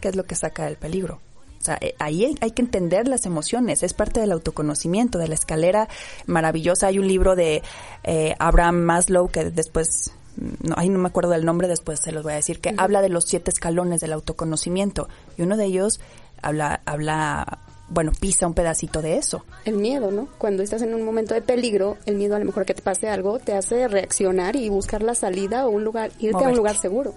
¿Qué 0.00 0.08
es 0.08 0.16
lo 0.16 0.24
que 0.24 0.34
saca 0.34 0.64
del 0.64 0.76
peligro? 0.76 1.20
O 1.60 1.64
sea, 1.64 1.78
eh, 1.80 1.94
ahí 1.98 2.36
hay, 2.42 2.50
que 2.50 2.60
entender 2.60 3.08
las 3.08 3.24
emociones, 3.24 3.82
es 3.82 3.94
parte 3.94 4.20
del 4.20 4.32
autoconocimiento, 4.32 5.18
de 5.18 5.28
la 5.28 5.34
escalera 5.34 5.88
maravillosa. 6.26 6.88
Hay 6.88 6.98
un 6.98 7.08
libro 7.08 7.36
de 7.36 7.62
eh, 8.02 8.34
Abraham 8.38 8.82
Maslow 8.82 9.28
que 9.28 9.44
después 9.44 10.12
no, 10.36 10.74
ahí 10.76 10.88
no 10.88 10.98
me 10.98 11.08
acuerdo 11.08 11.30
del 11.30 11.44
nombre, 11.44 11.68
después 11.68 12.00
se 12.00 12.12
los 12.12 12.22
voy 12.22 12.32
a 12.32 12.36
decir, 12.36 12.60
que 12.60 12.74
habla 12.76 13.02
de 13.02 13.08
los 13.08 13.24
siete 13.24 13.50
escalones 13.50 14.00
del 14.00 14.12
autoconocimiento 14.12 15.08
y 15.36 15.42
uno 15.42 15.56
de 15.56 15.66
ellos 15.66 16.00
habla, 16.42 16.80
habla, 16.84 17.58
bueno, 17.88 18.12
pisa 18.18 18.46
un 18.46 18.54
pedacito 18.54 19.02
de 19.02 19.16
eso. 19.16 19.44
El 19.64 19.76
miedo, 19.76 20.10
¿no? 20.10 20.28
Cuando 20.38 20.62
estás 20.62 20.82
en 20.82 20.94
un 20.94 21.02
momento 21.02 21.34
de 21.34 21.42
peligro, 21.42 21.96
el 22.06 22.16
miedo 22.16 22.36
a 22.36 22.38
lo 22.38 22.44
mejor 22.44 22.64
que 22.64 22.74
te 22.74 22.82
pase 22.82 23.08
algo 23.08 23.38
te 23.38 23.54
hace 23.54 23.88
reaccionar 23.88 24.56
y 24.56 24.68
buscar 24.68 25.02
la 25.02 25.14
salida 25.14 25.66
o 25.66 25.70
un 25.70 25.84
lugar, 25.84 26.10
irte 26.18 26.44
a 26.44 26.48
un 26.48 26.56
lugar 26.56 26.76
seguro, 26.76 27.14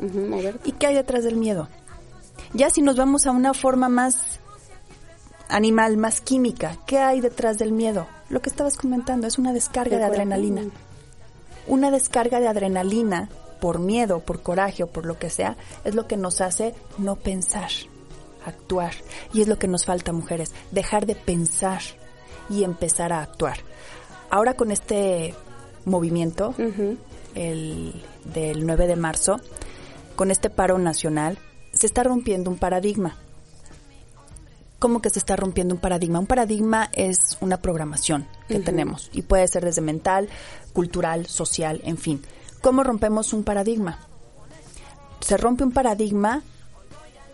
¿Y 0.63 0.73
qué 0.73 0.87
hay 0.87 0.95
detrás 0.95 1.23
del 1.23 1.35
miedo? 1.35 1.67
Ya 2.53 2.69
si 2.69 2.81
nos 2.81 2.95
vamos 2.95 3.25
a 3.25 3.31
una 3.31 3.53
forma 3.53 3.89
más 3.89 4.39
animal, 5.49 5.97
más 5.97 6.21
química. 6.21 6.77
¿Qué 6.85 6.99
hay 6.99 7.21
detrás 7.21 7.57
del 7.57 7.71
miedo? 7.71 8.07
Lo 8.29 8.41
que 8.41 8.49
estabas 8.49 8.77
comentando 8.77 9.27
es 9.27 9.37
una 9.37 9.53
descarga 9.53 9.97
de 9.97 10.03
adrenalina. 10.03 10.63
Una 11.67 11.91
descarga 11.91 12.39
de 12.39 12.47
adrenalina 12.47 13.29
por 13.59 13.79
miedo, 13.79 14.19
por 14.19 14.41
coraje 14.41 14.83
o 14.83 14.87
por 14.87 15.05
lo 15.05 15.19
que 15.19 15.29
sea, 15.29 15.57
es 15.83 15.95
lo 15.95 16.07
que 16.07 16.17
nos 16.17 16.41
hace 16.41 16.73
no 16.97 17.15
pensar, 17.15 17.69
actuar. 18.45 18.93
Y 19.33 19.41
es 19.41 19.47
lo 19.47 19.57
que 19.59 19.67
nos 19.67 19.85
falta, 19.85 20.13
mujeres, 20.13 20.53
dejar 20.71 21.05
de 21.05 21.15
pensar 21.15 21.81
y 22.49 22.63
empezar 22.63 23.11
a 23.11 23.21
actuar. 23.21 23.57
Ahora 24.29 24.53
con 24.53 24.71
este 24.71 25.33
movimiento, 25.85 26.53
el 27.35 28.01
del 28.33 28.65
9 28.65 28.87
de 28.87 28.95
marzo, 28.95 29.39
con 30.15 30.31
este 30.31 30.49
paro 30.49 30.77
nacional, 30.77 31.37
se 31.73 31.85
está 31.85 32.03
rompiendo 32.03 32.49
un 32.49 32.57
paradigma. 32.57 33.17
¿Cómo 34.79 35.01
que 35.01 35.09
se 35.09 35.17
está 35.17 35.35
rompiendo 35.35 35.73
un 35.73 35.81
paradigma? 35.81 36.19
Un 36.19 36.27
paradigma 36.27 36.89
es 36.93 37.37
una 37.41 37.57
programación 37.57 38.27
que 38.47 38.59
tenemos 38.59 39.09
y 39.11 39.23
puede 39.23 39.47
ser 39.47 39.65
desde 39.65 39.81
mental, 39.81 40.29
cultural, 40.71 41.25
social, 41.25 41.81
en 41.83 41.97
fin. 41.97 42.21
¿Cómo 42.61 42.83
rompemos 42.83 43.33
un 43.33 43.43
paradigma? 43.43 43.97
Se 45.19 45.35
rompe 45.35 45.63
un 45.63 45.71
paradigma 45.71 46.43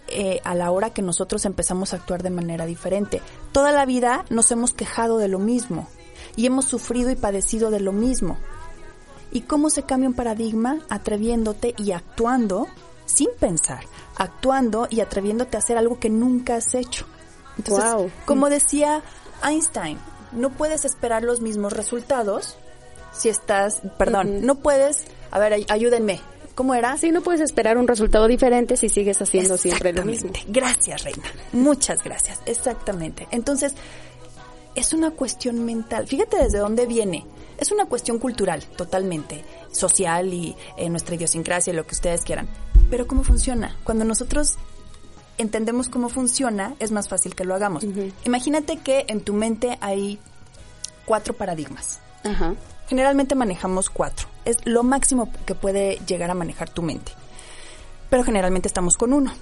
eh, 0.07 0.39
a 0.45 0.55
la 0.55 0.71
hora 0.71 0.91
que 0.91 1.01
nosotros 1.01 1.43
empezamos 1.45 1.91
a 1.91 1.97
actuar 1.97 2.23
de 2.23 2.29
manera 2.29 2.65
diferente. 2.65 3.21
Toda 3.51 3.73
la 3.73 3.85
vida 3.85 4.23
nos 4.29 4.49
hemos 4.51 4.73
quejado 4.73 5.17
de 5.17 5.27
lo 5.27 5.39
mismo 5.39 5.87
y 6.37 6.45
hemos 6.45 6.65
sufrido 6.65 7.11
y 7.11 7.15
padecido 7.15 7.71
de 7.71 7.81
lo 7.81 7.91
mismo. 7.91 8.37
¿Y 9.31 9.41
cómo 9.41 9.69
se 9.69 9.83
cambia 9.83 10.09
un 10.09 10.15
paradigma? 10.15 10.79
Atreviéndote 10.89 11.75
y 11.77 11.91
actuando 11.91 12.67
sin 13.05 13.29
pensar, 13.39 13.83
actuando 14.15 14.87
y 14.89 15.01
atreviéndote 15.01 15.57
a 15.57 15.59
hacer 15.59 15.77
algo 15.77 15.99
que 15.99 16.09
nunca 16.09 16.55
has 16.55 16.73
hecho. 16.75 17.05
Entonces, 17.57 18.11
como 18.25 18.49
decía 18.49 19.01
Einstein, 19.43 19.99
no 20.31 20.49
puedes 20.49 20.85
esperar 20.85 21.23
los 21.23 21.41
mismos 21.41 21.73
resultados 21.73 22.57
si 23.13 23.29
estás, 23.29 23.81
perdón, 23.97 24.45
no 24.45 24.55
puedes, 24.55 25.05
a 25.31 25.39
ver, 25.39 25.53
ayúdenme, 25.69 26.19
¿cómo 26.55 26.73
era? 26.73 26.97
Sí, 26.97 27.11
no 27.11 27.21
puedes 27.21 27.41
esperar 27.41 27.77
un 27.77 27.87
resultado 27.87 28.27
diferente 28.27 28.75
si 28.75 28.89
sigues 28.89 29.21
haciendo 29.21 29.57
siempre 29.57 29.93
lo 29.93 30.03
mismo. 30.03 30.31
Gracias, 30.47 31.03
Reina. 31.03 31.23
Muchas 31.51 32.03
gracias. 32.03 32.39
Exactamente. 32.45 33.27
Entonces, 33.31 33.75
es 34.75 34.93
una 34.93 35.11
cuestión 35.11 35.63
mental. 35.63 36.07
Fíjate 36.07 36.37
desde 36.37 36.59
dónde 36.59 36.85
viene. 36.85 37.25
Es 37.59 37.71
una 37.71 37.85
cuestión 37.85 38.17
cultural, 38.17 38.63
totalmente, 38.75 39.45
social 39.71 40.33
y 40.33 40.55
en 40.75 40.91
nuestra 40.91 41.15
idiosincrasia, 41.15 41.71
lo 41.71 41.85
que 41.85 41.93
ustedes 41.93 42.23
quieran. 42.23 42.49
Pero 42.89 43.07
¿cómo 43.07 43.23
funciona? 43.23 43.77
Cuando 43.83 44.05
nosotros 44.05 44.55
entendemos 45.37 45.89
cómo 45.89 46.09
funciona, 46.09 46.75
es 46.79 46.91
más 46.91 47.07
fácil 47.07 47.35
que 47.35 47.45
lo 47.45 47.55
hagamos. 47.55 47.85
Imagínate 48.25 48.77
que 48.77 49.05
en 49.07 49.21
tu 49.21 49.33
mente 49.33 49.77
hay 49.81 50.19
cuatro 51.05 51.33
paradigmas. 51.33 51.99
Generalmente 52.87 53.35
manejamos 53.35 53.89
cuatro. 53.89 54.27
Es 54.45 54.57
lo 54.65 54.83
máximo 54.83 55.31
que 55.45 55.55
puede 55.55 55.99
llegar 56.05 56.29
a 56.29 56.35
manejar 56.35 56.69
tu 56.69 56.81
mente. 56.81 57.11
Pero 58.09 58.23
generalmente 58.23 58.67
estamos 58.67 58.97
con 58.97 59.13
uno. 59.13 59.33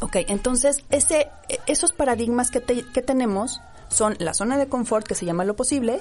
Ok, 0.00 0.16
entonces 0.28 0.84
ese, 0.90 1.28
esos 1.66 1.92
paradigmas 1.92 2.50
que, 2.50 2.62
que 2.62 3.02
tenemos 3.02 3.60
son 3.88 4.16
la 4.18 4.34
zona 4.34 4.56
de 4.56 4.68
confort, 4.68 5.06
que 5.06 5.14
se 5.14 5.26
llama 5.26 5.44
lo 5.44 5.56
posible, 5.56 6.00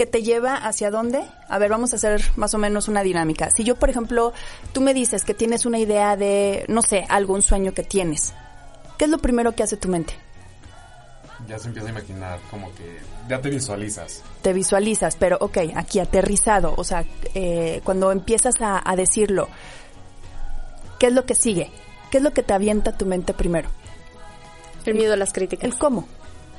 que 0.00 0.06
te 0.06 0.22
lleva 0.22 0.54
hacia 0.54 0.90
dónde. 0.90 1.22
A 1.46 1.58
ver, 1.58 1.68
vamos 1.68 1.92
a 1.92 1.96
hacer 1.96 2.22
más 2.36 2.54
o 2.54 2.58
menos 2.58 2.88
una 2.88 3.02
dinámica. 3.02 3.50
Si 3.50 3.64
yo, 3.64 3.76
por 3.76 3.90
ejemplo, 3.90 4.32
tú 4.72 4.80
me 4.80 4.94
dices 4.94 5.26
que 5.26 5.34
tienes 5.34 5.66
una 5.66 5.78
idea 5.78 6.16
de, 6.16 6.64
no 6.68 6.80
sé, 6.80 7.04
algún 7.10 7.42
sueño 7.42 7.74
que 7.74 7.82
tienes, 7.82 8.32
¿qué 8.96 9.04
es 9.04 9.10
lo 9.10 9.18
primero 9.18 9.54
que 9.54 9.62
hace 9.62 9.76
tu 9.76 9.88
mente? 9.88 10.14
Ya 11.46 11.58
se 11.58 11.68
empieza 11.68 11.88
a 11.88 11.90
imaginar, 11.90 12.40
como 12.50 12.74
que 12.76 12.98
ya 13.28 13.42
te 13.42 13.50
visualizas. 13.50 14.22
Te 14.40 14.54
visualizas, 14.54 15.16
pero 15.16 15.36
ok, 15.38 15.58
aquí 15.76 15.98
aterrizado, 15.98 16.72
o 16.78 16.82
sea, 16.82 17.04
eh, 17.34 17.82
cuando 17.84 18.10
empiezas 18.10 18.58
a, 18.62 18.80
a 18.82 18.96
decirlo, 18.96 19.50
¿qué 20.98 21.08
es 21.08 21.12
lo 21.12 21.26
que 21.26 21.34
sigue? 21.34 21.70
¿Qué 22.10 22.16
es 22.16 22.24
lo 22.24 22.32
que 22.32 22.42
te 22.42 22.54
avienta 22.54 22.96
tu 22.96 23.04
mente 23.04 23.34
primero? 23.34 23.68
El 24.86 24.94
miedo 24.94 25.12
a 25.12 25.16
las 25.18 25.34
críticas. 25.34 25.62
El 25.62 25.76
cómo. 25.76 26.08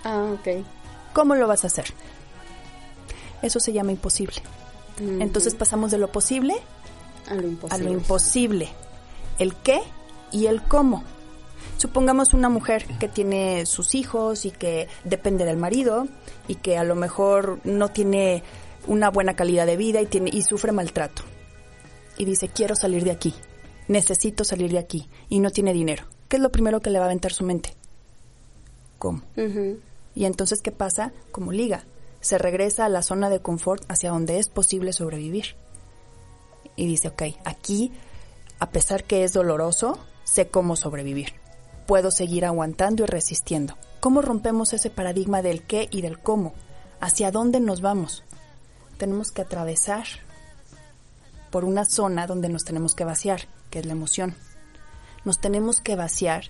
Ah, 0.03 0.31
ok. 0.31 0.63
¿Cómo 1.13 1.33
lo 1.33 1.47
vas 1.47 1.63
a 1.63 1.67
hacer? 1.67 1.85
Eso 3.41 3.59
se 3.59 3.73
llama 3.73 3.91
imposible. 3.91 4.41
Entonces 4.99 5.55
pasamos 5.55 5.89
de 5.91 5.97
lo 5.97 6.11
posible 6.11 6.55
a 7.27 7.35
lo 7.35 7.47
imposible. 7.47 7.75
A 7.75 7.89
lo 7.89 7.91
imposible. 7.91 8.69
El 9.39 9.55
qué 9.55 9.79
y 10.31 10.47
el 10.47 10.61
cómo. 10.63 11.03
Supongamos 11.77 12.33
una 12.33 12.49
mujer 12.49 12.85
que 12.99 13.07
tiene 13.07 13.65
sus 13.65 13.95
hijos 13.95 14.45
y 14.45 14.51
que 14.51 14.87
depende 15.03 15.45
del 15.45 15.57
marido 15.57 16.07
y 16.47 16.55
que 16.55 16.77
a 16.77 16.83
lo 16.83 16.95
mejor 16.95 17.59
no 17.63 17.89
tiene 17.89 18.43
una 18.87 19.09
buena 19.09 19.35
calidad 19.35 19.65
de 19.65 19.77
vida 19.77 20.01
y 20.01 20.05
tiene 20.05 20.29
y 20.31 20.43
sufre 20.43 20.71
maltrato. 20.71 21.23
Y 22.17 22.25
dice, 22.25 22.49
"Quiero 22.49 22.75
salir 22.75 23.03
de 23.03 23.11
aquí. 23.11 23.33
Necesito 23.87 24.43
salir 24.43 24.71
de 24.71 24.79
aquí" 24.79 25.09
y 25.29 25.39
no 25.39 25.49
tiene 25.49 25.73
dinero. 25.73 26.03
¿Qué 26.27 26.37
es 26.37 26.41
lo 26.41 26.51
primero 26.51 26.81
que 26.81 26.89
le 26.89 26.99
va 26.99 27.05
a 27.05 27.07
aventar 27.07 27.33
su 27.33 27.43
mente? 27.43 27.73
¿Cómo? 28.99 29.23
Y 30.13 30.25
entonces, 30.25 30.61
¿qué 30.61 30.71
pasa? 30.71 31.13
Como 31.31 31.51
liga, 31.51 31.85
se 32.21 32.37
regresa 32.37 32.85
a 32.85 32.89
la 32.89 33.01
zona 33.01 33.29
de 33.29 33.41
confort 33.41 33.83
hacia 33.89 34.11
donde 34.11 34.39
es 34.39 34.49
posible 34.49 34.93
sobrevivir. 34.93 35.55
Y 36.75 36.87
dice, 36.87 37.09
ok, 37.09 37.23
aquí, 37.43 37.91
a 38.59 38.69
pesar 38.69 39.03
que 39.03 39.23
es 39.23 39.33
doloroso, 39.33 39.99
sé 40.23 40.47
cómo 40.47 40.75
sobrevivir. 40.75 41.33
Puedo 41.87 42.11
seguir 42.11 42.45
aguantando 42.45 43.03
y 43.03 43.07
resistiendo. 43.07 43.77
¿Cómo 43.99 44.21
rompemos 44.21 44.73
ese 44.73 44.89
paradigma 44.89 45.41
del 45.41 45.63
qué 45.63 45.87
y 45.91 46.01
del 46.01 46.19
cómo? 46.19 46.53
¿Hacia 46.99 47.31
dónde 47.31 47.59
nos 47.59 47.81
vamos? 47.81 48.23
Tenemos 48.97 49.31
que 49.31 49.41
atravesar 49.41 50.05
por 51.49 51.65
una 51.65 51.83
zona 51.85 52.27
donde 52.27 52.47
nos 52.47 52.63
tenemos 52.63 52.95
que 52.95 53.03
vaciar, 53.03 53.41
que 53.69 53.79
es 53.79 53.85
la 53.85 53.91
emoción. 53.91 54.35
Nos 55.25 55.39
tenemos 55.41 55.81
que 55.81 55.95
vaciar 55.95 56.45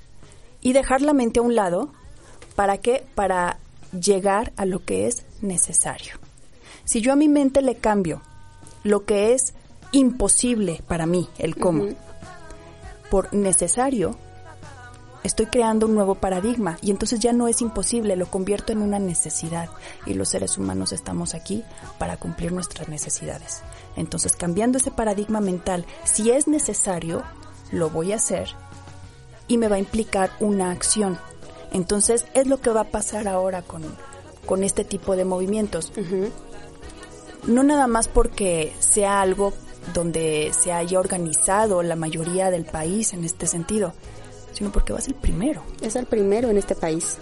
y 0.62 0.74
dejar 0.74 1.02
la 1.02 1.14
mente 1.14 1.40
a 1.40 1.44
un 1.44 1.56
lado 1.56 1.92
¿Para 2.56 2.78
qué? 2.78 3.06
Para 3.16 3.58
llegar 3.92 4.54
a 4.56 4.66
lo 4.66 4.84
que 4.84 5.08
es 5.08 5.24
necesario. 5.42 6.16
Si 6.86 7.02
yo 7.02 7.14
a 7.14 7.16
mi 7.16 7.28
mente 7.28 7.62
le 7.62 7.76
cambio 7.76 8.22
lo 8.84 9.06
que 9.06 9.34
es 9.34 9.54
imposible 9.92 10.82
para 10.88 11.06
mí, 11.06 11.30
el 11.38 11.56
cómo, 11.56 11.86
por 13.10 13.34
necesario, 13.34 14.18
estoy 15.24 15.46
creando 15.48 15.86
un 15.86 15.96
nuevo 15.96 16.16
paradigma 16.16 16.78
y 16.82 16.92
entonces 16.92 17.20
ya 17.20 17.34
no 17.34 17.48
es 17.48 17.62
imposible, 17.62 18.16
lo 18.16 18.26
convierto 18.26 18.72
en 18.72 18.82
una 18.82 19.00
necesidad 19.00 19.70
y 20.06 20.14
los 20.14 20.30
seres 20.30 20.58
humanos 20.58 20.92
estamos 20.92 21.36
aquí 21.36 21.64
para 22.00 22.18
cumplir 22.18 22.52
nuestras 22.52 22.90
necesidades. 22.90 23.62
Entonces, 23.96 24.36
cambiando 24.36 24.78
ese 24.78 24.92
paradigma 24.92 25.42
mental, 25.42 25.86
si 26.04 26.32
es 26.32 26.48
necesario, 26.48 27.24
lo 27.72 27.90
voy 27.90 28.14
a 28.14 28.16
hacer 28.16 28.50
y 29.48 29.58
me 29.58 29.68
va 29.68 29.76
a 29.76 29.80
implicar 29.80 30.32
una 30.40 30.72
acción. 30.72 31.20
Entonces, 31.72 32.26
es 32.34 32.48
lo 32.48 32.60
que 32.60 32.70
va 32.70 32.82
a 32.82 32.92
pasar 32.92 33.28
ahora 33.28 33.62
con, 33.62 33.84
con 34.46 34.64
este 34.64 34.84
tipo 34.84 35.16
de 35.16 35.26
movimientos. 35.26 35.92
No 37.48 37.64
nada 37.64 37.88
más 37.88 38.08
porque 38.08 38.74
sea 38.80 39.22
algo 39.22 39.54
donde 39.94 40.52
se 40.54 40.72
haya 40.72 41.00
organizado 41.00 41.82
la 41.82 41.96
mayoría 41.96 42.52
del 42.52 42.66
país 42.66 43.14
en 43.14 43.24
este 43.24 43.48
sentido, 43.48 43.94
sino 44.54 44.72
porque 44.72 44.94
va 44.94 45.00
a 45.00 45.02
ser 45.02 45.16
el 45.16 45.22
primero. 45.22 45.64
Es 45.82 45.96
el 45.96 46.06
primero 46.06 46.50
en 46.50 46.58
este 46.58 46.76
país. 46.76 47.18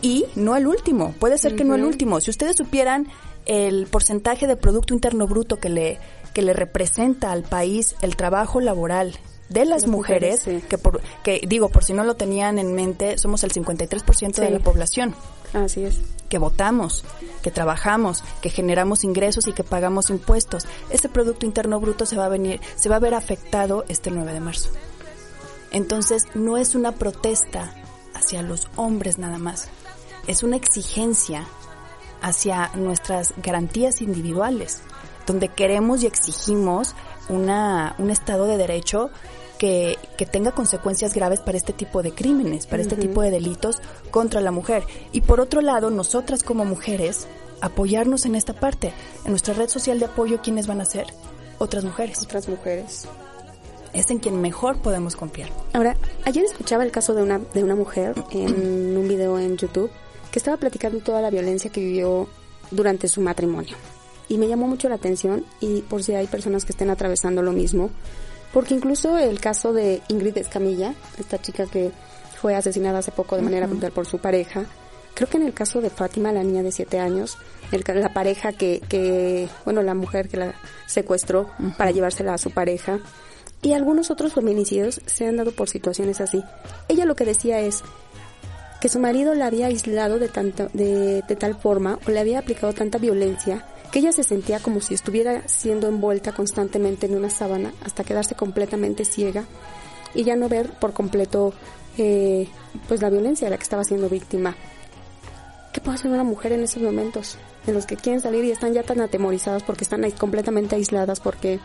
Y 0.00 0.26
no 0.34 0.56
el 0.56 0.66
último, 0.66 1.14
puede 1.18 1.38
ser 1.38 1.54
que 1.54 1.64
no 1.64 1.74
el 1.74 1.84
último. 1.84 2.20
Si 2.20 2.30
ustedes 2.30 2.56
supieran 2.56 3.08
el 3.46 3.86
porcentaje 3.86 4.46
de 4.46 4.56
Producto 4.56 4.94
Interno 4.94 5.26
Bruto 5.26 5.58
que 5.58 5.68
le, 5.68 5.98
que 6.34 6.42
le 6.42 6.52
representa 6.52 7.32
al 7.32 7.42
país 7.42 7.94
el 8.02 8.16
trabajo 8.16 8.60
laboral 8.60 9.18
de 9.52 9.64
las, 9.64 9.86
mujeres, 9.86 10.42
que, 10.68 10.78
por, 10.78 11.00
que 11.22 11.40
digo, 11.46 11.68
por 11.68 11.84
si 11.84 11.92
no 11.92 12.04
lo 12.04 12.14
tenían 12.14 12.58
en 12.58 12.74
mente, 12.74 13.18
somos 13.18 13.44
el 13.44 13.52
53% 13.52 14.34
de 14.34 14.50
la 14.50 14.58
población. 14.58 15.14
Así 15.52 15.84
es. 15.84 16.00
Que 16.28 16.38
votamos, 16.38 17.04
que 17.42 17.50
trabajamos, 17.50 18.24
que 18.40 18.50
generamos 18.50 19.04
ingresos 19.04 19.46
y 19.48 19.52
que 19.52 19.64
pagamos 19.64 20.10
impuestos. 20.10 20.66
Ese 20.90 21.08
Producto 21.08 21.44
Interno 21.44 21.78
Bruto 21.80 22.06
se 22.06 22.16
va 22.16 22.26
a 22.26 22.30
venir, 22.30 22.60
se 22.76 22.88
va 22.88 22.96
a 22.96 23.00
ver 23.00 23.14
afectado 23.14 23.84
este 23.88 24.10
9 24.10 24.32
de 24.32 24.40
marzo. 24.40 24.70
Entonces, 25.70 26.26
no 26.34 26.56
es 26.56 26.74
una 26.74 26.92
protesta 26.92 27.74
hacia 28.14 28.42
los 28.42 28.68
hombres 28.76 29.18
nada 29.18 29.38
más. 29.38 29.68
Es 30.26 30.42
una 30.42 30.56
exigencia 30.56 31.46
hacia 32.20 32.70
nuestras 32.74 33.34
garantías 33.42 34.00
individuales, 34.00 34.82
donde 35.26 35.48
queremos 35.48 36.02
y 36.02 36.06
exigimos 36.06 36.94
una, 37.28 37.94
un 37.98 38.10
Estado 38.10 38.46
de 38.46 38.56
Derecho 38.56 39.10
que, 39.62 40.26
tenga 40.26 40.50
consecuencias 40.50 41.14
graves 41.14 41.38
para 41.38 41.56
este 41.56 41.72
tipo 41.72 42.02
de 42.02 42.10
crímenes, 42.12 42.66
para 42.66 42.82
este 42.82 42.96
tipo 42.96 43.22
de 43.22 43.30
delitos 43.30 43.80
contra 44.10 44.40
la 44.40 44.50
mujer. 44.50 44.82
Y 45.12 45.20
por 45.20 45.40
otro 45.40 45.60
lado, 45.60 45.90
nosotras 45.90 46.42
como 46.42 46.64
mujeres, 46.64 47.28
apoyarnos 47.60 48.26
en 48.26 48.34
esta 48.34 48.54
parte. 48.54 48.92
En 49.24 49.30
nuestra 49.30 49.54
red 49.54 49.68
social 49.68 50.00
de 50.00 50.06
apoyo, 50.06 50.40
¿quiénes 50.42 50.66
van 50.66 50.80
a 50.80 50.84
ser? 50.84 51.06
Otras 51.58 51.84
mujeres. 51.84 52.22
Otras 52.22 52.48
mujeres. 52.48 53.06
es 53.92 54.10
en 54.10 54.18
quien 54.18 54.40
mejor 54.40 54.78
podemos 54.78 55.14
confiar. 55.14 55.50
Ahora, 55.74 55.96
ayer 56.24 56.44
escuchaba 56.44 56.82
el 56.82 56.90
caso 56.90 57.14
de 57.14 57.22
una, 57.22 57.38
de 57.38 57.62
una 57.62 57.76
mujer 57.76 58.14
en 58.32 58.96
un 58.98 59.06
video 59.06 59.38
en 59.38 59.56
YouTube 59.56 59.90
que 60.32 60.40
estaba 60.40 60.56
platicando 60.56 60.98
toda 61.00 61.20
la 61.20 61.30
violencia 61.30 61.70
que 61.70 61.80
vivió 61.80 62.26
durante 62.72 63.06
su 63.06 63.20
matrimonio. 63.20 63.76
Y 64.28 64.38
me 64.38 64.48
llamó 64.48 64.66
mucho 64.66 64.88
la 64.88 64.96
atención 64.96 65.44
y 65.60 65.82
por 65.82 66.02
si 66.02 66.14
hay 66.14 66.26
personas 66.26 66.64
que 66.64 66.72
estén 66.72 66.90
atravesando 66.90 67.42
lo 67.42 67.52
mismo, 67.52 67.90
porque 68.52 68.74
incluso 68.74 69.18
el 69.18 69.40
caso 69.40 69.72
de 69.72 70.02
Ingrid 70.08 70.38
Escamilla, 70.38 70.94
esta 71.18 71.40
chica 71.40 71.66
que 71.66 71.90
fue 72.40 72.54
asesinada 72.54 72.98
hace 72.98 73.12
poco 73.12 73.36
de 73.36 73.42
manera 73.42 73.66
brutal 73.66 73.92
por 73.92 74.06
su 74.06 74.18
pareja, 74.18 74.64
creo 75.14 75.28
que 75.28 75.36
en 75.36 75.44
el 75.44 75.54
caso 75.54 75.80
de 75.80 75.90
Fátima, 75.90 76.32
la 76.32 76.42
niña 76.42 76.62
de 76.62 76.72
siete 76.72 76.98
años, 76.98 77.38
el, 77.70 77.84
la 78.00 78.12
pareja 78.12 78.52
que, 78.52 78.80
que, 78.88 79.48
bueno, 79.64 79.82
la 79.82 79.94
mujer 79.94 80.28
que 80.28 80.36
la 80.36 80.54
secuestró 80.86 81.50
para 81.78 81.90
llevársela 81.90 82.34
a 82.34 82.38
su 82.38 82.50
pareja, 82.50 83.00
y 83.62 83.74
algunos 83.74 84.10
otros 84.10 84.32
feminicidios 84.32 85.00
se 85.06 85.26
han 85.26 85.36
dado 85.36 85.52
por 85.52 85.68
situaciones 85.68 86.20
así. 86.20 86.42
Ella 86.88 87.04
lo 87.04 87.14
que 87.14 87.24
decía 87.24 87.60
es 87.60 87.82
que 88.80 88.88
su 88.88 88.98
marido 88.98 89.34
la 89.34 89.46
había 89.46 89.66
aislado 89.66 90.18
de, 90.18 90.28
tanto, 90.28 90.68
de, 90.72 91.22
de 91.22 91.36
tal 91.36 91.54
forma 91.54 92.00
o 92.04 92.10
le 92.10 92.18
había 92.18 92.40
aplicado 92.40 92.72
tanta 92.72 92.98
violencia 92.98 93.64
que 93.92 93.98
ella 93.98 94.12
se 94.12 94.24
sentía 94.24 94.58
como 94.58 94.80
si 94.80 94.94
estuviera 94.94 95.46
siendo 95.46 95.86
envuelta 95.86 96.32
constantemente 96.32 97.06
en 97.06 97.14
una 97.14 97.28
sábana 97.28 97.72
hasta 97.84 98.04
quedarse 98.04 98.34
completamente 98.34 99.04
ciega 99.04 99.44
y 100.14 100.24
ya 100.24 100.34
no 100.34 100.48
ver 100.48 100.70
por 100.70 100.94
completo 100.94 101.52
eh, 101.98 102.48
pues 102.88 103.02
la 103.02 103.10
violencia 103.10 103.46
de 103.46 103.50
la 103.50 103.58
que 103.58 103.62
estaba 103.62 103.84
siendo 103.84 104.08
víctima. 104.08 104.56
¿Qué 105.74 105.80
puede 105.82 105.96
hacer 105.96 106.10
una 106.10 106.24
mujer 106.24 106.52
en 106.52 106.62
esos 106.62 106.82
momentos 106.82 107.36
en 107.66 107.74
los 107.74 107.84
que 107.84 107.96
quieren 107.96 108.22
salir 108.22 108.44
y 108.44 108.50
están 108.50 108.72
ya 108.72 108.82
tan 108.82 109.00
atemorizadas 109.00 109.62
porque 109.62 109.84
están 109.84 110.10
completamente 110.12 110.74
aisladas 110.74 111.20
porque 111.20 111.60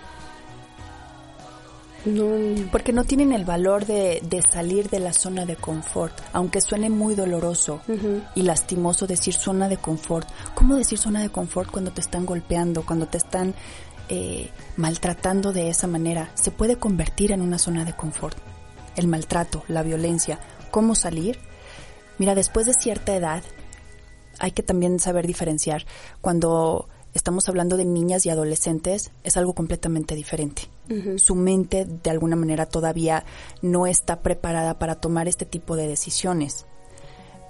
no. 2.08 2.70
Porque 2.72 2.94
no 2.94 3.04
tienen 3.04 3.32
el 3.34 3.46
valor 3.46 3.86
de, 3.86 4.22
salir 4.52 4.90
de 4.90 5.00
la 5.00 5.14
zona 5.14 5.46
de 5.46 5.56
confort, 5.56 6.14
aunque 6.34 6.62
suene 6.62 6.90
muy 6.90 7.16
doloroso 7.16 7.82
y 8.36 8.44
lastimoso 8.44 9.08
decir 9.08 9.34
zona 9.34 9.70
de 9.70 9.78
confort. 9.78 10.28
¿Cómo 10.56 10.76
decir 10.76 10.98
zona 10.98 11.22
de 11.22 11.30
confort 11.30 11.72
cuando 11.72 11.92
te 11.92 12.02
están 12.02 12.26
golpeando, 12.26 12.86
cuando 12.86 13.08
te 13.08 13.18
están 13.18 13.54
eh, 14.10 14.50
maltratando 14.76 15.52
de 15.52 15.70
esa 15.70 15.88
manera? 15.88 16.32
Se 16.36 16.52
puede 16.52 16.78
convertir 16.78 17.32
en 17.32 17.42
una 17.42 17.58
zona 17.58 17.86
de 17.86 17.94
confort. 17.94 18.38
El 18.96 19.08
maltrato, 19.08 19.64
la 19.68 19.84
violencia. 19.84 20.40
¿Cómo 20.72 20.96
salir? 20.96 21.40
Mira, 22.18 22.34
después 22.34 22.66
de 22.66 22.74
cierta 22.74 23.16
edad, 23.16 23.44
hay 24.40 24.52
que 24.52 24.64
también 24.64 25.00
saber 25.00 25.28
diferenciar. 25.28 25.86
Cuando 26.22 26.90
estamos 27.14 27.48
hablando 27.50 27.78
de 27.78 27.86
niñas 27.86 28.26
y 28.26 28.30
adolescentes, 28.30 29.12
es 29.24 29.38
algo 29.38 29.54
completamente 29.54 30.16
diferente. 30.16 30.70
Su 31.18 31.36
mente 31.36 31.86
de 31.86 32.10
alguna 32.10 32.36
manera 32.36 32.66
todavía 32.66 33.26
no 33.62 33.88
está 33.88 34.22
preparada 34.22 34.80
para 34.80 34.96
tomar 34.96 35.28
este 35.28 35.46
tipo 35.46 35.76
de 35.76 35.88
decisiones. 35.88 36.66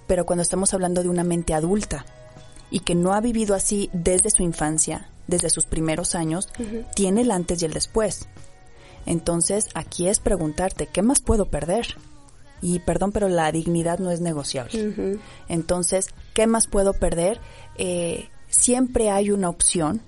Pero 0.07 0.25
cuando 0.25 0.41
estamos 0.41 0.73
hablando 0.73 1.03
de 1.03 1.09
una 1.09 1.23
mente 1.23 1.53
adulta 1.53 2.05
y 2.71 2.79
que 2.79 2.95
no 2.95 3.13
ha 3.13 3.21
vivido 3.21 3.55
así 3.55 3.89
desde 3.93 4.29
su 4.29 4.43
infancia, 4.43 5.09
desde 5.27 5.49
sus 5.49 5.65
primeros 5.65 6.15
años, 6.15 6.49
tiene 6.95 7.21
el 7.21 7.31
antes 7.31 7.61
y 7.61 7.65
el 7.65 7.73
después. 7.73 8.27
Entonces, 9.05 9.69
aquí 9.73 10.07
es 10.07 10.19
preguntarte, 10.19 10.87
¿qué 10.87 11.01
más 11.01 11.21
puedo 11.21 11.45
perder? 11.45 11.95
Y 12.61 12.79
perdón, 12.79 13.11
pero 13.11 13.29
la 13.29 13.51
dignidad 13.51 13.99
no 13.99 14.11
es 14.11 14.19
negociable. 14.19 15.19
Entonces, 15.47 16.07
¿qué 16.33 16.47
más 16.47 16.67
puedo 16.67 16.93
perder? 16.93 17.39
Eh, 17.77 18.29
siempre 18.49 19.09
hay 19.09 19.31
una 19.31 19.49
opción 19.49 20.01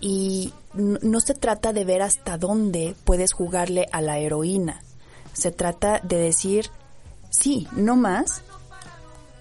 y 0.00 0.52
no 0.74 1.20
se 1.20 1.34
trata 1.34 1.72
de 1.72 1.84
ver 1.84 2.02
hasta 2.02 2.38
dónde 2.38 2.94
puedes 3.04 3.32
jugarle 3.32 3.88
a 3.92 4.00
la 4.00 4.18
heroína. 4.18 4.82
Se 5.32 5.50
trata 5.50 6.00
de 6.00 6.16
decir, 6.16 6.70
sí, 7.30 7.68
no 7.72 7.96
más, 7.96 8.42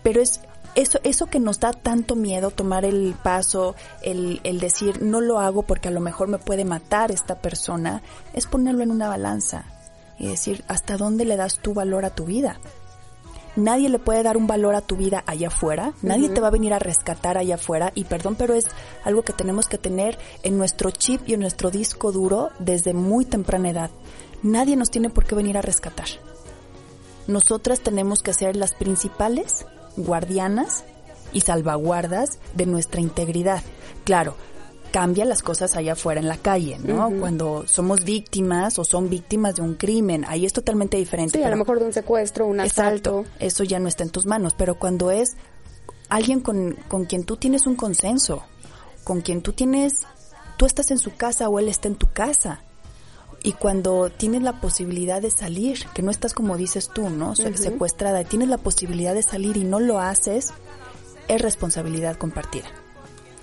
pero 0.03 0.21
es 0.21 0.41
eso, 0.75 0.99
eso 1.03 1.27
que 1.27 1.39
nos 1.39 1.59
da 1.59 1.71
tanto 1.71 2.15
miedo, 2.15 2.51
tomar 2.51 2.83
el 2.85 3.15
paso, 3.21 3.75
el, 4.01 4.41
el 4.43 4.59
decir, 4.59 5.01
no 5.01 5.21
lo 5.21 5.39
hago 5.39 5.63
porque 5.63 5.87
a 5.87 5.91
lo 5.91 6.01
mejor 6.01 6.27
me 6.27 6.37
puede 6.37 6.65
matar 6.65 7.11
esta 7.11 7.35
persona, 7.35 8.01
es 8.33 8.45
ponerlo 8.45 8.83
en 8.83 8.91
una 8.91 9.07
balanza 9.07 9.65
y 10.19 10.27
decir, 10.27 10.63
¿hasta 10.67 10.97
dónde 10.97 11.25
le 11.25 11.37
das 11.37 11.59
tu 11.59 11.73
valor 11.73 12.05
a 12.05 12.09
tu 12.09 12.25
vida? 12.25 12.59
Nadie 13.55 13.89
le 13.89 13.99
puede 13.99 14.23
dar 14.23 14.37
un 14.37 14.47
valor 14.47 14.75
a 14.75 14.81
tu 14.81 14.95
vida 14.95 15.23
allá 15.25 15.47
afuera, 15.47 15.93
nadie 16.01 16.29
te 16.29 16.41
va 16.41 16.47
a 16.47 16.51
venir 16.51 16.73
a 16.73 16.79
rescatar 16.79 17.37
allá 17.37 17.55
afuera 17.55 17.91
y 17.95 18.05
perdón, 18.05 18.35
pero 18.35 18.53
es 18.53 18.67
algo 19.03 19.23
que 19.23 19.33
tenemos 19.33 19.67
que 19.67 19.77
tener 19.77 20.17
en 20.43 20.57
nuestro 20.57 20.91
chip 20.91 21.21
y 21.27 21.33
en 21.33 21.39
nuestro 21.41 21.71
disco 21.71 22.11
duro 22.11 22.49
desde 22.59 22.93
muy 22.93 23.25
temprana 23.25 23.69
edad. 23.69 23.91
Nadie 24.43 24.75
nos 24.75 24.91
tiene 24.91 25.09
por 25.09 25.25
qué 25.25 25.35
venir 25.35 25.57
a 25.57 25.61
rescatar. 25.61 26.07
Nosotras 27.27 27.79
tenemos 27.79 28.21
que 28.21 28.33
ser 28.33 28.55
las 28.55 28.75
principales 28.75 29.65
guardianas 29.97 30.83
y 31.33 31.41
salvaguardas 31.41 32.39
de 32.53 32.65
nuestra 32.65 33.01
integridad. 33.01 33.63
Claro, 34.03 34.35
cambia 34.95 35.25
las 35.25 35.41
cosas 35.41 35.75
allá 35.75 35.91
afuera 35.91 36.21
en 36.21 36.29
la 36.29 36.37
calle, 36.37 36.79
¿no? 36.81 37.11
Cuando 37.19 37.67
somos 37.67 38.05
víctimas 38.05 38.79
o 38.79 38.85
son 38.85 39.09
víctimas 39.09 39.55
de 39.55 39.61
un 39.61 39.73
crimen, 39.73 40.23
ahí 40.25 40.45
es 40.45 40.53
totalmente 40.53 40.95
diferente. 40.95 41.37
Sí, 41.37 41.43
a 41.43 41.49
lo 41.49 41.57
mejor 41.57 41.79
de 41.79 41.85
un 41.87 41.91
secuestro, 41.91 42.47
un 42.47 42.61
asalto. 42.61 43.25
eso 43.37 43.65
ya 43.65 43.77
no 43.77 43.89
está 43.89 44.03
en 44.03 44.11
tus 44.11 44.25
manos, 44.25 44.53
pero 44.57 44.75
cuando 44.75 45.11
es 45.11 45.35
alguien 46.07 46.39
con, 46.39 46.77
con 46.87 47.03
quien 47.03 47.25
tú 47.25 47.35
tienes 47.35 47.67
un 47.67 47.75
consenso, 47.75 48.43
con 49.03 49.19
quien 49.19 49.41
tú 49.41 49.51
tienes, 49.51 50.03
tú 50.55 50.65
estás 50.65 50.89
en 50.91 50.97
su 50.97 51.13
casa 51.13 51.49
o 51.49 51.59
él 51.59 51.67
está 51.67 51.89
en 51.89 51.95
tu 51.95 52.07
casa, 52.13 52.61
y 53.43 53.51
cuando 53.51 54.09
tienes 54.09 54.43
la 54.43 54.61
posibilidad 54.61 55.21
de 55.21 55.29
salir, 55.29 55.77
que 55.93 56.03
no 56.03 56.09
estás 56.09 56.33
como 56.33 56.55
dices 56.55 56.87
tú, 56.87 57.09
¿no? 57.09 57.35
Secuestrada, 57.35 58.23
tienes 58.23 58.47
la 58.47 58.59
posibilidad 58.59 59.13
de 59.13 59.23
salir 59.23 59.57
y 59.57 59.65
no 59.65 59.81
lo 59.81 59.99
haces, 59.99 60.53
es 61.27 61.41
responsabilidad 61.41 62.15
compartida. 62.15 62.67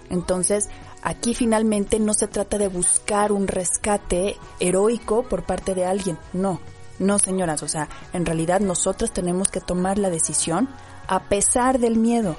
Entonces, 0.09 0.71
Aquí 1.03 1.35
finalmente 1.35 1.99
no 1.99 2.15
se 2.15 2.29
trata 2.29 2.59
de 2.59 2.69
buscar 2.69 3.33
un 3.33 3.49
rescate 3.49 4.37
heroico 4.61 5.25
por 5.25 5.45
parte 5.45 5.75
de 5.75 5.85
alguien, 5.85 6.17
no, 6.33 6.61
no 7.01 7.19
señoras, 7.19 7.63
o 7.63 7.69
sea, 7.69 7.89
en 8.13 8.25
realidad 8.25 8.61
nosotros 8.61 9.13
tenemos 9.13 9.49
que 9.49 9.61
tomar 9.61 9.99
la 9.99 10.11
decisión 10.11 10.69
a 11.09 11.25
pesar 11.29 11.79
del 11.79 11.97
miedo. 11.97 12.37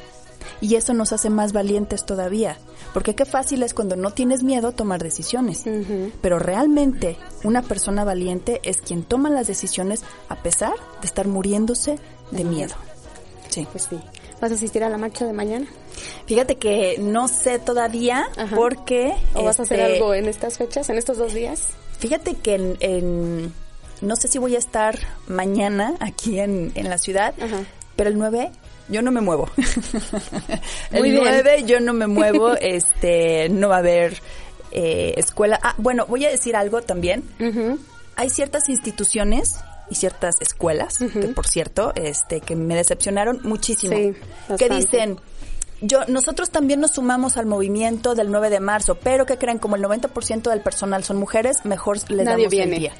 Y 0.59 0.75
eso 0.75 0.93
nos 0.93 1.13
hace 1.13 1.29
más 1.29 1.53
valientes 1.53 2.05
todavía, 2.05 2.57
porque 2.93 3.15
qué 3.15 3.25
fácil 3.25 3.63
es 3.63 3.73
cuando 3.73 3.95
no 3.95 4.11
tienes 4.11 4.43
miedo 4.43 4.71
tomar 4.71 5.01
decisiones. 5.01 5.63
Pero 6.21 6.39
realmente 6.39 7.17
una 7.43 7.61
persona 7.61 8.03
valiente 8.03 8.59
es 8.63 8.77
quien 8.81 9.03
toma 9.03 9.29
las 9.29 9.47
decisiones 9.47 10.01
a 10.29 10.35
pesar 10.43 10.73
de 11.01 11.07
estar 11.07 11.27
muriéndose 11.27 11.97
de 12.31 12.43
miedo. 12.43 12.75
Sí. 13.49 13.67
Pues 13.71 13.87
sí. 13.89 13.99
¿Vas 14.43 14.51
a 14.51 14.55
asistir 14.55 14.83
a 14.83 14.89
la 14.89 14.97
marcha 14.97 15.25
de 15.25 15.31
mañana? 15.31 15.67
Fíjate 16.25 16.57
que 16.57 16.97
no 16.99 17.29
sé 17.29 17.59
todavía 17.59 18.27
porque... 18.53 19.13
¿O 19.35 19.43
vas 19.45 19.57
a 19.61 19.63
hacer 19.63 19.79
este, 19.79 19.93
algo 19.93 20.13
en 20.13 20.25
estas 20.25 20.57
fechas, 20.57 20.89
en 20.89 20.97
estos 20.97 21.17
dos 21.17 21.33
días? 21.33 21.69
Fíjate 21.97 22.35
que 22.35 22.75
en, 22.81 23.53
no 24.01 24.15
sé 24.17 24.27
si 24.27 24.39
voy 24.39 24.57
a 24.57 24.59
estar 24.59 24.99
mañana 25.27 25.93
aquí 26.01 26.41
en, 26.41 26.73
la 26.75 26.97
ciudad, 26.97 27.33
pero 27.95 28.09
el 28.09 28.17
9 28.17 28.51
yo 28.89 29.01
no 29.01 29.11
me 29.11 29.21
muevo. 29.21 29.49
el 30.91 31.15
9 31.15 31.63
yo 31.65 31.79
no 31.79 31.93
me 31.93 32.07
muevo, 32.07 32.53
este, 32.59 33.47
no 33.47 33.69
va 33.69 33.77
a 33.77 33.79
haber 33.79 34.21
eh, 34.71 35.13
escuela. 35.15 35.57
Ah, 35.63 35.75
bueno, 35.77 36.05
voy 36.05 36.25
a 36.25 36.29
decir 36.29 36.57
algo 36.57 36.81
también. 36.81 37.23
Hay 38.17 38.29
ciertas 38.29 38.67
instituciones 38.67 39.63
y 39.89 39.95
ciertas 39.95 40.35
escuelas, 40.41 40.97
que 40.97 41.27
por 41.29 41.47
cierto, 41.47 41.93
este, 41.95 42.41
que 42.41 42.55
me 42.55 42.75
decepcionaron 42.75 43.39
muchísimo, 43.43 43.95
que 44.57 44.69
dicen, 44.69 45.19
yo, 45.81 46.05
nosotros 46.07 46.49
también 46.49 46.79
nos 46.79 46.91
sumamos 46.91 47.37
al 47.37 47.45
movimiento 47.45 48.15
del 48.15 48.31
9 48.31 48.49
de 48.49 48.59
marzo, 48.59 48.95
pero 48.95 49.25
que 49.25 49.37
creen 49.37 49.59
como 49.59 49.75
el 49.75 49.83
90% 49.83 50.49
del 50.49 50.61
personal 50.61 51.03
son 51.03 51.17
mujeres, 51.17 51.65
mejor 51.65 51.97
les 52.09 52.25
damos 52.25 52.53
el 52.53 52.71
día. 52.71 52.93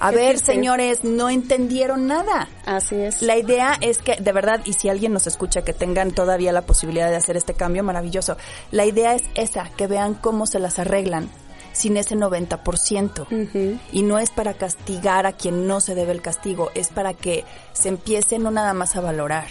A 0.00 0.10
ver, 0.12 0.38
señores, 0.38 1.04
no 1.04 1.28
entendieron 1.28 2.06
nada. 2.06 2.48
Así 2.64 2.96
es. 2.96 3.20
La 3.20 3.36
idea 3.36 3.76
es 3.82 3.98
que, 3.98 4.16
de 4.16 4.32
verdad, 4.32 4.62
y 4.64 4.72
si 4.72 4.88
alguien 4.88 5.12
nos 5.12 5.26
escucha 5.26 5.60
que 5.62 5.74
tengan 5.74 6.12
todavía 6.12 6.52
la 6.52 6.62
posibilidad 6.62 7.10
de 7.10 7.16
hacer 7.16 7.36
este 7.36 7.52
cambio, 7.52 7.84
maravilloso. 7.84 8.38
La 8.70 8.86
idea 8.86 9.14
es 9.14 9.24
esa, 9.34 9.68
que 9.76 9.86
vean 9.86 10.14
cómo 10.14 10.46
se 10.46 10.58
las 10.58 10.78
arreglan 10.78 11.28
sin 11.72 11.96
ese 11.96 12.16
90%. 12.16 13.78
Y 13.92 14.02
no 14.02 14.18
es 14.18 14.30
para 14.30 14.54
castigar 14.54 15.26
a 15.26 15.32
quien 15.32 15.66
no 15.66 15.80
se 15.80 15.94
debe 15.94 16.12
el 16.12 16.22
castigo, 16.22 16.70
es 16.74 16.88
para 16.88 17.14
que 17.14 17.44
se 17.72 17.88
empiece 17.88 18.38
no 18.38 18.50
nada 18.50 18.74
más 18.74 18.96
a 18.96 19.00
valorar, 19.00 19.46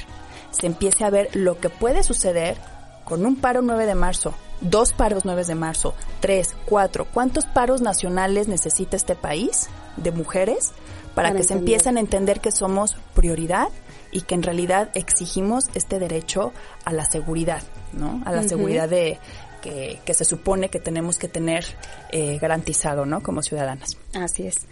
se 0.52 0.68
empiece 0.68 1.04
a 1.04 1.10
ver 1.10 1.30
lo 1.34 1.60
que 1.60 1.70
puede 1.70 2.04
suceder 2.04 2.58
con 3.04 3.26
un 3.26 3.36
paro 3.36 3.62
9 3.62 3.86
de 3.86 3.96
marzo, 3.96 4.34
dos 4.62 4.94
paros 4.94 5.26
9 5.26 5.44
de 5.44 5.56
marzo, 5.56 5.96
tres, 6.20 6.56
cuatro. 6.66 7.06
¿Cuántos 7.06 7.46
paros 7.46 7.82
nacionales 7.82 8.48
necesita 8.48 8.96
este 8.96 9.16
país 9.16 9.68
de 9.98 10.12
mujeres 10.12 10.72
para, 11.16 11.34
que 11.34 11.44
se 11.44 11.54
empiecen 11.54 11.98
a 11.98 12.00
entender 12.00 12.40
que 12.40 12.52
somos 12.52 12.96
prioridad 13.16 13.70
y 14.12 14.22
que 14.22 14.36
en 14.36 14.44
realidad 14.44 14.90
exigimos 14.94 15.70
este 15.74 16.00
derecho 16.00 16.54
a 16.86 16.94
la 16.94 17.06
seguridad, 17.06 17.62
¿no? 17.94 18.22
A 18.26 18.32
la 18.32 18.44
seguridad 18.44 18.88
de, 18.88 19.20
que, 19.62 20.00
se 20.14 20.26
supone 20.26 20.70
que 20.70 20.80
tenemos 20.80 21.18
que 21.18 21.28
tener 21.28 21.66
eh, 22.12 22.38
garantizado, 22.40 23.06
¿no? 23.06 23.22
Como 23.22 23.42
ciudadanas. 23.42 23.98
Así 24.14 24.48
es. 24.48 24.68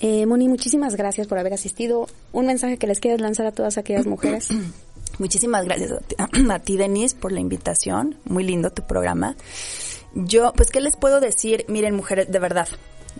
Eh, 0.00 0.26
Moni, 0.26 0.48
muchísimas 0.48 0.94
gracias 0.94 1.26
por 1.26 1.38
haber 1.38 1.54
asistido. 1.54 2.06
Un 2.32 2.46
mensaje 2.46 2.76
que 2.76 2.86
les 2.86 3.00
quieras 3.00 3.20
lanzar 3.20 3.46
a 3.46 3.52
todas 3.52 3.78
aquellas 3.78 4.06
mujeres. 4.06 4.48
Muchísimas 5.18 5.64
gracias 5.64 5.92
a 5.92 5.98
ti, 5.98 6.14
a 6.50 6.58
ti, 6.60 6.76
Denise, 6.76 7.16
por 7.16 7.32
la 7.32 7.40
invitación. 7.40 8.16
Muy 8.24 8.44
lindo 8.44 8.70
tu 8.70 8.86
programa. 8.86 9.36
Yo, 10.14 10.52
pues, 10.52 10.70
¿qué 10.70 10.80
les 10.80 10.96
puedo 10.96 11.20
decir? 11.20 11.64
Miren, 11.68 11.94
mujeres, 11.94 12.30
de 12.30 12.38
verdad, 12.38 12.68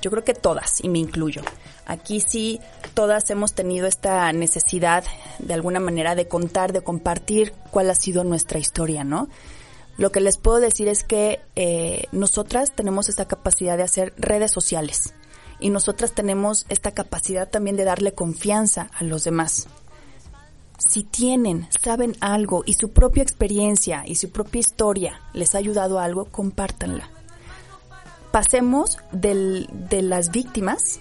yo 0.01 0.11
creo 0.11 0.24
que 0.24 0.34
todas, 0.34 0.82
y 0.82 0.89
me 0.89 0.99
incluyo. 0.99 1.43
Aquí 1.86 2.20
sí, 2.20 2.61
todas 2.95 3.28
hemos 3.30 3.55
tenido 3.55 3.86
esta 3.86 4.32
necesidad, 4.32 5.05
de 5.39 5.55
alguna 5.55 5.80
manera, 5.80 6.14
de 6.14 6.28
contar, 6.28 6.72
de 6.72 6.82
compartir 6.82 7.53
cuál 7.70 7.91
ha 7.91 7.95
sido 7.95 8.24
nuestra 8.24 8.59
historia, 8.59 9.05
¿no? 9.05 9.28
Lo 9.99 10.12
que 10.12 10.20
les 10.20 10.38
puedo 10.38 10.61
decir 10.61 10.86
es 10.86 11.03
que 11.03 11.40
eh, 11.57 12.05
nosotras 12.12 12.72
tenemos 12.72 13.09
esta 13.09 13.26
capacidad 13.26 13.76
de 13.76 13.82
hacer 13.82 14.14
redes 14.16 14.53
sociales 14.53 15.12
y 15.59 15.70
nosotras 15.70 16.12
tenemos 16.12 16.66
esta 16.68 16.92
capacidad 16.92 17.49
también 17.51 17.76
de 17.76 17.82
darle 17.82 18.12
confianza 18.12 18.90
a 18.96 19.03
los 19.03 19.24
demás. 19.24 19.66
Si 20.78 21.03
tienen, 21.03 21.66
saben 21.82 22.16
algo 22.20 22.62
y 22.64 22.74
su 22.74 22.92
propia 22.92 23.24
experiencia 23.24 24.05
y 24.07 24.14
su 24.14 24.30
propia 24.30 24.61
historia 24.61 25.20
les 25.32 25.57
ha 25.57 25.59
ayudado 25.59 25.99
a 25.99 26.05
algo, 26.05 26.26
compártanla. 26.26 27.11
Pasemos 28.30 28.99
del, 29.11 29.68
de 29.72 30.03
las 30.03 30.30
víctimas 30.30 31.01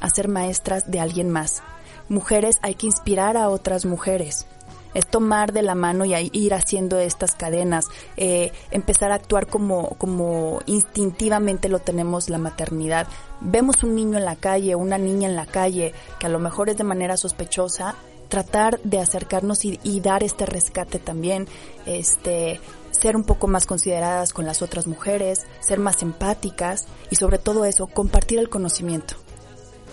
a 0.00 0.10
ser 0.10 0.28
maestras 0.28 0.90
de 0.90 1.00
alguien 1.00 1.30
más. 1.30 1.62
Mujeres, 2.10 2.58
hay 2.60 2.74
que 2.74 2.86
inspirar 2.86 3.38
a 3.38 3.48
otras 3.48 3.86
mujeres 3.86 4.46
es 4.94 5.06
tomar 5.06 5.52
de 5.52 5.62
la 5.62 5.74
mano 5.74 6.04
y 6.04 6.30
ir 6.32 6.54
haciendo 6.54 6.98
estas 6.98 7.34
cadenas, 7.34 7.86
eh, 8.16 8.52
empezar 8.70 9.12
a 9.12 9.16
actuar 9.16 9.46
como, 9.46 9.90
como 9.98 10.60
instintivamente 10.66 11.68
lo 11.68 11.78
tenemos 11.78 12.28
la 12.28 12.38
maternidad. 12.38 13.06
Vemos 13.40 13.82
un 13.82 13.94
niño 13.94 14.18
en 14.18 14.24
la 14.24 14.36
calle, 14.36 14.74
una 14.74 14.98
niña 14.98 15.28
en 15.28 15.36
la 15.36 15.46
calle, 15.46 15.94
que 16.18 16.26
a 16.26 16.30
lo 16.30 16.38
mejor 16.38 16.68
es 16.68 16.76
de 16.76 16.84
manera 16.84 17.16
sospechosa, 17.16 17.94
tratar 18.28 18.80
de 18.82 19.00
acercarnos 19.00 19.64
y, 19.64 19.80
y 19.82 20.00
dar 20.00 20.22
este 20.22 20.46
rescate 20.46 20.98
también, 20.98 21.48
este, 21.86 22.60
ser 22.90 23.16
un 23.16 23.24
poco 23.24 23.46
más 23.46 23.66
consideradas 23.66 24.32
con 24.32 24.46
las 24.46 24.62
otras 24.62 24.86
mujeres, 24.86 25.46
ser 25.60 25.78
más 25.78 26.02
empáticas 26.02 26.86
y 27.10 27.16
sobre 27.16 27.38
todo 27.38 27.64
eso, 27.64 27.86
compartir 27.86 28.38
el 28.38 28.48
conocimiento, 28.48 29.16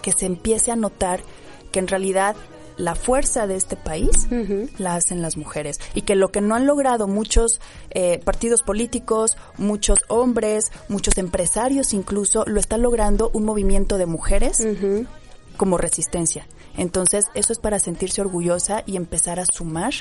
que 0.01 0.11
se 0.11 0.25
empiece 0.25 0.71
a 0.71 0.75
notar 0.75 1.21
que 1.71 1.79
en 1.79 1.87
realidad 1.87 2.35
la 2.78 2.95
fuerza 2.95 3.47
de 3.47 3.55
este 3.55 3.75
país 3.75 4.28
la 4.78 4.95
hacen 4.95 5.21
las 5.21 5.36
mujeres 5.36 5.80
y 5.95 6.03
que 6.03 6.15
lo 6.15 6.30
que 6.30 6.41
no 6.41 6.55
han 6.55 6.67
logrado 6.67 7.07
muchos 7.07 7.59
eh, 7.89 8.19
partidos 8.23 8.61
políticos, 8.61 9.38
muchos 9.57 9.99
hombres, 10.07 10.71
muchos 10.88 11.17
empresarios 11.17 11.93
incluso, 11.93 12.43
lo 12.45 12.59
está 12.59 12.78
logrando 12.78 13.32
un 13.34 13.45
movimiento 13.45 13.97
de 13.97 14.05
mujeres 14.05 14.65
como 15.57 15.78
resistencia. 15.78 16.47
Entonces, 16.78 17.25
eso 17.34 17.51
es 17.51 17.59
para 17.59 17.80
sentirse 17.80 18.21
orgullosa 18.21 18.84
y 18.86 18.95
empezar 18.95 19.39
a 19.39 19.45
sumar, 19.45 19.93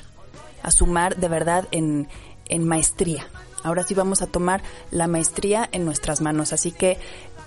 a 0.62 0.70
sumar 0.70 1.16
de 1.16 1.28
verdad 1.28 1.66
en, 1.70 2.08
en 2.48 2.68
maestría. 2.68 3.26
Ahora 3.62 3.82
sí 3.82 3.94
vamos 3.94 4.20
a 4.20 4.26
tomar 4.26 4.62
la 4.90 5.08
maestría 5.08 5.68
en 5.72 5.84
nuestras 5.84 6.20
manos, 6.20 6.52
así 6.52 6.70
que 6.70 6.98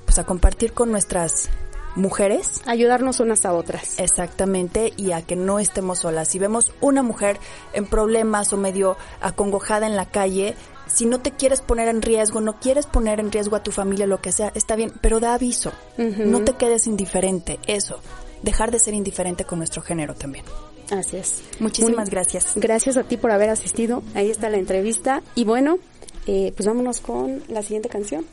pues 0.05 0.17
a 0.17 0.25
compartir 0.25 0.73
con 0.73 0.91
nuestras 0.91 1.49
mujeres. 1.95 2.61
Ayudarnos 2.65 3.19
unas 3.19 3.45
a 3.45 3.53
otras. 3.53 3.99
Exactamente, 3.99 4.93
y 4.97 5.11
a 5.11 5.21
que 5.21 5.35
no 5.35 5.59
estemos 5.59 5.99
solas. 5.99 6.27
Si 6.27 6.39
vemos 6.39 6.73
una 6.81 7.03
mujer 7.03 7.39
en 7.73 7.85
problemas 7.85 8.53
o 8.53 8.57
medio 8.57 8.97
acongojada 9.21 9.87
en 9.87 9.95
la 9.95 10.05
calle, 10.05 10.55
si 10.87 11.05
no 11.05 11.19
te 11.19 11.31
quieres 11.31 11.61
poner 11.61 11.87
en 11.87 12.01
riesgo, 12.01 12.41
no 12.41 12.59
quieres 12.59 12.85
poner 12.85 13.19
en 13.19 13.31
riesgo 13.31 13.55
a 13.55 13.63
tu 13.63 13.71
familia, 13.71 14.07
lo 14.07 14.21
que 14.21 14.31
sea, 14.31 14.51
está 14.55 14.75
bien, 14.75 14.91
pero 15.01 15.19
da 15.19 15.33
aviso. 15.33 15.71
No 15.97 16.43
te 16.43 16.53
quedes 16.53 16.87
indiferente, 16.87 17.59
eso. 17.67 17.99
Dejar 18.41 18.71
de 18.71 18.79
ser 18.79 18.93
indiferente 18.93 19.43
con 19.45 19.59
nuestro 19.59 19.81
género 19.81 20.15
también. 20.15 20.45
Así 20.91 21.17
es. 21.17 21.43
Muchísimas 21.59 22.09
gracias. 22.09 22.53
Gracias 22.55 22.97
a 22.97 23.03
ti 23.03 23.17
por 23.17 23.31
haber 23.31 23.49
asistido. 23.49 24.01
Ahí 24.15 24.29
está 24.31 24.49
la 24.49 24.57
entrevista. 24.57 25.21
Y 25.35 25.43
bueno, 25.43 25.77
eh, 26.25 26.53
pues 26.55 26.65
vámonos 26.65 26.99
con 26.99 27.43
la 27.47 27.61
siguiente 27.61 27.89
canción. 27.89 28.25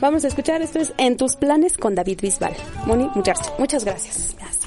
Vamos 0.00 0.24
a 0.24 0.28
escuchar, 0.28 0.62
esto 0.62 0.78
es 0.78 0.92
En 0.96 1.16
tus 1.16 1.36
planes 1.36 1.76
con 1.76 1.94
David 1.94 2.20
Bisbal. 2.20 2.54
Moni, 2.86 3.08
muchas, 3.14 3.52
muchas 3.58 3.84
gracias. 3.84 4.36
Gracias. 4.38 4.58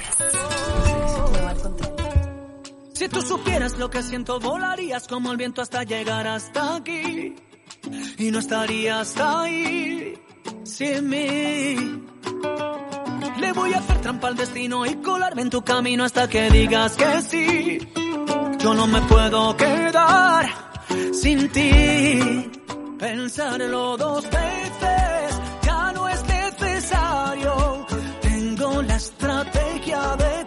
Si 2.94 3.10
tú 3.10 3.22
supieras 3.24 3.80
lo 3.80 3.90
que 3.90 4.04
siento, 4.04 4.40
volarías 4.40 5.08
como 5.08 5.32
el 5.32 5.38
viento 5.38 5.62
hasta 5.62 5.84
llegar 5.84 6.28
hasta 6.28 6.76
aquí. 6.76 7.36
Y 8.20 8.30
no 8.30 8.38
estarías 8.38 9.18
ahí 9.18 10.14
sin 10.64 11.10
mí. 11.10 12.02
Le 13.40 13.54
voy 13.54 13.74
a 13.74 13.80
hacer 13.80 14.02
trampa 14.02 14.28
al 14.28 14.36
destino 14.36 14.86
y 14.86 14.96
colarme 14.98 15.42
en 15.42 15.50
tu 15.50 15.64
camino 15.64 16.04
hasta 16.04 16.30
que 16.30 16.50
digas 16.52 16.96
que 16.96 17.22
sí. 17.22 17.80
Yo 18.60 18.74
no 18.76 18.86
me 18.86 19.02
puedo 19.02 19.58
quedar 19.58 20.46
sin 21.12 21.50
ti. 21.50 22.61
Pensarlo 23.02 23.98
dos 23.98 24.24
veces 24.26 25.40
ya 25.64 25.92
no 25.92 26.08
es 26.08 26.24
necesario. 26.24 27.88
Tengo 28.22 28.84
la 28.84 28.96
estrategia 28.96 30.16
de 30.18 30.41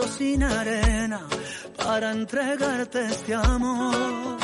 sin 0.00 0.42
arena 0.42 1.20
para 1.76 2.12
entregarte 2.12 3.04
este 3.06 3.34
amor. 3.34 4.38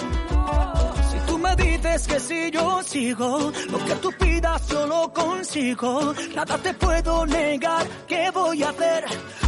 Si 1.10 1.18
tú 1.26 1.38
me 1.38 1.56
dices 1.56 2.06
que 2.06 2.20
si 2.20 2.50
yo 2.50 2.82
sigo, 2.82 3.52
lo 3.70 3.78
que 3.86 3.94
tú 3.96 4.10
pidas 4.18 4.68
yo 4.68 4.86
lo 4.86 5.12
consigo. 5.12 6.14
Nada 6.34 6.58
te 6.58 6.74
puedo 6.74 7.26
negar, 7.26 7.86
¿qué 8.06 8.30
voy 8.30 8.62
a 8.62 8.68
hacer? 8.68 9.04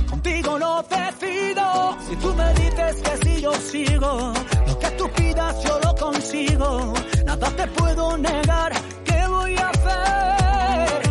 Contigo 0.08 0.58
lo 0.58 0.82
decido. 0.82 1.96
Si 2.08 2.16
tú 2.16 2.34
me 2.34 2.54
dices 2.54 3.02
que 3.02 3.16
si 3.24 3.40
yo 3.42 3.52
sigo, 3.54 4.32
lo 4.66 4.78
que 4.78 4.90
tú 4.92 5.10
pidas 5.10 5.62
yo 5.62 5.80
lo 5.84 5.94
consigo. 5.94 6.94
Nada 7.26 7.50
te 7.50 7.66
puedo 7.66 8.16
negar, 8.16 8.72
¿qué 9.04 9.26
voy 9.26 9.54
a 9.56 9.68
hacer? 9.68 11.02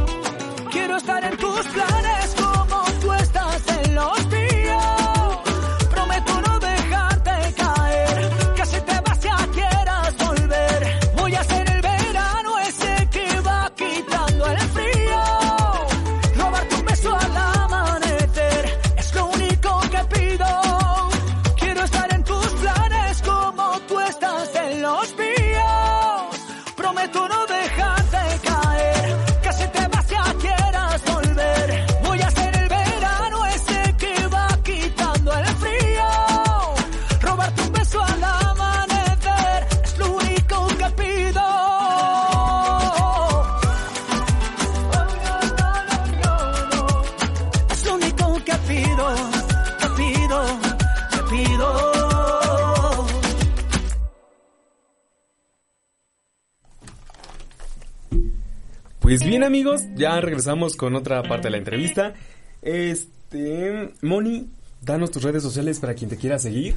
Quiero 0.71 0.97
estar 0.97 1.23
en 1.23 1.37
tus 1.37 1.65
planes 1.67 2.28
Pues 59.09 59.25
bien 59.25 59.43
amigos, 59.43 59.85
ya 59.95 60.21
regresamos 60.21 60.75
con 60.75 60.95
otra 60.95 61.23
parte 61.23 61.47
de 61.47 61.49
la 61.49 61.57
entrevista. 61.57 62.13
Este, 62.61 63.95
Moni, 64.03 64.51
danos 64.83 65.09
tus 65.09 65.23
redes 65.23 65.41
sociales 65.41 65.79
para 65.79 65.95
quien 65.95 66.11
te 66.11 66.17
quiera 66.17 66.37
seguir. 66.37 66.75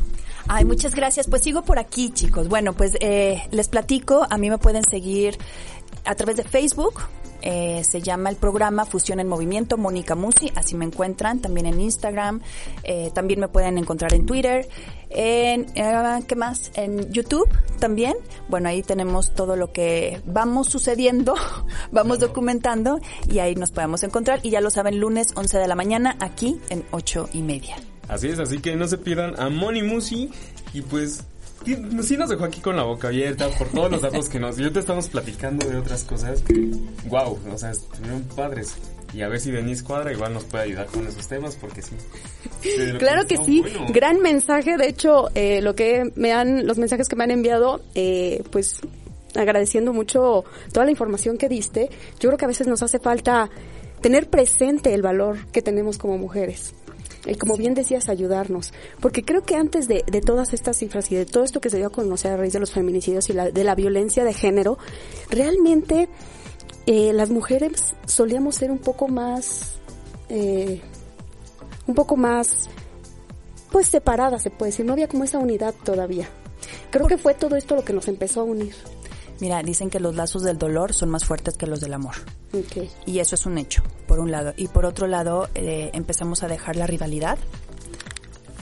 Ay, 0.49 0.65
muchas 0.65 0.95
gracias. 0.95 1.29
Pues 1.29 1.43
sigo 1.43 1.63
por 1.63 1.79
aquí, 1.79 2.11
chicos. 2.11 2.49
Bueno, 2.49 2.73
pues 2.73 2.97
eh, 3.01 3.43
les 3.51 3.69
platico. 3.69 4.27
A 4.29 4.39
mí 4.39 4.51
me 4.51 4.59
pueden 4.59 4.85
seguir 4.85 5.39
a 6.05 6.15
través 6.15 6.37
de 6.37 6.45
Facebook. 6.45 7.01
Eh, 7.43 7.83
se 7.83 8.01
llama 8.01 8.31
el 8.31 8.37
programa 8.37 8.85
Fusión 8.85 9.19
en 9.19 9.27
Movimiento, 9.27 9.77
Mónica 9.77 10.15
Musi, 10.15 10.53
así 10.55 10.77
me 10.77 10.85
encuentran, 10.85 11.41
también 11.41 11.67
en 11.67 11.81
Instagram, 11.81 12.41
eh, 12.85 13.11
también 13.13 13.41
me 13.41 13.49
pueden 13.49 13.79
encontrar 13.79 14.15
en 14.15 14.27
Twitter, 14.27 14.69
en, 15.11 15.67
eh, 15.75 16.23
¿qué 16.29 16.37
más? 16.37 16.71
En 16.75 17.13
YouTube 17.13 17.49
también. 17.81 18.15
Bueno, 18.49 18.69
ahí 18.69 18.85
tenemos 18.85 19.35
todo 19.35 19.57
lo 19.57 19.73
que 19.73 20.23
vamos 20.25 20.69
sucediendo, 20.69 21.35
vamos 21.91 22.21
documentando 22.21 23.01
y 23.29 23.41
ahí 23.41 23.57
nos 23.57 23.73
podemos 23.73 24.05
encontrar. 24.05 24.39
Y 24.45 24.51
ya 24.51 24.61
lo 24.61 24.71
saben, 24.71 25.01
lunes 25.01 25.33
11 25.35 25.59
de 25.59 25.67
la 25.67 25.75
mañana, 25.75 26.17
aquí 26.21 26.61
en 26.71 26.85
8 26.93 27.29
y 27.33 27.43
media. 27.43 27.77
Así 28.09 28.29
es, 28.29 28.39
así 28.39 28.59
que 28.59 28.77
no 28.77 28.87
se 28.89 28.99
pierdan 28.99 29.39
a 29.41 29.49
Moni 29.49 29.83
Musi 29.83 30.31
y 30.75 30.83
pues 30.83 31.25
sí 31.65 32.17
nos 32.17 32.29
dejó 32.29 32.45
aquí 32.45 32.61
con 32.61 32.77
la 32.77 32.83
boca 32.83 33.09
abierta 33.09 33.49
por 33.51 33.69
todos 33.69 33.91
los 33.91 34.03
datos 34.03 34.29
que 34.29 34.41
nos 34.41 34.57
dio. 34.57 34.73
Te 34.73 34.81
estamos 34.81 35.09
platicando 35.09 35.69
de 35.69 35.77
otras 35.77 36.05
cosas 36.05 36.43
que, 36.43 36.71
wow, 37.09 37.39
o 37.53 37.59
sea, 37.59 37.71
estuvieron 37.71 38.23
padres. 38.35 38.75
Y 39.15 39.21
a 39.21 39.29
ver 39.29 39.41
si 39.41 39.51
Denise 39.51 39.85
Cuadra 39.85 40.13
igual 40.13 40.33
nos 40.33 40.45
puede 40.45 40.65
ayudar 40.65 40.87
con 40.87 41.07
esos 41.07 41.29
temas, 41.29 41.57
porque 41.57 41.83
sí. 41.83 41.95
Claro 42.99 43.27
que 43.27 43.37
sí, 43.37 43.63
gran 43.91 44.21
mensaje. 44.21 44.77
De 44.79 44.89
hecho, 44.89 45.29
eh, 45.35 45.61
lo 45.61 45.75
que 45.75 46.11
me 46.15 46.33
han, 46.33 46.67
los 46.67 46.79
mensajes 46.79 47.09
que 47.09 47.17
me 47.17 47.25
han 47.25 47.31
enviado, 47.31 47.83
eh, 47.95 48.43
pues 48.51 48.81
agradeciendo 49.35 49.93
mucho 49.93 50.45
toda 50.73 50.87
la 50.87 50.91
información 50.91 51.37
que 51.37 51.49
diste. 51.49 51.91
Yo 52.21 52.31
creo 52.31 52.39
que 52.39 52.45
a 52.47 52.49
veces 52.49 52.67
nos 52.67 52.83
hace 52.83 52.99
falta 52.99 53.51
tener 54.01 54.29
presente 54.31 54.95
el 54.95 55.03
valor 55.03 55.47
que 55.53 55.61
tenemos 55.61 55.99
como 55.99 56.17
mujeres 56.17 56.75
el, 57.27 57.39
como 57.39 57.57
bien 57.57 57.75
decías, 57.75 58.09
ayudarnos. 58.09 58.73
Porque 59.01 59.25
creo 59.25 59.43
que 59.43 59.57
antes 59.57 59.89
de, 59.89 60.05
de, 60.11 60.21
todas 60.21 60.53
estas 60.55 60.77
cifras 60.77 61.11
y 61.13 61.17
de 61.17 61.27
todo 61.27 61.45
esto 61.45 61.61
que 61.61 61.71
se 61.71 61.77
dio 61.77 61.87
a 61.87 61.91
conocer 61.91 62.33
a 62.33 62.37
raíz 62.37 62.53
de 62.53 62.61
los 62.61 62.73
feminicidios 62.73 63.29
y 63.31 63.33
la, 63.33 63.51
de 63.51 63.65
la 63.65 63.75
violencia 63.75 64.25
de 64.25 64.35
género, 64.35 64.79
realmente 65.31 66.09
eh, 66.87 67.13
las 67.13 67.31
mujeres 67.31 67.95
solíamos 68.07 68.57
ser 68.57 68.71
un 68.71 68.79
poco 68.79 69.09
más, 69.09 69.75
eh, 70.29 70.81
un 71.87 71.95
poco 71.95 72.17
más, 72.17 72.69
pues 73.71 73.87
separadas, 73.89 74.43
se 74.43 74.51
puede 74.51 74.73
decir. 74.73 74.85
No 74.85 74.93
había 74.93 75.09
como 75.09 75.25
esa 75.25 75.39
unidad 75.39 75.75
todavía. 75.85 76.29
Creo 76.91 77.07
que 77.07 77.19
fue 77.19 77.35
todo 77.35 77.57
esto 77.57 77.75
lo 77.77 77.85
que 77.85 77.93
nos 77.93 78.09
empezó 78.09 78.41
a 78.41 78.45
unir. 78.45 78.75
Mira, 79.43 79.61
dicen 79.65 79.91
que 79.91 79.99
los 79.99 80.15
lazos 80.15 80.45
del 80.45 80.57
dolor 80.57 80.95
son 80.95 81.11
más 81.11 81.25
fuertes 81.25 81.57
que 81.57 81.67
los 81.67 81.81
del 81.81 81.95
amor. 81.95 82.15
Y 83.07 83.19
eso 83.19 83.35
es 83.35 83.45
un 83.45 83.59
hecho, 83.59 83.83
por 84.07 84.21
un 84.21 84.31
lado. 84.31 84.53
Y 84.57 84.69
por 84.69 84.87
otro 84.87 85.09
lado, 85.09 85.49
eh, 85.57 85.91
empezamos 85.95 86.45
a 86.45 86.47
dejar 86.47 86.77
la 86.77 86.87
rivalidad. 86.87 87.41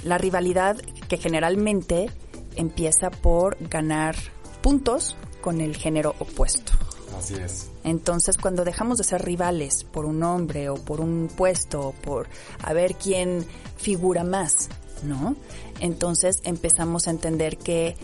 La 0.04 0.16
rivalidad 0.16 0.78
que 1.06 1.18
generalmente 1.18 2.10
empieza 2.56 3.10
por 3.10 3.58
ganar 3.68 4.16
puntos 4.62 5.16
con 5.42 5.60
el 5.60 5.76
género 5.76 6.14
opuesto. 6.18 6.72
Así 7.18 7.34
es. 7.34 7.68
Entonces, 7.84 8.38
cuando 8.38 8.64
dejamos 8.64 8.96
de 8.96 9.04
ser 9.04 9.22
rivales 9.22 9.84
por 9.84 10.06
un 10.06 10.22
hombre 10.22 10.70
o 10.70 10.76
por 10.76 11.02
un 11.02 11.28
puesto 11.28 11.88
o 11.88 11.92
por 11.92 12.26
a 12.62 12.72
ver 12.72 12.94
quién 12.94 13.44
figura 13.76 14.24
más, 14.24 14.70
¿no? 15.02 15.36
Entonces 15.80 16.40
empezamos 16.44 17.06
a 17.06 17.10
entender 17.10 17.58
que 17.58 17.98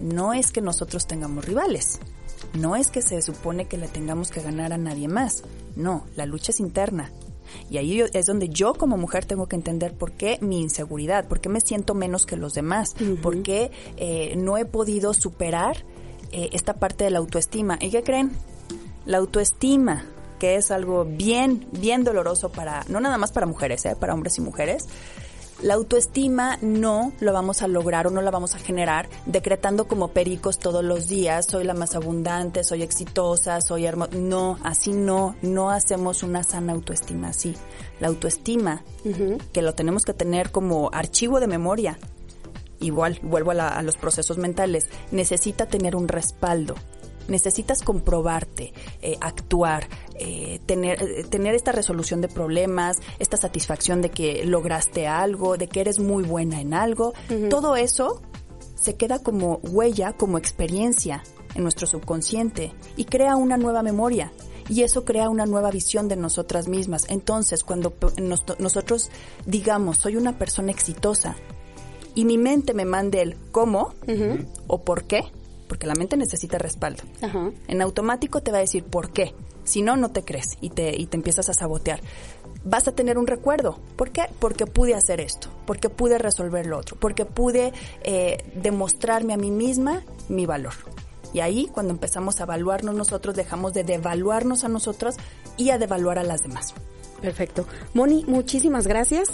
no 0.00 0.32
es 0.32 0.50
que 0.50 0.62
nosotros 0.62 1.06
tengamos 1.06 1.44
rivales, 1.44 2.00
no 2.54 2.76
es 2.76 2.88
que 2.88 3.02
se 3.02 3.22
supone 3.22 3.66
que 3.66 3.76
le 3.76 3.88
tengamos 3.88 4.30
que 4.30 4.42
ganar 4.42 4.72
a 4.72 4.78
nadie 4.78 5.08
más. 5.08 5.42
No, 5.76 6.04
la 6.16 6.26
lucha 6.26 6.52
es 6.52 6.60
interna. 6.60 7.10
Y 7.70 7.78
ahí 7.78 8.00
es 8.12 8.26
donde 8.26 8.48
yo 8.48 8.74
como 8.74 8.96
mujer 8.96 9.24
tengo 9.24 9.46
que 9.46 9.56
entender 9.56 9.94
por 9.94 10.12
qué 10.12 10.38
mi 10.40 10.60
inseguridad, 10.60 11.28
por 11.28 11.40
qué 11.40 11.48
me 11.48 11.60
siento 11.60 11.94
menos 11.94 12.26
que 12.26 12.36
los 12.36 12.54
demás, 12.54 12.94
por 13.22 13.42
qué 13.42 13.70
eh, 13.96 14.34
no 14.36 14.56
he 14.56 14.64
podido 14.64 15.12
superar 15.14 15.84
eh, 16.30 16.50
esta 16.52 16.74
parte 16.74 17.04
de 17.04 17.10
la 17.10 17.18
autoestima. 17.18 17.78
¿Y 17.80 17.90
qué 17.90 18.02
creen? 18.02 18.32
La 19.04 19.18
autoestima, 19.18 20.04
que 20.38 20.56
es 20.56 20.70
algo 20.70 21.04
bien, 21.04 21.66
bien 21.72 22.04
doloroso 22.04 22.50
para, 22.50 22.84
no 22.88 23.00
nada 23.00 23.18
más 23.18 23.32
para 23.32 23.46
mujeres, 23.46 23.84
¿eh? 23.84 23.96
para 23.98 24.14
hombres 24.14 24.38
y 24.38 24.40
mujeres, 24.40 24.84
la 25.62 25.74
autoestima 25.74 26.58
no 26.60 27.12
lo 27.20 27.32
vamos 27.32 27.62
a 27.62 27.68
lograr 27.68 28.06
o 28.06 28.10
no 28.10 28.20
la 28.20 28.30
vamos 28.30 28.54
a 28.54 28.58
generar 28.58 29.08
decretando 29.26 29.86
como 29.86 30.08
pericos 30.08 30.58
todos 30.58 30.84
los 30.84 31.08
días, 31.08 31.46
soy 31.46 31.64
la 31.64 31.74
más 31.74 31.94
abundante, 31.94 32.64
soy 32.64 32.82
exitosa, 32.82 33.60
soy 33.60 33.86
hermosa. 33.86 34.12
No, 34.16 34.58
así 34.64 34.92
no, 34.92 35.36
no 35.40 35.70
hacemos 35.70 36.22
una 36.22 36.42
sana 36.42 36.72
autoestima 36.72 37.28
así. 37.28 37.54
La 38.00 38.08
autoestima, 38.08 38.82
que 39.52 39.62
lo 39.62 39.74
tenemos 39.74 40.04
que 40.04 40.14
tener 40.14 40.50
como 40.50 40.90
archivo 40.92 41.38
de 41.38 41.46
memoria, 41.46 41.98
igual, 42.80 43.20
vuelvo 43.22 43.52
a, 43.52 43.68
a 43.68 43.82
los 43.82 43.96
procesos 43.96 44.38
mentales, 44.38 44.88
necesita 45.12 45.66
tener 45.66 45.94
un 45.94 46.08
respaldo 46.08 46.74
necesitas 47.28 47.82
comprobarte, 47.82 48.72
eh, 49.00 49.16
actuar, 49.20 49.88
eh, 50.14 50.60
tener, 50.66 51.02
eh, 51.02 51.24
tener 51.24 51.54
esta 51.54 51.72
resolución 51.72 52.20
de 52.20 52.28
problemas, 52.28 52.98
esta 53.18 53.36
satisfacción 53.36 54.02
de 54.02 54.10
que 54.10 54.44
lograste 54.44 55.06
algo, 55.06 55.56
de 55.56 55.68
que 55.68 55.80
eres 55.80 55.98
muy 55.98 56.24
buena 56.24 56.60
en 56.60 56.74
algo. 56.74 57.12
Todo 57.50 57.76
eso 57.76 58.22
se 58.74 58.96
queda 58.96 59.20
como 59.20 59.60
huella, 59.62 60.12
como 60.12 60.38
experiencia 60.38 61.22
en 61.54 61.62
nuestro 61.62 61.86
subconsciente 61.86 62.72
y 62.96 63.04
crea 63.04 63.36
una 63.36 63.56
nueva 63.56 63.82
memoria. 63.82 64.32
Y 64.68 64.82
eso 64.82 65.04
crea 65.04 65.28
una 65.28 65.44
nueva 65.44 65.70
visión 65.70 66.08
de 66.08 66.16
nosotras 66.16 66.68
mismas. 66.68 67.06
Entonces, 67.08 67.64
cuando 67.64 67.92
nosotros 68.58 69.10
digamos, 69.44 69.98
soy 69.98 70.16
una 70.16 70.38
persona 70.38 70.70
exitosa, 70.70 71.36
y 72.14 72.24
mi 72.24 72.38
mente 72.38 72.74
me 72.74 72.84
mande 72.84 73.22
el 73.22 73.36
cómo 73.50 73.94
o 74.66 74.82
por 74.82 75.04
qué, 75.04 75.24
porque 75.68 75.86
la 75.86 75.94
mente 75.94 76.16
necesita 76.16 76.58
respaldo. 76.58 77.02
En 77.68 77.82
automático 77.82 78.42
te 78.42 78.50
va 78.50 78.58
a 78.58 78.62
decir 78.62 78.84
por 78.84 79.12
qué. 79.12 79.34
Si 79.64 79.82
no, 79.82 79.96
no 79.96 80.10
te 80.10 80.24
crees 80.24 80.58
y 80.60 80.70
te, 80.70 80.94
y 80.96 81.06
te 81.06 81.16
empiezas 81.16 81.48
a 81.48 81.54
sabotear. 81.54 82.00
Vas 82.64 82.88
a 82.88 82.92
tener 82.92 83.16
un 83.16 83.26
recuerdo. 83.26 83.78
¿Por 83.96 84.10
qué? 84.10 84.26
Porque 84.38 84.66
pude 84.66 84.94
hacer 84.94 85.20
esto, 85.20 85.48
porque 85.66 85.88
pude 85.88 86.18
resolver 86.18 86.66
lo 86.66 86.78
otro, 86.78 86.96
porque 86.98 87.24
pude 87.24 87.72
eh, 88.02 88.44
demostrarme 88.56 89.34
a 89.34 89.36
mí 89.36 89.50
misma 89.50 90.02
mi 90.28 90.46
valor. 90.46 90.74
Y 91.32 91.40
ahí, 91.40 91.68
cuando 91.72 91.92
empezamos 91.92 92.40
a 92.40 92.44
evaluarnos 92.44 92.94
nosotros, 92.94 93.34
dejamos 93.34 93.72
de 93.72 93.84
devaluarnos 93.84 94.64
a 94.64 94.68
nosotros 94.68 95.16
y 95.56 95.70
a 95.70 95.78
devaluar 95.78 96.18
a 96.18 96.24
las 96.24 96.42
demás. 96.42 96.74
Perfecto. 97.20 97.66
Moni, 97.94 98.24
muchísimas 98.26 98.86
gracias. 98.86 99.30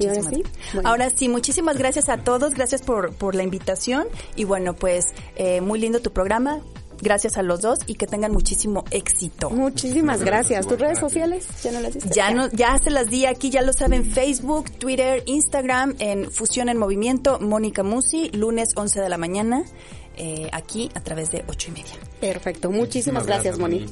Ahora 0.00 0.22
sí? 0.22 0.42
Ahora 0.84 1.10
sí, 1.10 1.28
muchísimas 1.28 1.76
gracias 1.76 2.08
a 2.08 2.18
todos, 2.18 2.54
gracias 2.54 2.82
por, 2.82 3.14
por 3.14 3.34
la 3.34 3.42
invitación 3.42 4.06
y 4.36 4.44
bueno, 4.44 4.74
pues 4.74 5.14
eh, 5.36 5.60
muy 5.60 5.80
lindo 5.80 6.00
tu 6.00 6.12
programa. 6.12 6.60
Gracias 7.00 7.36
a 7.36 7.42
los 7.42 7.60
dos 7.62 7.80
y 7.88 7.94
que 7.94 8.06
tengan 8.06 8.30
muchísimo 8.30 8.84
éxito. 8.92 9.50
Muchísimas 9.50 10.22
gracias. 10.22 10.68
¿Tus 10.68 10.78
redes 10.78 11.00
sociales 11.00 11.48
ya 11.60 11.72
no 11.72 11.80
las 11.80 11.94
diste? 11.94 12.10
Ya, 12.14 12.30
no, 12.30 12.48
ya 12.52 12.78
se 12.78 12.90
las 12.90 13.10
di 13.10 13.26
aquí, 13.26 13.50
ya 13.50 13.62
lo 13.62 13.72
saben, 13.72 14.04
Facebook, 14.04 14.70
Twitter, 14.70 15.24
Instagram, 15.26 15.96
en 15.98 16.30
Fusión 16.30 16.68
en 16.68 16.78
Movimiento, 16.78 17.40
Mónica 17.40 17.82
Musi, 17.82 18.30
lunes 18.30 18.68
11 18.76 19.00
de 19.00 19.08
la 19.08 19.18
mañana, 19.18 19.64
eh, 20.16 20.48
aquí 20.52 20.90
a 20.94 21.00
través 21.00 21.30
de 21.30 21.44
ocho 21.48 21.70
y 21.70 21.72
media. 21.72 21.94
Perfecto, 22.20 22.70
muchísimas, 22.70 23.26
gracias, 23.26 23.58
Moni. 23.58 23.86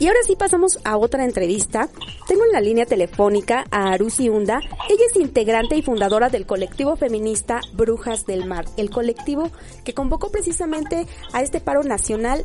Y 0.00 0.06
ahora 0.08 0.18
sí 0.26 0.34
pasamos 0.36 0.80
a 0.84 0.96
otra 0.96 1.24
entrevista. 1.24 1.88
Tengo 2.26 2.44
en 2.44 2.52
la 2.52 2.60
línea 2.60 2.86
telefónica 2.86 3.64
a 3.70 3.92
Arusi 3.92 4.28
Hunda. 4.28 4.58
Ella 4.88 5.04
es 5.08 5.16
integrante 5.16 5.76
y 5.76 5.82
fundadora 5.82 6.28
del 6.28 6.44
colectivo 6.44 6.96
feminista 6.96 7.60
Brujas 7.72 8.26
del 8.26 8.46
Mar, 8.46 8.64
el 8.76 8.90
colectivo 8.90 9.50
que 9.84 9.94
convocó 9.94 10.32
precisamente 10.32 11.06
a 11.32 11.42
este 11.42 11.60
paro 11.60 11.84
nacional 11.84 12.44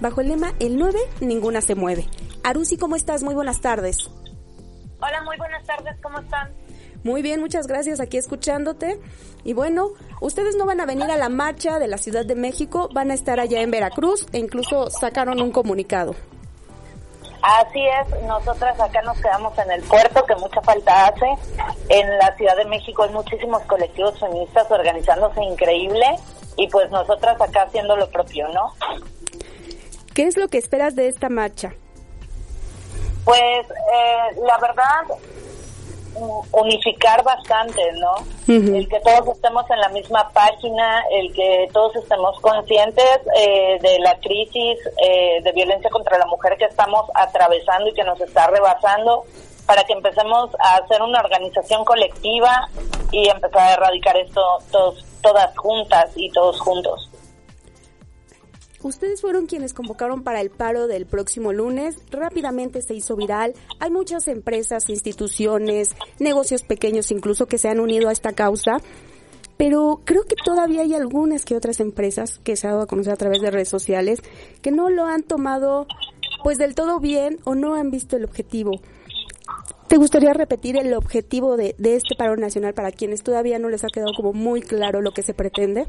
bajo 0.00 0.20
el 0.20 0.28
lema 0.28 0.52
El 0.58 0.76
9, 0.76 0.98
ninguna 1.20 1.60
se 1.62 1.74
mueve. 1.74 2.06
Arusi, 2.42 2.76
¿cómo 2.76 2.96
estás? 2.96 3.22
Muy 3.22 3.34
buenas 3.34 3.60
tardes. 3.60 4.10
Hola, 5.00 5.22
muy 5.24 5.36
buenas 5.38 5.64
tardes, 5.64 5.96
¿cómo 6.02 6.18
están? 6.20 6.52
Muy 7.04 7.22
bien, 7.22 7.40
muchas 7.40 7.66
gracias 7.66 8.00
aquí 8.00 8.16
escuchándote. 8.16 9.00
Y 9.44 9.54
bueno, 9.54 9.88
ustedes 10.20 10.56
no 10.56 10.66
van 10.66 10.80
a 10.80 10.86
venir 10.86 11.10
a 11.10 11.16
la 11.16 11.28
marcha 11.28 11.78
de 11.78 11.88
la 11.88 11.98
Ciudad 11.98 12.24
de 12.24 12.36
México, 12.36 12.88
van 12.92 13.10
a 13.10 13.14
estar 13.14 13.40
allá 13.40 13.60
en 13.60 13.70
Veracruz 13.70 14.26
e 14.32 14.38
incluso 14.38 14.88
sacaron 14.90 15.40
un 15.40 15.50
comunicado. 15.50 16.14
Así 17.42 17.84
es, 17.84 18.22
nosotras 18.22 18.78
acá 18.78 19.02
nos 19.02 19.20
quedamos 19.20 19.58
en 19.58 19.72
el 19.72 19.82
puerto, 19.82 20.24
que 20.26 20.36
mucha 20.36 20.60
falta 20.62 21.08
hace. 21.08 21.26
En 21.88 22.18
la 22.18 22.36
Ciudad 22.36 22.56
de 22.56 22.66
México 22.66 23.02
hay 23.02 23.10
muchísimos 23.10 23.62
colectivos 23.64 24.18
feministas 24.20 24.70
organizándose 24.70 25.42
increíble 25.42 26.06
y 26.56 26.68
pues 26.68 26.88
nosotras 26.92 27.40
acá 27.40 27.62
haciendo 27.62 27.96
lo 27.96 28.08
propio, 28.10 28.46
¿no? 28.48 28.72
¿Qué 30.14 30.28
es 30.28 30.36
lo 30.36 30.46
que 30.46 30.58
esperas 30.58 30.94
de 30.94 31.08
esta 31.08 31.28
marcha? 31.28 31.74
Pues 33.24 33.66
eh, 33.70 34.40
la 34.46 34.58
verdad, 34.58 35.18
unificar 36.52 37.22
bastante, 37.24 37.82
¿no? 37.94 38.14
El 38.48 38.88
que 38.88 39.00
todos 39.00 39.36
estemos 39.36 39.64
en 39.70 39.80
la 39.80 39.88
misma 39.88 40.28
página, 40.30 41.04
el 41.10 41.32
que 41.32 41.68
todos 41.72 41.96
estemos 41.96 42.38
conscientes 42.40 43.20
eh, 43.36 43.78
de 43.80 43.98
la 44.00 44.18
crisis 44.18 44.78
eh, 45.02 45.40
de 45.42 45.52
violencia 45.52 45.90
contra 45.90 46.18
la 46.18 46.26
mujer 46.26 46.56
que 46.58 46.66
estamos 46.66 47.04
atravesando 47.14 47.88
y 47.88 47.94
que 47.94 48.04
nos 48.04 48.20
está 48.20 48.48
rebasando, 48.48 49.24
para 49.66 49.84
que 49.84 49.92
empecemos 49.92 50.50
a 50.58 50.76
hacer 50.76 51.00
una 51.02 51.20
organización 51.20 51.84
colectiva 51.84 52.68
y 53.10 53.28
empezar 53.28 53.60
a 53.60 53.74
erradicar 53.74 54.16
esto 54.16 54.42
todos, 54.70 55.04
todas 55.22 55.56
juntas 55.56 56.10
y 56.16 56.30
todos 56.30 56.60
juntos. 56.60 57.11
Ustedes 58.82 59.20
fueron 59.20 59.46
quienes 59.46 59.74
convocaron 59.74 60.24
para 60.24 60.40
el 60.40 60.50
paro 60.50 60.88
del 60.88 61.06
próximo 61.06 61.52
lunes. 61.52 61.96
Rápidamente 62.10 62.82
se 62.82 62.94
hizo 62.94 63.14
viral. 63.14 63.54
Hay 63.78 63.90
muchas 63.90 64.26
empresas, 64.26 64.88
instituciones, 64.88 65.94
negocios 66.18 66.62
pequeños 66.62 67.12
incluso 67.12 67.46
que 67.46 67.58
se 67.58 67.68
han 67.68 67.78
unido 67.78 68.08
a 68.08 68.12
esta 68.12 68.32
causa. 68.32 68.78
Pero 69.56 70.00
creo 70.04 70.24
que 70.24 70.34
todavía 70.34 70.82
hay 70.82 70.94
algunas 70.94 71.44
que 71.44 71.54
otras 71.54 71.78
empresas 71.78 72.40
que 72.42 72.56
se 72.56 72.66
ha 72.66 72.70
dado 72.70 72.82
a 72.82 72.86
conocer 72.86 73.12
a 73.12 73.16
través 73.16 73.40
de 73.40 73.52
redes 73.52 73.68
sociales 73.68 74.20
que 74.60 74.72
no 74.72 74.90
lo 74.90 75.04
han 75.06 75.22
tomado 75.22 75.86
pues 76.42 76.58
del 76.58 76.74
todo 76.74 76.98
bien 76.98 77.38
o 77.44 77.54
no 77.54 77.76
han 77.76 77.92
visto 77.92 78.16
el 78.16 78.24
objetivo. 78.24 78.72
¿Te 79.86 79.96
gustaría 79.96 80.32
repetir 80.32 80.76
el 80.76 80.92
objetivo 80.94 81.56
de, 81.56 81.76
de 81.78 81.94
este 81.94 82.16
paro 82.16 82.36
nacional 82.36 82.74
para 82.74 82.90
quienes 82.90 83.22
todavía 83.22 83.60
no 83.60 83.68
les 83.68 83.84
ha 83.84 83.88
quedado 83.88 84.12
como 84.16 84.32
muy 84.32 84.60
claro 84.60 85.02
lo 85.02 85.12
que 85.12 85.22
se 85.22 85.34
pretende? 85.34 85.86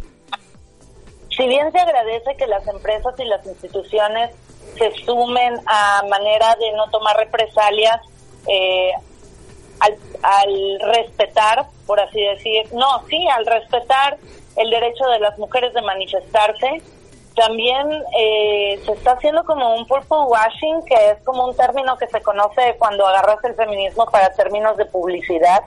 Si 1.35 1.47
bien 1.47 1.71
se 1.71 1.79
agradece 1.79 2.35
que 2.35 2.47
las 2.47 2.67
empresas 2.67 3.15
y 3.19 3.25
las 3.25 3.45
instituciones 3.45 4.31
se 4.77 4.91
sumen 5.03 5.55
a 5.65 6.03
manera 6.09 6.55
de 6.59 6.71
no 6.73 6.89
tomar 6.89 7.17
represalias 7.17 7.99
eh, 8.47 8.91
al, 9.79 10.79
respetar, 10.79 11.67
por 11.85 11.99
así 11.99 12.21
decir, 12.21 12.71
no, 12.73 13.03
sí, 13.07 13.27
al 13.27 13.45
respetar 13.45 14.17
el 14.55 14.69
derecho 14.69 15.05
de 15.07 15.19
las 15.19 15.37
mujeres 15.37 15.73
de 15.73 15.81
manifestarse, 15.81 16.81
también 17.35 17.89
eh, 18.19 18.79
se 18.85 18.91
está 18.91 19.13
haciendo 19.13 19.43
como 19.43 19.75
un 19.75 19.87
purple 19.87 20.25
washing, 20.27 20.85
que 20.85 21.11
es 21.11 21.17
como 21.23 21.47
un 21.47 21.55
término 21.55 21.97
que 21.97 22.07
se 22.07 22.21
conoce 22.21 22.75
cuando 22.77 23.07
agarras 23.07 23.43
el 23.43 23.55
feminismo 23.55 24.05
para 24.05 24.31
términos 24.33 24.77
de 24.77 24.85
publicidad 24.85 25.63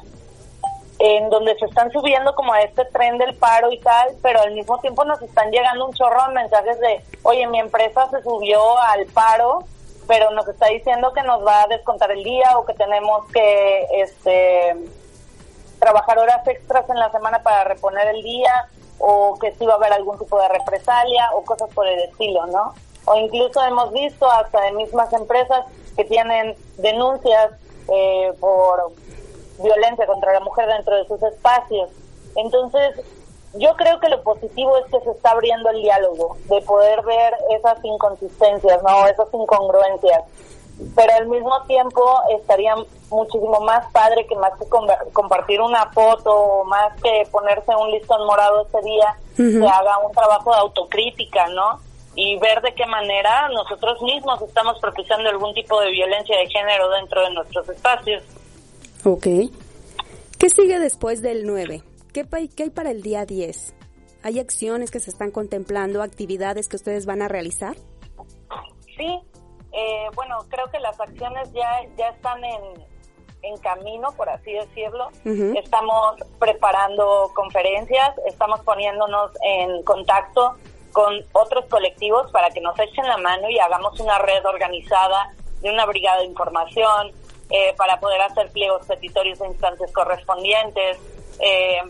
en 0.98 1.28
donde 1.28 1.54
se 1.58 1.66
están 1.66 1.90
subiendo 1.92 2.34
como 2.34 2.52
a 2.52 2.62
este 2.62 2.84
tren 2.86 3.18
del 3.18 3.34
paro 3.36 3.70
y 3.70 3.78
tal, 3.80 4.16
pero 4.22 4.40
al 4.40 4.52
mismo 4.52 4.78
tiempo 4.80 5.04
nos 5.04 5.20
están 5.20 5.50
llegando 5.50 5.86
un 5.86 5.94
chorro 5.94 6.26
de 6.28 6.34
mensajes 6.34 6.80
de, 6.80 7.04
oye, 7.22 7.46
mi 7.48 7.58
empresa 7.58 8.08
se 8.10 8.22
subió 8.22 8.78
al 8.78 9.04
paro, 9.06 9.64
pero 10.06 10.30
nos 10.30 10.48
está 10.48 10.66
diciendo 10.68 11.12
que 11.12 11.22
nos 11.22 11.44
va 11.46 11.62
a 11.62 11.66
descontar 11.66 12.10
el 12.10 12.22
día 12.24 12.56
o 12.56 12.64
que 12.64 12.74
tenemos 12.74 13.26
que 13.32 13.86
este 13.92 14.76
trabajar 15.78 16.18
horas 16.18 16.46
extras 16.46 16.88
en 16.88 16.98
la 16.98 17.10
semana 17.10 17.42
para 17.42 17.64
reponer 17.64 18.08
el 18.08 18.22
día 18.22 18.68
o 18.98 19.38
que 19.38 19.52
sí 19.52 19.66
va 19.66 19.74
a 19.74 19.76
haber 19.76 19.92
algún 19.92 20.18
tipo 20.18 20.40
de 20.40 20.48
represalia 20.48 21.30
o 21.34 21.44
cosas 21.44 21.68
por 21.74 21.86
el 21.86 22.00
estilo, 22.00 22.46
¿no? 22.46 22.74
O 23.04 23.16
incluso 23.16 23.62
hemos 23.62 23.92
visto 23.92 24.30
hasta 24.30 24.62
de 24.62 24.72
mismas 24.72 25.12
empresas 25.12 25.66
que 25.94 26.04
tienen 26.04 26.56
denuncias 26.78 27.52
eh, 27.88 28.32
por 28.40 28.92
violencia 29.62 30.06
contra 30.06 30.32
la 30.32 30.40
mujer 30.40 30.68
dentro 30.68 30.96
de 30.96 31.06
sus 31.06 31.22
espacios. 31.22 31.90
Entonces, 32.36 33.00
yo 33.54 33.74
creo 33.76 33.98
que 34.00 34.08
lo 34.08 34.22
positivo 34.22 34.76
es 34.78 34.84
que 34.86 35.00
se 35.00 35.10
está 35.10 35.30
abriendo 35.30 35.70
el 35.70 35.82
diálogo, 35.82 36.36
de 36.44 36.60
poder 36.62 37.02
ver 37.02 37.34
esas 37.56 37.82
inconsistencias, 37.84 38.82
¿no? 38.82 39.06
Esas 39.06 39.28
incongruencias. 39.32 40.24
Pero 40.94 41.12
al 41.14 41.26
mismo 41.28 41.62
tiempo 41.62 42.02
estaría 42.38 42.74
muchísimo 43.10 43.60
más 43.60 43.90
padre 43.92 44.26
que 44.26 44.36
más 44.36 44.52
que 44.58 44.66
compartir 45.12 45.60
una 45.60 45.86
foto 45.92 46.34
o 46.34 46.64
más 46.64 46.92
que 47.02 47.26
ponerse 47.30 47.74
un 47.74 47.90
listón 47.90 48.26
morado 48.26 48.66
ese 48.66 48.82
día, 48.82 49.16
se 49.36 49.66
haga 49.66 49.98
un 49.98 50.12
trabajo 50.12 50.52
de 50.52 50.58
autocrítica, 50.58 51.46
¿no? 51.48 51.80
Y 52.14 52.38
ver 52.38 52.60
de 52.62 52.74
qué 52.74 52.86
manera 52.86 53.48
nosotros 53.50 54.00
mismos 54.02 54.40
estamos 54.42 54.78
propiciando 54.80 55.28
algún 55.28 55.54
tipo 55.54 55.80
de 55.80 55.90
violencia 55.90 56.36
de 56.36 56.46
género 56.48 56.90
dentro 56.90 57.22
de 57.22 57.30
nuestros 57.30 57.68
espacios. 57.68 58.22
Ok. 59.08 59.22
¿Qué 60.36 60.50
sigue 60.50 60.80
después 60.80 61.22
del 61.22 61.46
9? 61.46 61.80
¿Qué, 62.12 62.26
¿Qué, 62.56 62.64
hay 62.64 62.70
para 62.70 62.90
el 62.90 63.02
día 63.02 63.24
10? 63.24 63.72
¿Hay 64.24 64.40
acciones 64.40 64.90
que 64.90 64.98
se 64.98 65.10
están 65.10 65.30
contemplando, 65.30 66.02
actividades 66.02 66.68
que 66.68 66.74
ustedes 66.74 67.06
van 67.06 67.22
a 67.22 67.28
realizar? 67.28 67.76
Sí, 68.96 69.20
eh, 69.70 70.06
bueno, 70.16 70.38
creo 70.48 70.68
que 70.72 70.80
las 70.80 70.98
acciones 70.98 71.52
ya, 71.52 71.86
ya 71.96 72.08
están 72.08 72.42
en, 72.42 72.60
en 73.42 73.56
camino, 73.58 74.10
por 74.16 74.28
así 74.28 74.52
decirlo. 74.52 75.10
Estamos 75.54 76.16
preparando 76.40 77.30
conferencias, 77.32 78.10
estamos 78.26 78.58
poniéndonos 78.62 79.30
en 79.42 79.84
contacto 79.84 80.56
con 80.90 81.14
otros 81.30 81.66
colectivos 81.66 82.28
para 82.32 82.50
que 82.50 82.60
nos 82.60 82.76
echen 82.80 83.06
la 83.06 83.18
mano 83.18 83.48
y 83.50 83.58
hagamos 83.60 84.00
una 84.00 84.18
red 84.18 84.44
organizada 84.44 85.32
de 85.60 85.70
una 85.70 85.86
brigada 85.86 86.18
de 86.18 86.24
información, 86.24 87.12
eh, 87.50 87.74
para 87.76 88.00
poder 88.00 88.20
hacer 88.22 88.50
pliegos 88.50 88.86
petitorios 88.86 89.38
de 89.38 89.46
instancias 89.46 89.90
correspondientes. 89.92 90.98
Eh, 91.38 91.80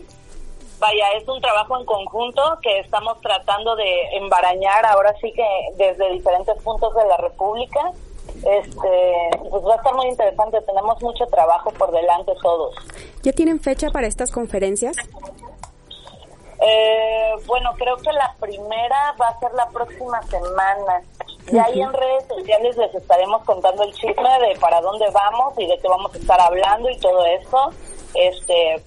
vaya, 0.79 1.11
es 1.13 1.27
un 1.27 1.41
trabajo 1.41 1.79
en 1.79 1.85
conjunto 1.85 2.41
que 2.61 2.79
estamos 2.79 3.19
tratando 3.21 3.75
de 3.75 4.17
embarañar 4.17 4.85
ahora 4.85 5.13
sí 5.21 5.31
que 5.33 5.47
desde 5.77 6.11
diferentes 6.13 6.55
puntos 6.61 6.93
de 6.95 7.05
la 7.05 7.17
República. 7.17 7.91
Este, 8.37 9.29
pues 9.49 9.63
va 9.63 9.73
a 9.73 9.77
estar 9.77 9.95
muy 9.95 10.07
interesante, 10.07 10.61
tenemos 10.61 11.01
mucho 11.01 11.25
trabajo 11.27 11.71
por 11.71 11.91
delante 11.91 12.33
todos. 12.41 12.75
¿Ya 13.23 13.31
tienen 13.31 13.59
fecha 13.59 13.89
para 13.89 14.05
estas 14.05 14.31
conferencias? 14.31 14.95
Eh, 16.61 17.31
bueno, 17.45 17.71
creo 17.77 17.97
que 17.97 18.11
la 18.11 18.35
primera 18.39 19.15
va 19.19 19.29
a 19.29 19.39
ser 19.39 19.51
la 19.53 19.67
próxima 19.69 20.21
semana. 20.23 21.01
Y 21.51 21.57
ahí 21.57 21.81
en 21.81 21.93
redes 21.93 22.25
sociales 22.27 22.75
les 22.77 22.93
estaremos 22.95 23.43
contando 23.43 23.83
el 23.83 23.93
chisme 23.93 24.29
de 24.47 24.59
para 24.59 24.81
dónde 24.81 25.05
vamos 25.11 25.53
y 25.57 25.65
de 25.65 25.77
qué 25.79 25.87
vamos 25.87 26.13
a 26.13 26.17
estar 26.17 26.41
hablando 26.41 26.89
y 26.89 26.97
todo 26.97 27.25
eso, 27.25 27.69
este, 28.13 28.83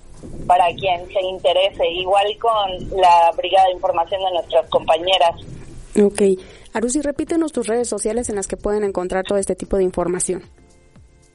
para 0.47 0.67
quien 0.75 1.07
se 1.07 1.23
interese, 1.23 1.89
igual 1.89 2.27
con 2.39 3.01
la 3.01 3.31
brigada 3.37 3.67
de 3.67 3.73
información 3.73 4.21
de 4.25 4.31
nuestras 4.33 4.69
compañeras. 4.69 5.37
Ok. 6.05 6.23
Arusi, 6.75 7.01
repítenos 7.01 7.53
tus 7.53 7.67
redes 7.67 7.89
sociales 7.89 8.29
en 8.29 8.37
las 8.37 8.47
que 8.47 8.57
pueden 8.57 8.85
encontrar 8.85 9.25
todo 9.25 9.39
este 9.39 9.57
tipo 9.57 9.77
de 9.77 9.85
información. 9.85 10.45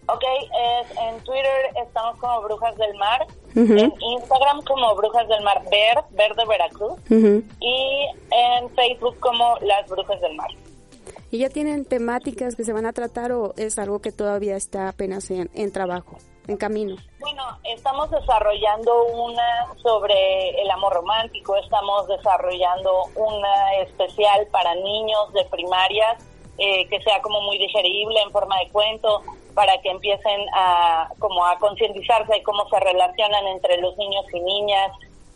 Ok, 0.08 0.24
es, 0.24 0.98
en 0.98 1.20
Twitter 1.24 1.72
estamos 1.84 2.20
como 2.20 2.42
Brujas 2.42 2.76
del 2.78 2.96
Mar, 2.96 3.26
en 3.56 3.94
Instagram 4.00 4.62
como 4.64 4.96
Brujas 4.96 5.28
del 5.28 5.44
Mar 5.44 5.64
Ver, 5.72 6.04
Verde 6.12 6.46
Veracruz, 6.48 7.00
y 7.10 8.06
en 8.32 8.70
Facebook 8.76 9.20
como 9.20 9.58
Las 9.62 9.90
Brujas 9.90 10.22
del 10.22 10.36
Mar. 10.36 10.50
¿Y 11.32 11.40
ya 11.40 11.50
tienen 11.50 11.86
temáticas 11.86 12.56
que 12.56 12.64
se 12.64 12.72
van 12.72 12.86
a 12.86 12.94
tratar 12.94 13.32
o 13.32 13.54
es 13.58 13.80
algo 13.80 14.00
que 14.00 14.12
todavía 14.12 14.56
está 14.56 14.90
apenas 14.90 15.30
en, 15.32 15.50
en 15.56 15.72
trabajo, 15.72 16.18
en 16.48 16.56
camino? 16.56 16.96
Bueno, 17.20 17.44
estamos 17.64 18.12
desarrollando 18.12 19.06
una 19.06 19.74
sobre 19.82 20.62
el 20.62 20.70
amor 20.70 20.94
romántico, 20.94 21.58
estamos 21.58 22.08
desarrollando 22.08 23.06
una 23.16 23.74
especial 23.82 24.48
para 24.52 24.76
niños 24.76 25.34
de 25.34 25.44
primarias 25.46 26.24
eh, 26.58 26.88
que 26.88 27.02
sea 27.02 27.22
como 27.22 27.42
muy 27.42 27.58
digerible 27.58 28.22
en 28.22 28.32
forma 28.32 28.58
de 28.60 28.70
cuento 28.70 29.22
para 29.54 29.80
que 29.82 29.90
empiecen 29.90 30.46
a 30.54 31.10
como 31.20 31.46
a 31.46 31.58
concientizarse 31.60 32.34
de 32.34 32.44
cómo 32.44 32.68
se 32.70 32.80
relacionan 32.80 33.48
entre 33.48 33.78
los 33.78 33.98
niños 33.98 34.26
y 34.34 34.40
niñas 34.40 34.92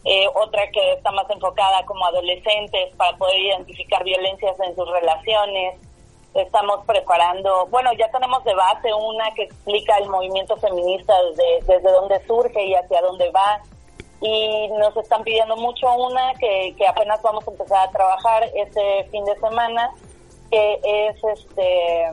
eh, 0.06 0.28
otra 0.34 0.70
que 0.72 0.94
está 0.94 1.12
más 1.12 1.30
enfocada 1.30 1.86
como 1.86 2.06
adolescentes 2.06 2.96
para 2.96 3.18
poder 3.18 3.38
identificar 3.40 4.04
violencias 4.04 4.58
en 4.62 4.76
sus 4.76 4.90
relaciones. 4.90 5.78
Estamos 6.34 6.86
preparando, 6.86 7.66
bueno, 7.68 7.92
ya 7.94 8.10
tenemos 8.12 8.44
debate, 8.44 8.94
una 8.94 9.34
que 9.34 9.44
explica 9.44 9.98
el 9.98 10.10
movimiento 10.10 10.56
feminista 10.58 11.14
desde, 11.24 11.74
desde 11.74 11.92
dónde 11.92 12.26
surge 12.28 12.64
y 12.64 12.76
hacia 12.76 13.02
dónde 13.02 13.30
va. 13.32 13.62
Y 14.22 14.68
nos 14.70 14.96
están 14.98 15.24
pidiendo 15.24 15.58
mucho 15.58 15.94
una 15.96 16.34
que, 16.40 16.76
que 16.78 16.88
apenas 16.88 17.22
vamos 17.22 17.46
a 17.48 17.52
empezar 17.52 17.88
a 17.88 17.92
trabajar 17.92 18.44
este 18.54 19.06
fin 19.12 19.26
de 19.26 19.36
semana, 19.36 19.92
que 20.50 20.80
es 20.84 21.16
este 21.38 22.12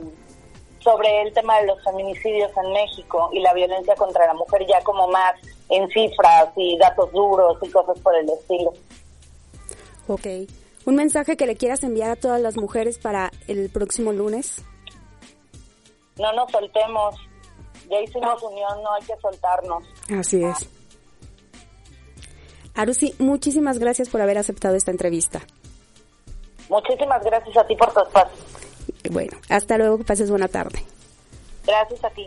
sobre 0.79 1.21
el 1.21 1.33
tema 1.33 1.59
de 1.59 1.67
los 1.67 1.83
feminicidios 1.83 2.51
en 2.55 2.71
México 2.71 3.29
y 3.33 3.39
la 3.41 3.53
violencia 3.53 3.95
contra 3.95 4.25
la 4.25 4.33
mujer 4.33 4.65
ya 4.67 4.81
como 4.83 5.07
más 5.07 5.33
en 5.69 5.87
cifras 5.89 6.49
y 6.55 6.77
datos 6.77 7.11
duros 7.11 7.57
y 7.61 7.69
cosas 7.69 7.99
por 7.99 8.15
el 8.15 8.29
estilo. 8.29 8.73
Ok. 10.07 10.27
¿Un 10.85 10.95
mensaje 10.95 11.35
que 11.35 11.45
le 11.45 11.57
quieras 11.57 11.83
enviar 11.83 12.11
a 12.11 12.15
todas 12.15 12.39
las 12.39 12.55
mujeres 12.55 12.97
para 12.97 13.31
el 13.47 13.69
próximo 13.69 14.13
lunes? 14.13 14.63
No 16.17 16.31
nos 16.31 16.49
soltemos. 16.51 17.15
Ya 17.89 18.01
hicimos 18.01 18.41
unión, 18.41 18.81
no 18.83 18.93
hay 18.93 19.03
que 19.03 19.15
soltarnos. 19.21 19.83
Así 20.17 20.43
es. 20.43 20.69
Arusi, 22.73 23.15
muchísimas 23.19 23.79
gracias 23.79 24.07
por 24.07 24.21
haber 24.21 24.37
aceptado 24.37 24.75
esta 24.75 24.91
entrevista. 24.91 25.41
Muchísimas 26.69 27.23
gracias 27.23 27.57
a 27.57 27.65
ti 27.65 27.75
por 27.75 27.93
tu 27.93 28.01
espacio. 28.01 28.37
Bueno, 29.11 29.37
hasta 29.49 29.77
luego, 29.77 29.97
que 29.97 30.03
pases 30.03 30.29
buena 30.29 30.47
tarde. 30.47 30.83
Gracias 31.65 32.03
a 32.03 32.09
ti. 32.09 32.25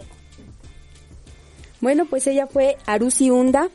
Bueno, 1.80 2.04
pues 2.04 2.26
ella 2.26 2.46
fue 2.46 2.76
Arusi 2.86 3.30
Hunda, 3.30 3.68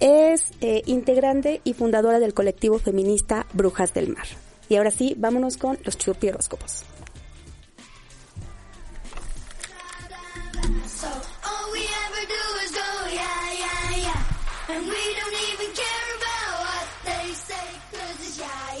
es 0.00 0.52
eh, 0.60 0.82
integrante 0.86 1.60
y 1.64 1.74
fundadora 1.74 2.20
del 2.20 2.34
colectivo 2.34 2.78
feminista 2.78 3.46
Brujas 3.52 3.92
del 3.94 4.08
Mar. 4.08 4.26
Y 4.68 4.76
ahora 4.76 4.90
sí, 4.90 5.14
vámonos 5.16 5.56
con 5.56 5.78
los 5.84 5.98
churpi 5.98 6.30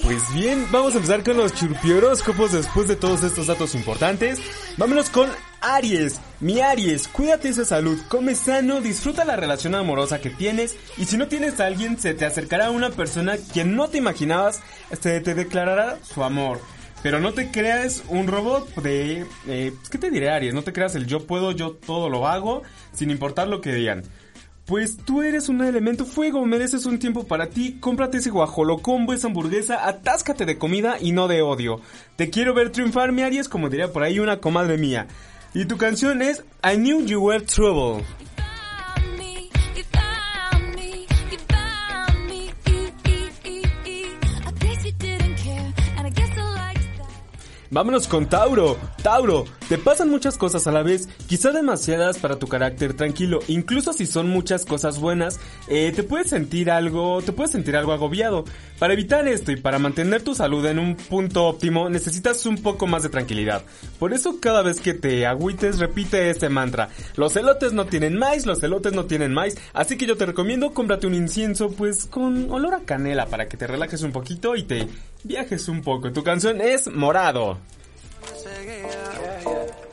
Pues 0.08 0.32
bien, 0.32 0.66
vamos 0.72 0.94
a 0.94 0.96
empezar 0.96 1.22
con 1.22 1.36
los 1.36 1.52
churpioróscopos 1.52 2.52
después 2.52 2.88
de 2.88 2.96
todos 2.96 3.22
estos 3.22 3.48
datos 3.48 3.74
importantes. 3.74 4.40
Vámonos 4.78 5.10
con 5.10 5.28
Aries. 5.60 6.18
Mi 6.40 6.60
Aries, 6.60 7.08
cuídate 7.08 7.50
esa 7.50 7.66
salud, 7.66 8.00
come 8.08 8.34
sano, 8.34 8.80
disfruta 8.80 9.26
la 9.26 9.36
relación 9.36 9.74
amorosa 9.74 10.18
que 10.18 10.30
tienes 10.30 10.78
y 10.96 11.04
si 11.04 11.18
no 11.18 11.28
tienes 11.28 11.60
a 11.60 11.66
alguien 11.66 11.98
se 11.98 12.14
te 12.14 12.24
acercará 12.24 12.70
una 12.70 12.88
persona 12.88 13.36
quien 13.52 13.76
no 13.76 13.88
te 13.88 13.98
imaginabas, 13.98 14.62
este, 14.88 15.20
te 15.20 15.34
declarará 15.34 15.98
su 16.02 16.24
amor. 16.24 16.58
Pero 17.02 17.20
no 17.20 17.34
te 17.34 17.50
creas 17.50 18.02
un 18.08 18.28
robot 18.28 18.76
de... 18.76 19.26
Eh, 19.46 19.74
¿Qué 19.90 19.98
te 19.98 20.10
diré 20.10 20.30
Aries? 20.30 20.54
No 20.54 20.62
te 20.62 20.72
creas 20.72 20.94
el 20.94 21.06
yo 21.06 21.26
puedo, 21.26 21.52
yo 21.52 21.72
todo 21.72 22.08
lo 22.08 22.26
hago, 22.26 22.62
sin 22.94 23.10
importar 23.10 23.46
lo 23.48 23.60
que 23.60 23.74
digan. 23.74 24.04
Pues 24.68 24.98
tú 24.98 25.22
eres 25.22 25.48
un 25.48 25.64
elemento 25.64 26.04
fuego, 26.04 26.44
mereces 26.44 26.84
un 26.84 26.98
tiempo 26.98 27.26
para 27.26 27.46
ti, 27.46 27.78
cómprate 27.80 28.18
ese 28.18 28.28
guajolocombo, 28.28 29.14
esa 29.14 29.28
hamburguesa, 29.28 29.88
atáscate 29.88 30.44
de 30.44 30.58
comida 30.58 30.98
y 31.00 31.12
no 31.12 31.26
de 31.26 31.40
odio. 31.40 31.80
Te 32.16 32.28
quiero 32.28 32.52
ver 32.52 32.70
triunfar, 32.70 33.10
mi 33.10 33.22
Aries, 33.22 33.48
como 33.48 33.70
diría 33.70 33.90
por 33.90 34.02
ahí 34.02 34.18
una 34.18 34.40
comadre 34.40 34.76
mía. 34.76 35.06
Y 35.54 35.64
tu 35.64 35.78
canción 35.78 36.20
es 36.20 36.44
I 36.62 36.76
Knew 36.76 37.02
You 37.06 37.18
Were 37.18 37.40
Trouble. 37.40 38.04
Vámonos 47.70 48.08
con 48.08 48.26
Tauro. 48.26 48.78
Tauro, 49.02 49.44
te 49.68 49.76
pasan 49.76 50.08
muchas 50.08 50.38
cosas 50.38 50.66
a 50.66 50.72
la 50.72 50.82
vez, 50.82 51.08
quizá 51.26 51.50
demasiadas 51.50 52.18
para 52.18 52.38
tu 52.38 52.46
carácter 52.46 52.94
tranquilo. 52.94 53.40
Incluso 53.46 53.92
si 53.92 54.06
son 54.06 54.30
muchas 54.30 54.64
cosas 54.64 54.98
buenas, 54.98 55.38
eh, 55.68 55.92
te 55.94 56.02
puedes 56.02 56.30
sentir 56.30 56.70
algo, 56.70 57.20
te 57.20 57.32
puedes 57.32 57.52
sentir 57.52 57.76
algo 57.76 57.92
agobiado. 57.92 58.44
Para 58.78 58.94
evitar 58.94 59.28
esto 59.28 59.52
y 59.52 59.56
para 59.56 59.78
mantener 59.78 60.22
tu 60.22 60.34
salud 60.34 60.64
en 60.64 60.78
un 60.78 60.96
punto 60.96 61.44
óptimo, 61.44 61.90
necesitas 61.90 62.46
un 62.46 62.56
poco 62.56 62.86
más 62.86 63.02
de 63.02 63.10
tranquilidad. 63.10 63.62
Por 63.98 64.14
eso 64.14 64.40
cada 64.40 64.62
vez 64.62 64.80
que 64.80 64.94
te 64.94 65.26
agüites, 65.26 65.78
repite 65.78 66.30
este 66.30 66.48
mantra. 66.48 66.88
Los 67.16 67.36
elotes 67.36 67.74
no 67.74 67.84
tienen 67.84 68.16
más, 68.16 68.46
los 68.46 68.62
elotes 68.62 68.94
no 68.94 69.04
tienen 69.04 69.34
más. 69.34 69.56
Así 69.74 69.98
que 69.98 70.06
yo 70.06 70.16
te 70.16 70.24
recomiendo 70.24 70.72
cómprate 70.72 71.06
un 71.06 71.14
incienso, 71.14 71.70
pues 71.70 72.06
con 72.06 72.50
olor 72.50 72.74
a 72.74 72.80
canela 72.80 73.26
para 73.26 73.48
que 73.48 73.58
te 73.58 73.66
relajes 73.66 74.02
un 74.02 74.12
poquito 74.12 74.56
y 74.56 74.62
te 74.62 74.88
viajes 75.24 75.68
un 75.68 75.82
poco. 75.82 76.12
Tu 76.12 76.22
canción 76.22 76.60
es 76.60 76.86
Morado. 76.88 77.58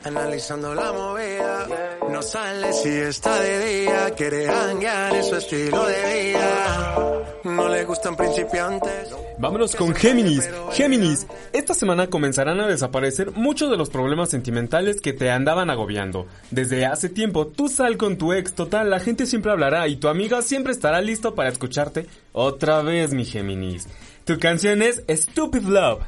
Analizando 0.04 0.72
la 0.72 0.92
movida, 0.92 1.66
no 2.12 2.22
sale 2.22 2.72
si 2.72 2.88
está 2.88 3.40
de 3.40 3.82
día, 3.82 4.10
quiere 4.16 4.48
hanguear, 4.48 5.16
es 5.16 5.28
su 5.28 5.36
estilo 5.36 5.84
de 5.84 6.32
vida. 6.32 7.24
No 7.42 7.68
le 7.68 7.84
gustan 7.84 8.16
principiantes. 8.16 9.10
Vámonos 9.38 9.74
con 9.74 9.94
Géminis. 9.94 10.48
Géminis, 10.72 11.26
esta 11.52 11.74
semana 11.74 12.06
comenzarán 12.06 12.60
a 12.60 12.68
desaparecer 12.68 13.32
muchos 13.32 13.68
de 13.68 13.76
los 13.76 13.90
problemas 13.90 14.30
sentimentales 14.30 15.00
que 15.00 15.12
te 15.12 15.30
andaban 15.30 15.70
agobiando. 15.70 16.26
Desde 16.52 16.86
hace 16.86 17.08
tiempo, 17.08 17.48
tú 17.48 17.68
sal 17.68 17.96
con 17.96 18.16
tu 18.16 18.32
ex, 18.32 18.54
total, 18.54 18.90
la 18.90 19.00
gente 19.00 19.26
siempre 19.26 19.50
hablará 19.50 19.88
y 19.88 19.96
tu 19.96 20.06
amiga 20.06 20.40
siempre 20.40 20.72
estará 20.72 21.00
listo 21.00 21.34
para 21.34 21.48
escucharte 21.48 22.06
otra 22.32 22.80
vez, 22.82 23.12
mi 23.12 23.24
Géminis. 23.24 23.88
Tu 24.26 24.40
canción 24.40 24.82
es 24.82 25.04
Stupid 25.08 25.62
Love. 25.62 26.00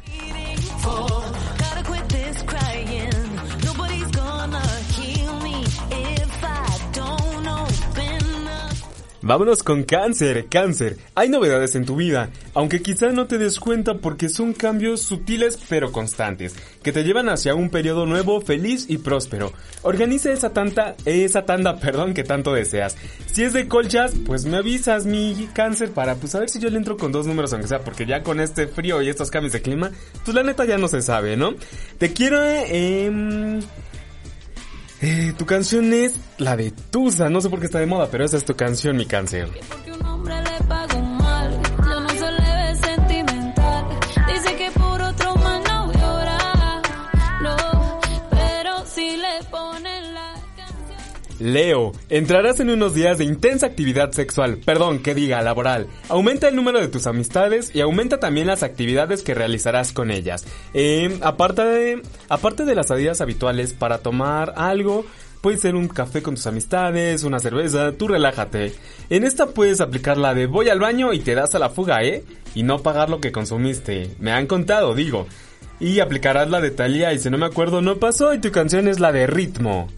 Vámonos 9.20 9.64
con 9.64 9.82
cáncer, 9.82 10.46
cáncer. 10.48 10.96
Hay 11.16 11.28
novedades 11.28 11.74
en 11.74 11.84
tu 11.84 11.96
vida, 11.96 12.30
aunque 12.54 12.82
quizá 12.82 13.08
no 13.08 13.26
te 13.26 13.36
des 13.36 13.58
cuenta 13.58 13.94
porque 13.94 14.28
son 14.28 14.52
cambios 14.52 15.02
sutiles 15.02 15.58
pero 15.68 15.90
constantes, 15.90 16.54
que 16.84 16.92
te 16.92 17.02
llevan 17.02 17.28
hacia 17.28 17.56
un 17.56 17.68
periodo 17.68 18.06
nuevo, 18.06 18.40
feliz 18.40 18.86
y 18.88 18.98
próspero. 18.98 19.52
Organiza 19.82 20.30
esa 20.30 20.50
tanta, 20.50 20.94
esa 21.04 21.44
tanda, 21.44 21.76
perdón, 21.80 22.14
que 22.14 22.22
tanto 22.22 22.52
deseas. 22.52 22.96
Si 23.32 23.42
es 23.42 23.52
de 23.52 23.66
colchas, 23.66 24.14
pues 24.24 24.44
me 24.44 24.58
avisas 24.58 25.04
mi 25.04 25.48
cáncer 25.52 25.90
para 25.90 26.14
pues 26.14 26.36
a 26.36 26.40
ver 26.40 26.48
si 26.48 26.60
yo 26.60 26.70
le 26.70 26.78
entro 26.78 26.96
con 26.96 27.10
dos 27.10 27.26
números 27.26 27.52
aunque 27.52 27.68
sea, 27.68 27.80
porque 27.80 28.06
ya 28.06 28.22
con 28.22 28.38
este 28.38 28.68
frío 28.68 29.02
y 29.02 29.08
estos 29.08 29.30
cambios 29.30 29.52
de 29.52 29.62
clima, 29.62 29.90
pues 30.24 30.34
la 30.34 30.44
neta 30.44 30.64
ya 30.64 30.78
no 30.78 30.86
se 30.86 31.02
sabe, 31.02 31.36
¿no? 31.36 31.54
Te 31.98 32.12
quiero, 32.12 32.44
eh, 32.44 32.66
eh, 32.70 33.60
tu 35.36 35.46
canción 35.46 35.92
es 35.92 36.14
la 36.38 36.56
de 36.56 36.72
Tusa, 36.72 37.30
no 37.30 37.40
sé 37.40 37.48
por 37.48 37.60
qué 37.60 37.66
está 37.66 37.78
de 37.78 37.86
moda, 37.86 38.08
pero 38.10 38.24
esa 38.24 38.36
es 38.36 38.44
tu 38.44 38.56
canción, 38.56 38.96
mi 38.96 39.06
cáncer. 39.06 39.48
Porque 39.68 39.92
un 39.92 39.97
Leo, 51.38 51.92
entrarás 52.08 52.58
en 52.58 52.70
unos 52.70 52.94
días 52.94 53.18
de 53.18 53.24
intensa 53.24 53.66
actividad 53.66 54.10
sexual, 54.10 54.58
perdón, 54.64 54.98
que 54.98 55.14
diga 55.14 55.40
laboral. 55.40 55.86
Aumenta 56.08 56.48
el 56.48 56.56
número 56.56 56.80
de 56.80 56.88
tus 56.88 57.06
amistades 57.06 57.70
y 57.74 57.80
aumenta 57.80 58.18
también 58.18 58.48
las 58.48 58.62
actividades 58.64 59.22
que 59.22 59.34
realizarás 59.34 59.92
con 59.92 60.10
ellas. 60.10 60.44
Eh, 60.74 61.18
aparte, 61.22 61.62
de, 61.62 62.02
aparte 62.28 62.64
de 62.64 62.74
las 62.74 62.88
salidas 62.88 63.20
habituales 63.20 63.72
para 63.72 63.98
tomar 63.98 64.54
algo, 64.56 65.06
puede 65.40 65.58
ser 65.58 65.76
un 65.76 65.86
café 65.86 66.22
con 66.22 66.34
tus 66.34 66.46
amistades, 66.46 67.22
una 67.22 67.38
cerveza, 67.38 67.92
tú 67.92 68.08
relájate. 68.08 68.72
En 69.08 69.24
esta 69.24 69.46
puedes 69.46 69.80
aplicar 69.80 70.16
la 70.18 70.34
de 70.34 70.46
voy 70.46 70.68
al 70.68 70.80
baño 70.80 71.12
y 71.12 71.20
te 71.20 71.34
das 71.34 71.54
a 71.54 71.60
la 71.60 71.70
fuga, 71.70 72.02
¿eh? 72.02 72.24
Y 72.54 72.64
no 72.64 72.82
pagar 72.82 73.10
lo 73.10 73.20
que 73.20 73.30
consumiste. 73.32 74.10
Me 74.18 74.32
han 74.32 74.46
contado, 74.46 74.94
digo. 74.94 75.26
Y 75.78 76.00
aplicarás 76.00 76.50
la 76.50 76.60
de 76.60 76.72
Talia 76.72 77.12
y 77.12 77.20
si 77.20 77.30
no 77.30 77.38
me 77.38 77.46
acuerdo 77.46 77.80
no 77.80 77.98
pasó 77.98 78.34
y 78.34 78.40
tu 78.40 78.50
canción 78.50 78.88
es 78.88 78.98
la 78.98 79.12
de 79.12 79.28
ritmo. 79.28 79.88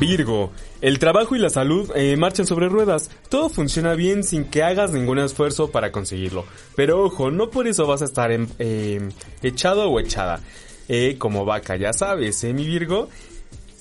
Virgo, 0.00 0.52
el 0.80 0.98
trabajo 0.98 1.36
y 1.36 1.38
la 1.38 1.50
salud 1.50 1.90
eh, 1.94 2.16
marchan 2.16 2.46
sobre 2.46 2.68
ruedas. 2.68 3.10
Todo 3.28 3.48
funciona 3.48 3.94
bien 3.94 4.24
sin 4.24 4.44
que 4.46 4.62
hagas 4.62 4.90
ningún 4.92 5.18
esfuerzo 5.18 5.70
para 5.70 5.92
conseguirlo. 5.92 6.44
Pero 6.74 7.02
ojo, 7.04 7.30
no 7.30 7.50
por 7.50 7.68
eso 7.68 7.86
vas 7.86 8.02
a 8.02 8.06
estar 8.06 8.32
en- 8.32 8.48
eh, 8.58 9.08
echado 9.42 9.88
o 9.88 10.00
echada. 10.00 10.40
Eh, 10.88 11.16
como 11.18 11.44
vaca, 11.44 11.76
ya 11.76 11.92
sabes, 11.92 12.42
¿eh, 12.44 12.52
mi 12.52 12.66
Virgo? 12.66 13.08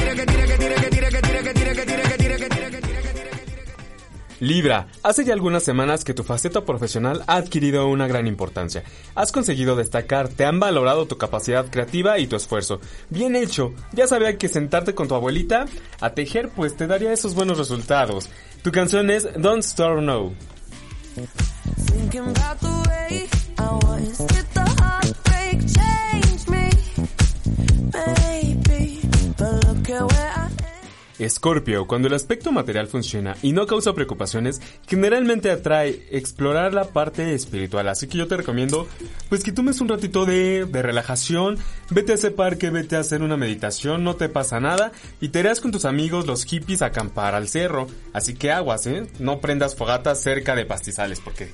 que 1.38 2.48
que 2.48 2.68
que 2.68 2.80
que. 2.82 2.87
Libra, 4.40 4.86
hace 5.02 5.24
ya 5.24 5.32
algunas 5.32 5.64
semanas 5.64 6.04
que 6.04 6.14
tu 6.14 6.22
faceta 6.22 6.64
profesional 6.64 7.24
ha 7.26 7.36
adquirido 7.36 7.88
una 7.88 8.06
gran 8.06 8.26
importancia. 8.26 8.84
Has 9.14 9.32
conseguido 9.32 9.74
destacar, 9.74 10.28
te 10.28 10.44
han 10.44 10.60
valorado 10.60 11.06
tu 11.06 11.18
capacidad 11.18 11.70
creativa 11.70 12.18
y 12.18 12.26
tu 12.26 12.36
esfuerzo. 12.36 12.80
Bien 13.10 13.34
hecho, 13.34 13.74
ya 13.92 14.06
sabía 14.06 14.38
que 14.38 14.48
sentarte 14.48 14.94
con 14.94 15.08
tu 15.08 15.14
abuelita 15.14 15.66
a 16.00 16.10
tejer 16.10 16.50
pues 16.54 16.76
te 16.76 16.86
daría 16.86 17.12
esos 17.12 17.34
buenos 17.34 17.58
resultados. 17.58 18.30
Tu 18.62 18.70
canción 18.70 19.10
es 19.10 19.28
Don't 19.36 19.62
Start 19.62 20.02
Now. 20.02 20.32
Escorpio, 31.18 31.86
cuando 31.86 32.08
el 32.08 32.14
aspecto 32.14 32.52
material 32.52 32.86
funciona 32.86 33.36
y 33.42 33.52
no 33.52 33.66
causa 33.66 33.92
preocupaciones, 33.92 34.60
generalmente 34.86 35.50
atrae 35.50 36.06
explorar 36.10 36.72
la 36.74 36.84
parte 36.84 37.34
espiritual. 37.34 37.88
Así 37.88 38.06
que 38.06 38.18
yo 38.18 38.28
te 38.28 38.36
recomiendo, 38.36 38.86
pues 39.28 39.42
que 39.42 39.52
tomes 39.52 39.80
un 39.80 39.88
ratito 39.88 40.26
de, 40.26 40.64
de 40.64 40.82
relajación, 40.82 41.58
vete 41.90 42.12
a 42.12 42.14
ese 42.14 42.30
parque, 42.30 42.70
vete 42.70 42.96
a 42.96 43.00
hacer 43.00 43.22
una 43.22 43.36
meditación, 43.36 44.04
no 44.04 44.16
te 44.16 44.28
pasa 44.28 44.60
nada, 44.60 44.92
y 45.20 45.28
te 45.28 45.40
irás 45.40 45.60
con 45.60 45.72
tus 45.72 45.84
amigos 45.84 46.26
los 46.26 46.44
hippies 46.44 46.82
a 46.82 46.86
acampar 46.86 47.34
al 47.34 47.48
cerro. 47.48 47.88
Así 48.12 48.34
que 48.34 48.52
aguas, 48.52 48.86
eh, 48.86 49.06
no 49.18 49.40
prendas 49.40 49.74
fogatas 49.74 50.22
cerca 50.22 50.54
de 50.54 50.66
pastizales, 50.66 51.20
porque... 51.20 51.50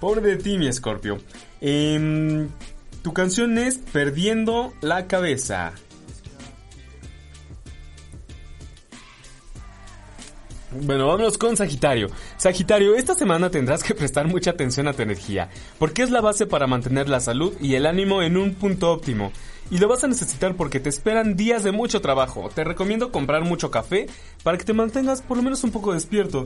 Pobre 0.00 0.20
de 0.20 0.36
ti, 0.36 0.58
mi 0.58 0.68
Escorpio. 0.68 1.18
Em, 1.60 2.48
Tu 3.02 3.12
canción 3.12 3.56
es 3.56 3.78
Perdiendo 3.78 4.74
la 4.80 5.06
cabeza. 5.06 5.72
Bueno, 10.82 11.06
vámonos 11.06 11.38
con 11.38 11.56
Sagitario. 11.56 12.08
Sagitario, 12.36 12.94
esta 12.94 13.14
semana 13.14 13.50
tendrás 13.50 13.82
que 13.82 13.94
prestar 13.94 14.26
mucha 14.26 14.50
atención 14.50 14.88
a 14.88 14.92
tu 14.92 15.02
energía, 15.02 15.48
porque 15.78 16.02
es 16.02 16.10
la 16.10 16.20
base 16.20 16.46
para 16.46 16.66
mantener 16.66 17.08
la 17.08 17.20
salud 17.20 17.54
y 17.60 17.74
el 17.74 17.86
ánimo 17.86 18.22
en 18.22 18.36
un 18.36 18.54
punto 18.54 18.92
óptimo. 18.92 19.32
Y 19.70 19.78
lo 19.78 19.88
vas 19.88 20.04
a 20.04 20.08
necesitar 20.08 20.54
porque 20.54 20.80
te 20.80 20.88
esperan 20.88 21.36
días 21.36 21.64
de 21.64 21.72
mucho 21.72 22.00
trabajo. 22.00 22.50
Te 22.54 22.64
recomiendo 22.64 23.10
comprar 23.10 23.42
mucho 23.42 23.70
café 23.70 24.06
para 24.42 24.58
que 24.58 24.64
te 24.64 24.72
mantengas 24.72 25.22
por 25.22 25.36
lo 25.36 25.42
menos 25.42 25.64
un 25.64 25.72
poco 25.72 25.92
despierto. 25.92 26.44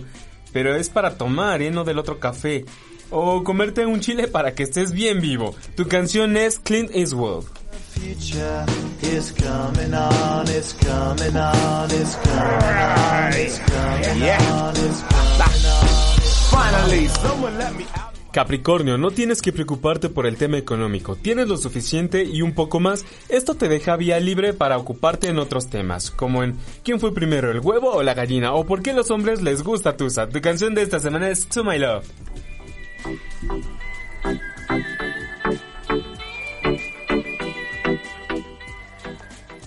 Pero 0.53 0.74
es 0.74 0.89
para 0.89 1.16
tomar, 1.16 1.61
¿eh? 1.61 1.70
No 1.70 1.85
del 1.85 1.99
otro 1.99 2.18
café. 2.18 2.64
O 3.11 3.45
comerte 3.45 3.85
un 3.85 4.01
chile 4.01 4.26
para 4.26 4.55
que 4.55 4.62
estés 4.62 4.93
bien 4.93 5.20
vivo. 5.20 5.55
Tu 5.76 5.87
canción 5.87 6.37
es 6.37 6.59
Clint 6.59 6.91
Eastwood. 6.95 7.59
Future 8.01 8.64
is 9.03 9.32
coming 9.32 9.92
on, 9.92 10.48
it's 10.48 10.72
coming 10.72 11.36
on, 11.36 11.90
it's 11.90 12.16
coming 12.16 12.76
on, 12.80 13.32
it's 13.34 13.59
coming 13.59 14.22
on, 14.22 14.76
it's 14.76 15.03
coming 15.03 15.66
on. 15.66 16.11
Finally, 16.51 17.09
someone 17.09 17.59
let 17.59 17.74
me 17.76 17.84
out. 17.94 18.11
Capricornio, 18.32 18.96
no 18.96 19.11
tienes 19.11 19.42
que 19.42 19.53
preocuparte 19.53 20.09
por 20.09 20.24
el 20.24 20.36
tema 20.36 20.57
económico, 20.57 21.16
tienes 21.16 21.48
lo 21.48 21.57
suficiente 21.57 22.22
y 22.22 22.42
un 22.42 22.55
poco 22.55 22.78
más, 22.78 23.05
esto 23.28 23.57
te 23.57 23.68
deja 23.68 23.96
vía 23.96 24.20
libre 24.20 24.53
para 24.53 24.78
ocuparte 24.78 25.26
en 25.26 25.38
otros 25.38 25.68
temas, 25.68 26.12
como 26.12 26.44
en 26.44 26.57
¿quién 26.84 27.01
fue 27.01 27.12
primero, 27.12 27.51
el 27.51 27.59
huevo 27.59 27.90
o 27.90 28.05
la 28.05 28.14
gallina? 28.14 28.53
o 28.53 28.64
por 28.64 28.82
qué 28.82 28.92
los 28.92 29.11
hombres 29.11 29.42
les 29.42 29.64
gusta 29.64 29.96
Tusa. 29.96 30.28
Tu 30.28 30.40
canción 30.40 30.76
de 30.76 30.82
esta 30.82 31.01
semana 31.01 31.28
es 31.28 31.48
To 31.48 31.64
My 31.64 31.78
Love. 31.78 32.07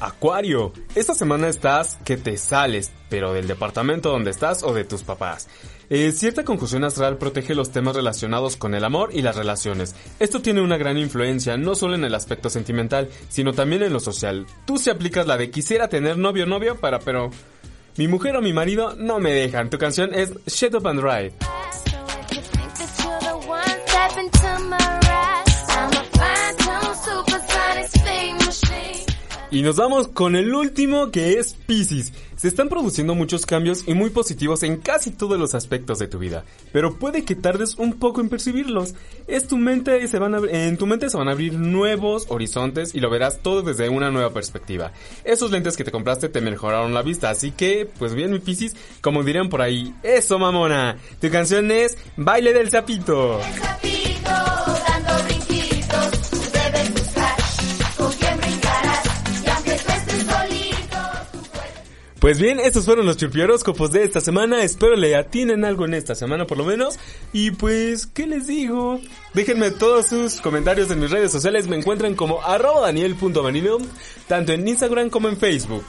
Acuario, 0.03 0.73
esta 0.95 1.13
semana 1.13 1.47
estás 1.47 1.97
que 2.03 2.17
te 2.17 2.35
sales, 2.35 2.91
pero 3.09 3.31
del 3.31 3.47
departamento 3.47 4.09
donde 4.09 4.31
estás 4.31 4.61
o 4.61 4.73
de 4.73 4.83
tus 4.83 5.01
papás. 5.01 5.47
Eh, 5.89 6.11
cierta 6.11 6.43
confusión 6.43 6.83
astral 6.83 7.17
protege 7.17 7.55
los 7.55 7.71
temas 7.71 7.95
relacionados 7.95 8.57
con 8.57 8.75
el 8.75 8.83
amor 8.83 9.11
y 9.13 9.21
las 9.21 9.37
relaciones. 9.37 9.95
Esto 10.19 10.41
tiene 10.41 10.59
una 10.59 10.75
gran 10.75 10.97
influencia 10.97 11.55
no 11.55 11.73
solo 11.73 11.95
en 11.95 12.03
el 12.03 12.15
aspecto 12.15 12.49
sentimental, 12.49 13.07
sino 13.29 13.53
también 13.53 13.81
en 13.81 13.93
lo 13.93 14.01
social. 14.01 14.45
Tú 14.65 14.77
si 14.77 14.89
aplicas 14.89 15.25
la 15.25 15.37
de 15.37 15.51
quisiera 15.51 15.87
tener 15.87 16.17
novio 16.17 16.45
novio 16.45 16.75
para 16.75 16.99
pero 16.99 17.29
mi 17.95 18.09
mujer 18.09 18.35
o 18.35 18.41
mi 18.41 18.51
marido 18.51 18.95
no 18.97 19.21
me 19.21 19.31
dejan. 19.31 19.69
Tu 19.69 19.77
canción 19.77 20.13
es 20.13 20.33
Shut 20.47 20.75
Up 20.75 20.87
and 20.87 20.99
Ride. 20.99 21.33
Y 29.53 29.61
nos 29.61 29.75
vamos 29.75 30.07
con 30.07 30.35
el 30.35 30.51
último 30.51 31.11
que 31.11 31.33
es 31.37 31.53
Pisces. 31.53 32.11
Se 32.35 32.47
están 32.47 32.69
produciendo 32.69 33.13
muchos 33.13 33.45
cambios 33.45 33.83
y 33.87 33.93
muy 33.93 34.09
positivos 34.09 34.63
en 34.63 34.77
casi 34.77 35.11
todos 35.11 35.39
los 35.39 35.53
aspectos 35.53 35.99
de 35.99 36.07
tu 36.07 36.17
vida, 36.17 36.43
pero 36.71 36.95
puede 36.95 37.23
que 37.23 37.35
tardes 37.35 37.75
un 37.75 37.93
poco 37.93 38.19
en 38.19 38.29
percibirlos. 38.29 38.95
Es 39.27 39.47
tu 39.47 39.57
mente 39.57 40.07
se 40.07 40.17
van 40.17 40.33
a, 40.33 40.39
en 40.49 40.75
tu 40.77 40.87
mente 40.87 41.07
se 41.07 41.17
van 41.17 41.27
a 41.27 41.33
abrir 41.33 41.53
nuevos 41.53 42.25
horizontes 42.29 42.95
y 42.95 42.99
lo 42.99 43.11
verás 43.11 43.43
todo 43.43 43.61
desde 43.61 43.89
una 43.89 44.09
nueva 44.09 44.33
perspectiva. 44.33 44.91
Esos 45.23 45.51
lentes 45.51 45.77
que 45.77 45.83
te 45.83 45.91
compraste 45.91 46.29
te 46.29 46.41
mejoraron 46.41 46.95
la 46.95 47.03
vista, 47.03 47.29
así 47.29 47.51
que, 47.51 47.87
pues 47.99 48.15
bien 48.15 48.31
mi 48.31 48.39
Pisces, 48.39 48.75
como 49.01 49.21
dirían 49.21 49.49
por 49.49 49.61
ahí, 49.61 49.93
eso 50.01 50.39
mamona. 50.39 50.97
Tu 51.21 51.29
canción 51.29 51.69
es 51.69 51.95
Baile 52.17 52.53
del 52.53 52.71
Sapito. 52.71 53.39
Pues 62.24 62.39
bien, 62.39 62.61
estos 62.61 62.86
fueron 62.86 63.05
los 63.05 63.17
churpioróscopos 63.17 63.91
de 63.91 64.05
esta 64.05 64.21
semana. 64.21 64.63
Espero 64.63 64.95
le 64.95 65.13
atinen 65.13 65.65
algo 65.65 65.84
en 65.84 65.93
esta 65.93 66.15
semana 66.15 66.47
por 66.47 66.57
lo 66.57 66.63
menos. 66.63 66.97
Y 67.34 67.51
pues, 67.51 68.07
¿qué 68.07 68.28
les 68.28 68.47
digo? 68.47 69.01
Déjenme 69.34 69.71
todos 69.71 70.07
sus 70.07 70.39
comentarios 70.39 70.89
en 70.89 71.01
mis 71.01 71.11
redes 71.11 71.34
sociales. 71.34 71.67
Me 71.67 71.76
encuentran 71.76 72.15
como 72.15 72.41
arroba 72.41 72.80
daniel.marino, 72.80 73.78
tanto 74.30 74.53
en 74.53 74.65
Instagram 74.65 75.09
como 75.09 75.28
en 75.28 75.36
Facebook. 75.36 75.84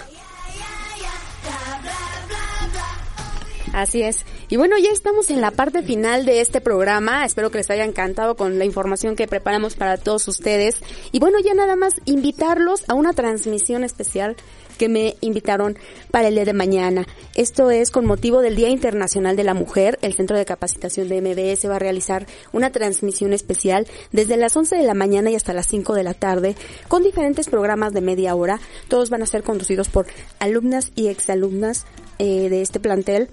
Así 3.73 4.03
es. 4.03 4.25
Y 4.49 4.57
bueno, 4.57 4.77
ya 4.79 4.91
estamos 4.91 5.31
en 5.31 5.41
la 5.41 5.53
parte 5.53 5.83
final 5.83 6.27
de 6.27 6.41
este 6.41 6.61
programa. 6.61 7.25
Espero 7.25 7.51
que 7.51 7.59
les 7.59 7.71
haya 7.71 7.85
encantado 7.85 8.37
con 8.37 8.59
la 8.59 8.65
información 8.65 9.17
que 9.17 9.27
preparamos 9.27 9.75
para 9.75 9.99
todos 9.99 10.27
ustedes. 10.29 10.77
Y 11.13 11.19
bueno, 11.19 11.39
ya 11.45 11.55
nada 11.55 11.77
más 11.77 11.95
invitarlos 12.05 12.83
a 12.89 12.95
una 12.95 13.13
transmisión 13.13 13.83
especial 13.83 14.37
que 14.79 14.89
me 14.89 15.17
invitaron 15.21 15.79
para 16.11 16.29
el 16.29 16.35
día 16.35 16.45
de 16.45 16.53
mañana. 16.53 17.07
Esto 17.35 17.71
es 17.71 17.91
con 17.91 18.07
motivo 18.07 18.41
del 18.41 18.57
Día 18.57 18.69
Internacional 18.69 19.37
de 19.37 19.45
la 19.45 19.55
Mujer. 19.55 19.99
El 20.03 20.15
Centro 20.15 20.37
de 20.37 20.45
Capacitación 20.45 21.09
de 21.09 21.21
MBS 21.21 21.69
va 21.69 21.77
a 21.77 21.81
realizar 21.81 22.27
una 22.53 22.71
transmisión 22.71 23.33
especial 23.33 23.87
desde 24.13 24.37
las 24.37 24.57
11 24.57 24.77
de 24.77 24.83
la 24.85 24.95
mañana 24.95 25.31
y 25.31 25.35
hasta 25.35 25.53
las 25.53 25.67
5 25.69 25.95
de 25.95 26.03
la 26.03 26.15
tarde 26.15 26.57
con 26.89 27.03
diferentes 27.03 27.49
programas 27.49 27.93
de 27.93 28.01
media 28.01 28.35
hora. 28.35 28.61
Todos 28.89 29.11
van 29.11 29.23
a 29.23 29.27
ser 29.27 29.43
conducidos 29.43 29.89
por 29.89 30.07
alumnas 30.39 30.93
y 30.95 31.09
exalumnas 31.09 31.87
eh, 32.19 32.49
de 32.49 32.63
este 32.63 32.81
plantel. 32.81 33.29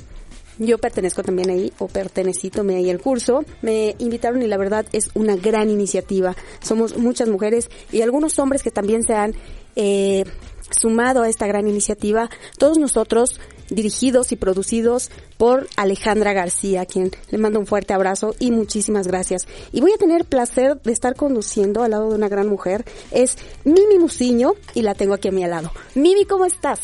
Yo 0.59 0.77
pertenezco 0.77 1.23
también 1.23 1.49
ahí, 1.49 1.73
o 1.79 1.87
pertenecí, 1.87 2.49
tomé 2.49 2.75
ahí 2.75 2.89
el 2.89 2.99
curso. 2.99 3.43
Me 3.61 3.95
invitaron 3.97 4.43
y 4.43 4.47
la 4.47 4.57
verdad 4.57 4.85
es 4.91 5.09
una 5.15 5.35
gran 5.35 5.69
iniciativa. 5.69 6.35
Somos 6.61 6.97
muchas 6.97 7.29
mujeres 7.29 7.69
y 7.91 8.01
algunos 8.01 8.37
hombres 8.37 8.61
que 8.61 8.69
también 8.69 9.03
se 9.03 9.15
han 9.15 9.33
eh, 9.75 10.25
sumado 10.71 11.23
a 11.23 11.29
esta 11.29 11.47
gran 11.47 11.67
iniciativa, 11.67 12.29
todos 12.57 12.77
nosotros 12.77 13.39
dirigidos 13.69 14.31
y 14.31 14.35
producidos 14.35 15.09
por 15.37 15.67
Alejandra 15.77 16.33
García, 16.33 16.81
a 16.81 16.85
quien 16.85 17.11
le 17.29 17.37
mando 17.37 17.59
un 17.59 17.65
fuerte 17.65 17.93
abrazo 17.93 18.35
y 18.37 18.51
muchísimas 18.51 19.07
gracias. 19.07 19.47
Y 19.71 19.81
voy 19.81 19.91
a 19.93 19.97
tener 19.97 20.25
placer 20.25 20.79
de 20.81 20.91
estar 20.91 21.15
conduciendo 21.15 21.83
al 21.83 21.91
lado 21.91 22.09
de 22.09 22.15
una 22.15 22.29
gran 22.29 22.47
mujer, 22.47 22.85
es 23.11 23.37
Mimi 23.63 23.97
Musiño 23.97 24.53
y 24.73 24.81
la 24.81 24.93
tengo 24.93 25.13
aquí 25.13 25.29
a 25.29 25.31
mi 25.31 25.45
lado. 25.45 25.71
Mimi, 25.95 26.25
¿cómo 26.25 26.45
estás? 26.45 26.81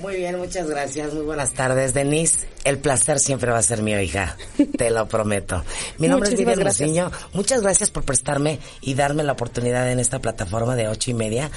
Muy 0.00 0.16
bien, 0.16 0.36
muchas 0.36 0.68
gracias. 0.68 1.14
Muy 1.14 1.24
buenas 1.24 1.52
tardes, 1.52 1.94
Denise. 1.94 2.46
El 2.64 2.78
placer 2.78 3.18
siempre 3.18 3.50
va 3.50 3.58
a 3.58 3.62
ser 3.62 3.82
mío, 3.82 4.00
hija. 4.00 4.36
Te 4.76 4.90
lo 4.90 5.08
prometo. 5.08 5.64
Mi 5.98 6.08
nombre 6.08 6.30
Muchísimas 6.30 6.58
es 6.58 6.78
Vivian. 6.78 7.06
Musiño. 7.06 7.12
Muchas 7.32 7.62
gracias 7.62 7.90
por 7.90 8.04
prestarme 8.04 8.58
y 8.82 8.94
darme 8.94 9.22
la 9.22 9.32
oportunidad 9.32 9.90
en 9.90 9.98
esta 9.98 10.18
plataforma 10.18 10.76
de 10.76 10.88
ocho 10.88 11.10
y 11.10 11.14
media 11.14 11.50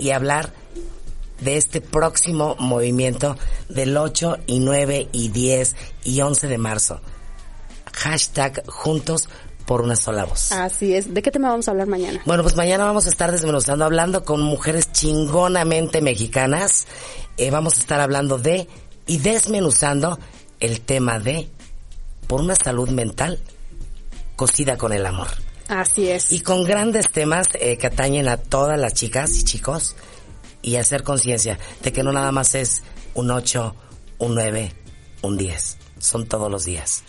y 0.00 0.10
hablar 0.10 0.52
de 1.40 1.56
este 1.56 1.80
próximo 1.80 2.56
movimiento 2.58 3.36
del 3.68 3.96
8 3.96 4.38
y 4.46 4.60
9 4.60 5.08
y 5.12 5.28
10 5.28 5.76
y 6.04 6.20
11 6.20 6.48
de 6.48 6.58
marzo. 6.58 7.00
Hashtag 7.92 8.64
juntos 8.66 9.28
por 9.66 9.82
una 9.82 9.96
sola 9.96 10.24
voz. 10.24 10.52
Así 10.52 10.94
es. 10.94 11.12
¿De 11.12 11.22
qué 11.22 11.30
tema 11.30 11.50
vamos 11.50 11.68
a 11.68 11.72
hablar 11.72 11.88
mañana? 11.88 12.22
Bueno, 12.24 12.42
pues 12.42 12.56
mañana 12.56 12.84
vamos 12.84 13.06
a 13.06 13.10
estar 13.10 13.32
desmenuzando, 13.32 13.84
hablando 13.84 14.24
con 14.24 14.40
mujeres 14.40 14.92
chingonamente 14.92 16.00
mexicanas. 16.00 16.86
Eh, 17.36 17.50
vamos 17.50 17.76
a 17.76 17.80
estar 17.80 18.00
hablando 18.00 18.38
de 18.38 18.68
y 19.06 19.18
desmenuzando 19.18 20.18
el 20.60 20.80
tema 20.80 21.18
de 21.18 21.48
por 22.26 22.40
una 22.40 22.54
salud 22.54 22.88
mental 22.90 23.40
cosida 24.36 24.76
con 24.76 24.92
el 24.92 25.04
amor. 25.04 25.28
Así 25.68 26.08
es. 26.08 26.32
Y 26.32 26.40
con 26.40 26.64
grandes 26.64 27.10
temas 27.10 27.48
eh, 27.54 27.76
que 27.76 27.88
atañen 27.88 28.28
a 28.28 28.36
todas 28.36 28.78
las 28.78 28.94
chicas 28.94 29.36
y 29.36 29.44
chicos 29.44 29.96
y 30.62 30.76
hacer 30.76 31.02
conciencia 31.02 31.58
de 31.82 31.92
que 31.92 32.02
no 32.02 32.12
nada 32.12 32.32
más 32.32 32.54
es 32.54 32.82
un 33.14 33.30
8, 33.30 33.74
un 34.18 34.34
9, 34.34 34.72
un 35.22 35.36
10. 35.36 35.76
Son 35.98 36.26
todos 36.26 36.50
los 36.50 36.64
días. 36.64 37.02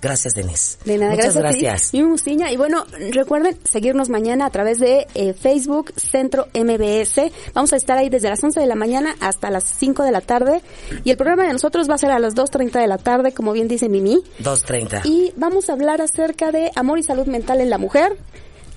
Gracias, 0.00 0.34
Denise. 0.34 0.78
De 0.84 0.96
nada, 0.96 1.10
Muchas 1.12 1.34
gracias. 1.34 1.90
gracias. 1.92 2.52
Y 2.52 2.56
bueno, 2.56 2.86
recuerden 3.10 3.58
seguirnos 3.64 4.08
mañana 4.08 4.46
a 4.46 4.50
través 4.50 4.78
de 4.78 5.08
eh, 5.14 5.34
Facebook 5.34 5.92
Centro 5.96 6.46
MBS. 6.54 7.32
Vamos 7.52 7.72
a 7.72 7.76
estar 7.76 7.98
ahí 7.98 8.08
desde 8.08 8.28
las 8.28 8.42
11 8.42 8.60
de 8.60 8.66
la 8.66 8.76
mañana 8.76 9.16
hasta 9.20 9.50
las 9.50 9.64
5 9.64 10.04
de 10.04 10.12
la 10.12 10.20
tarde. 10.20 10.62
Y 11.02 11.10
el 11.10 11.16
programa 11.16 11.46
de 11.46 11.52
nosotros 11.52 11.90
va 11.90 11.94
a 11.94 11.98
ser 11.98 12.12
a 12.12 12.20
las 12.20 12.36
2.30 12.36 12.80
de 12.80 12.86
la 12.86 12.98
tarde, 12.98 13.32
como 13.32 13.52
bien 13.52 13.66
dice 13.66 13.88
Mimi. 13.88 14.22
2.30. 14.40 15.00
Y 15.04 15.32
vamos 15.36 15.68
a 15.68 15.72
hablar 15.72 16.00
acerca 16.00 16.52
de 16.52 16.70
amor 16.76 17.00
y 17.00 17.02
salud 17.02 17.26
mental 17.26 17.60
en 17.60 17.70
la 17.70 17.78
mujer. 17.78 18.16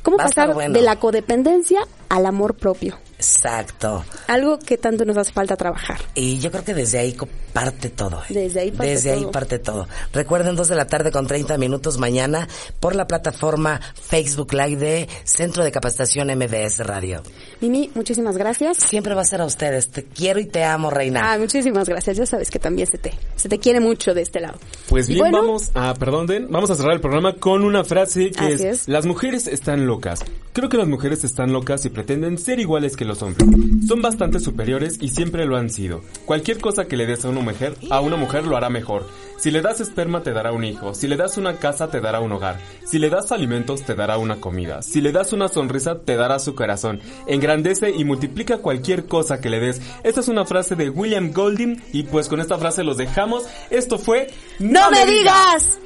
¿Cómo 0.01 0.17
pasar 0.17 0.55
bueno. 0.55 0.73
de 0.73 0.81
la 0.81 0.95
codependencia 0.95 1.81
al 2.09 2.25
amor 2.25 2.55
propio? 2.55 2.97
Exacto. 3.21 4.03
Algo 4.27 4.57
que 4.57 4.77
tanto 4.77 5.05
nos 5.05 5.15
hace 5.15 5.31
falta 5.31 5.55
trabajar. 5.55 5.99
Y 6.15 6.39
yo 6.39 6.49
creo 6.51 6.63
que 6.63 6.73
desde 6.73 6.97
ahí 6.97 7.15
parte 7.53 7.89
todo. 7.89 8.17
¿eh? 8.23 8.33
Desde 8.33 8.61
ahí 8.61 8.71
parte 8.71 8.91
Desde 8.91 9.11
ahí 9.11 9.21
todo. 9.21 9.31
parte 9.31 9.59
todo. 9.59 9.87
Recuerden, 10.11 10.55
dos 10.55 10.69
de 10.69 10.75
la 10.75 10.87
tarde 10.87 11.11
con 11.11 11.27
30 11.27 11.57
minutos 11.59 11.99
mañana 11.99 12.47
por 12.79 12.95
la 12.95 13.05
plataforma 13.05 13.79
Facebook 13.93 14.53
Live 14.53 14.77
de 14.77 15.09
Centro 15.23 15.63
de 15.63 15.71
Capacitación 15.71 16.29
MBS 16.35 16.79
Radio. 16.79 17.21
Mimi, 17.61 17.91
muchísimas 17.93 18.37
gracias. 18.37 18.77
Siempre 18.77 19.13
va 19.13 19.21
a 19.21 19.25
ser 19.25 19.41
a 19.41 19.45
ustedes. 19.45 19.89
Te 19.91 20.03
quiero 20.03 20.39
y 20.39 20.45
te 20.45 20.63
amo, 20.63 20.89
reina. 20.89 21.33
Ah, 21.33 21.37
muchísimas 21.37 21.87
gracias. 21.87 22.17
Ya 22.17 22.25
sabes 22.25 22.49
que 22.49 22.57
también 22.57 22.87
se 22.87 22.97
te, 22.97 23.13
se 23.35 23.49
te 23.49 23.59
quiere 23.59 23.79
mucho 23.79 24.15
de 24.15 24.23
este 24.23 24.39
lado. 24.39 24.57
Pues 24.89 25.07
bien, 25.07 25.19
bueno, 25.19 25.37
vamos 25.43 25.69
a, 25.75 25.93
perdón, 25.93 26.25
Den, 26.25 26.47
vamos 26.49 26.71
a 26.71 26.75
cerrar 26.75 26.93
el 26.93 27.01
programa 27.01 27.35
con 27.35 27.63
una 27.63 27.83
frase 27.83 28.31
que 28.31 28.53
es, 28.53 28.61
es. 28.61 28.87
las 28.87 29.05
mujeres 29.05 29.45
están 29.45 29.85
locas. 29.85 30.23
Creo 30.53 30.67
que 30.69 30.77
las 30.77 30.87
mujeres 30.87 31.23
están 31.23 31.53
locas 31.53 31.85
y 31.85 31.89
pretenden 31.89 32.37
ser 32.37 32.59
iguales 32.59 32.97
que 32.97 33.05
los 33.05 33.10
hombres. 33.21 33.47
Son 33.87 34.01
bastante 34.01 34.39
superiores 34.39 34.97
y 35.01 35.09
siempre 35.09 35.45
lo 35.45 35.57
han 35.57 35.71
sido. 35.71 36.01
Cualquier 36.25 36.59
cosa 36.59 36.85
que 36.85 36.97
le 36.97 37.07
des 37.07 37.25
a 37.25 37.29
una 37.29 37.41
mujer, 37.41 37.75
a 37.89 37.99
una 38.01 38.15
mujer 38.15 38.45
lo 38.45 38.55
hará 38.55 38.69
mejor. 38.69 39.07
Si 39.39 39.49
le 39.49 39.61
das 39.61 39.79
esperma 39.79 40.21
te 40.21 40.33
dará 40.33 40.51
un 40.51 40.63
hijo, 40.63 40.93
si 40.93 41.07
le 41.07 41.17
das 41.17 41.37
una 41.37 41.55
casa 41.55 41.89
te 41.89 41.99
dará 41.99 42.19
un 42.19 42.31
hogar, 42.31 42.59
si 42.85 42.99
le 42.99 43.09
das 43.09 43.31
alimentos 43.31 43.81
te 43.81 43.95
dará 43.95 44.19
una 44.19 44.35
comida, 44.35 44.83
si 44.83 45.01
le 45.01 45.11
das 45.11 45.33
una 45.33 45.47
sonrisa 45.47 46.01
te 46.01 46.15
dará 46.15 46.37
su 46.37 46.53
corazón. 46.53 47.01
Engrandece 47.25 47.89
y 47.89 48.05
multiplica 48.05 48.59
cualquier 48.59 49.07
cosa 49.07 49.41
que 49.41 49.49
le 49.49 49.59
des. 49.59 49.81
Esta 50.03 50.19
es 50.19 50.27
una 50.27 50.45
frase 50.45 50.75
de 50.75 50.91
William 50.91 51.31
Golding 51.31 51.81
y 51.91 52.03
pues 52.03 52.27
con 52.29 52.39
esta 52.39 52.59
frase 52.59 52.83
los 52.83 52.97
dejamos. 52.97 53.45
Esto 53.71 53.97
fue 53.97 54.27
¡No 54.59 54.91
me 54.91 55.05
digas! 55.07 55.79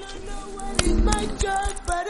my 1.05 1.25
judge, 1.39 1.77
but 1.87 2.05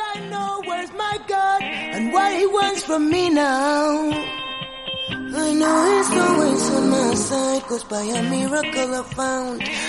I 5.09 5.53
know 5.53 5.99
it's 5.99 6.09
going 6.09 6.57
to 6.57 6.87
my 6.89 7.13
side, 7.13 7.61
cause 7.63 7.83
by 7.83 8.01
a 8.01 8.23
miracle 8.23 8.95
I 8.95 9.03
found. 9.03 9.61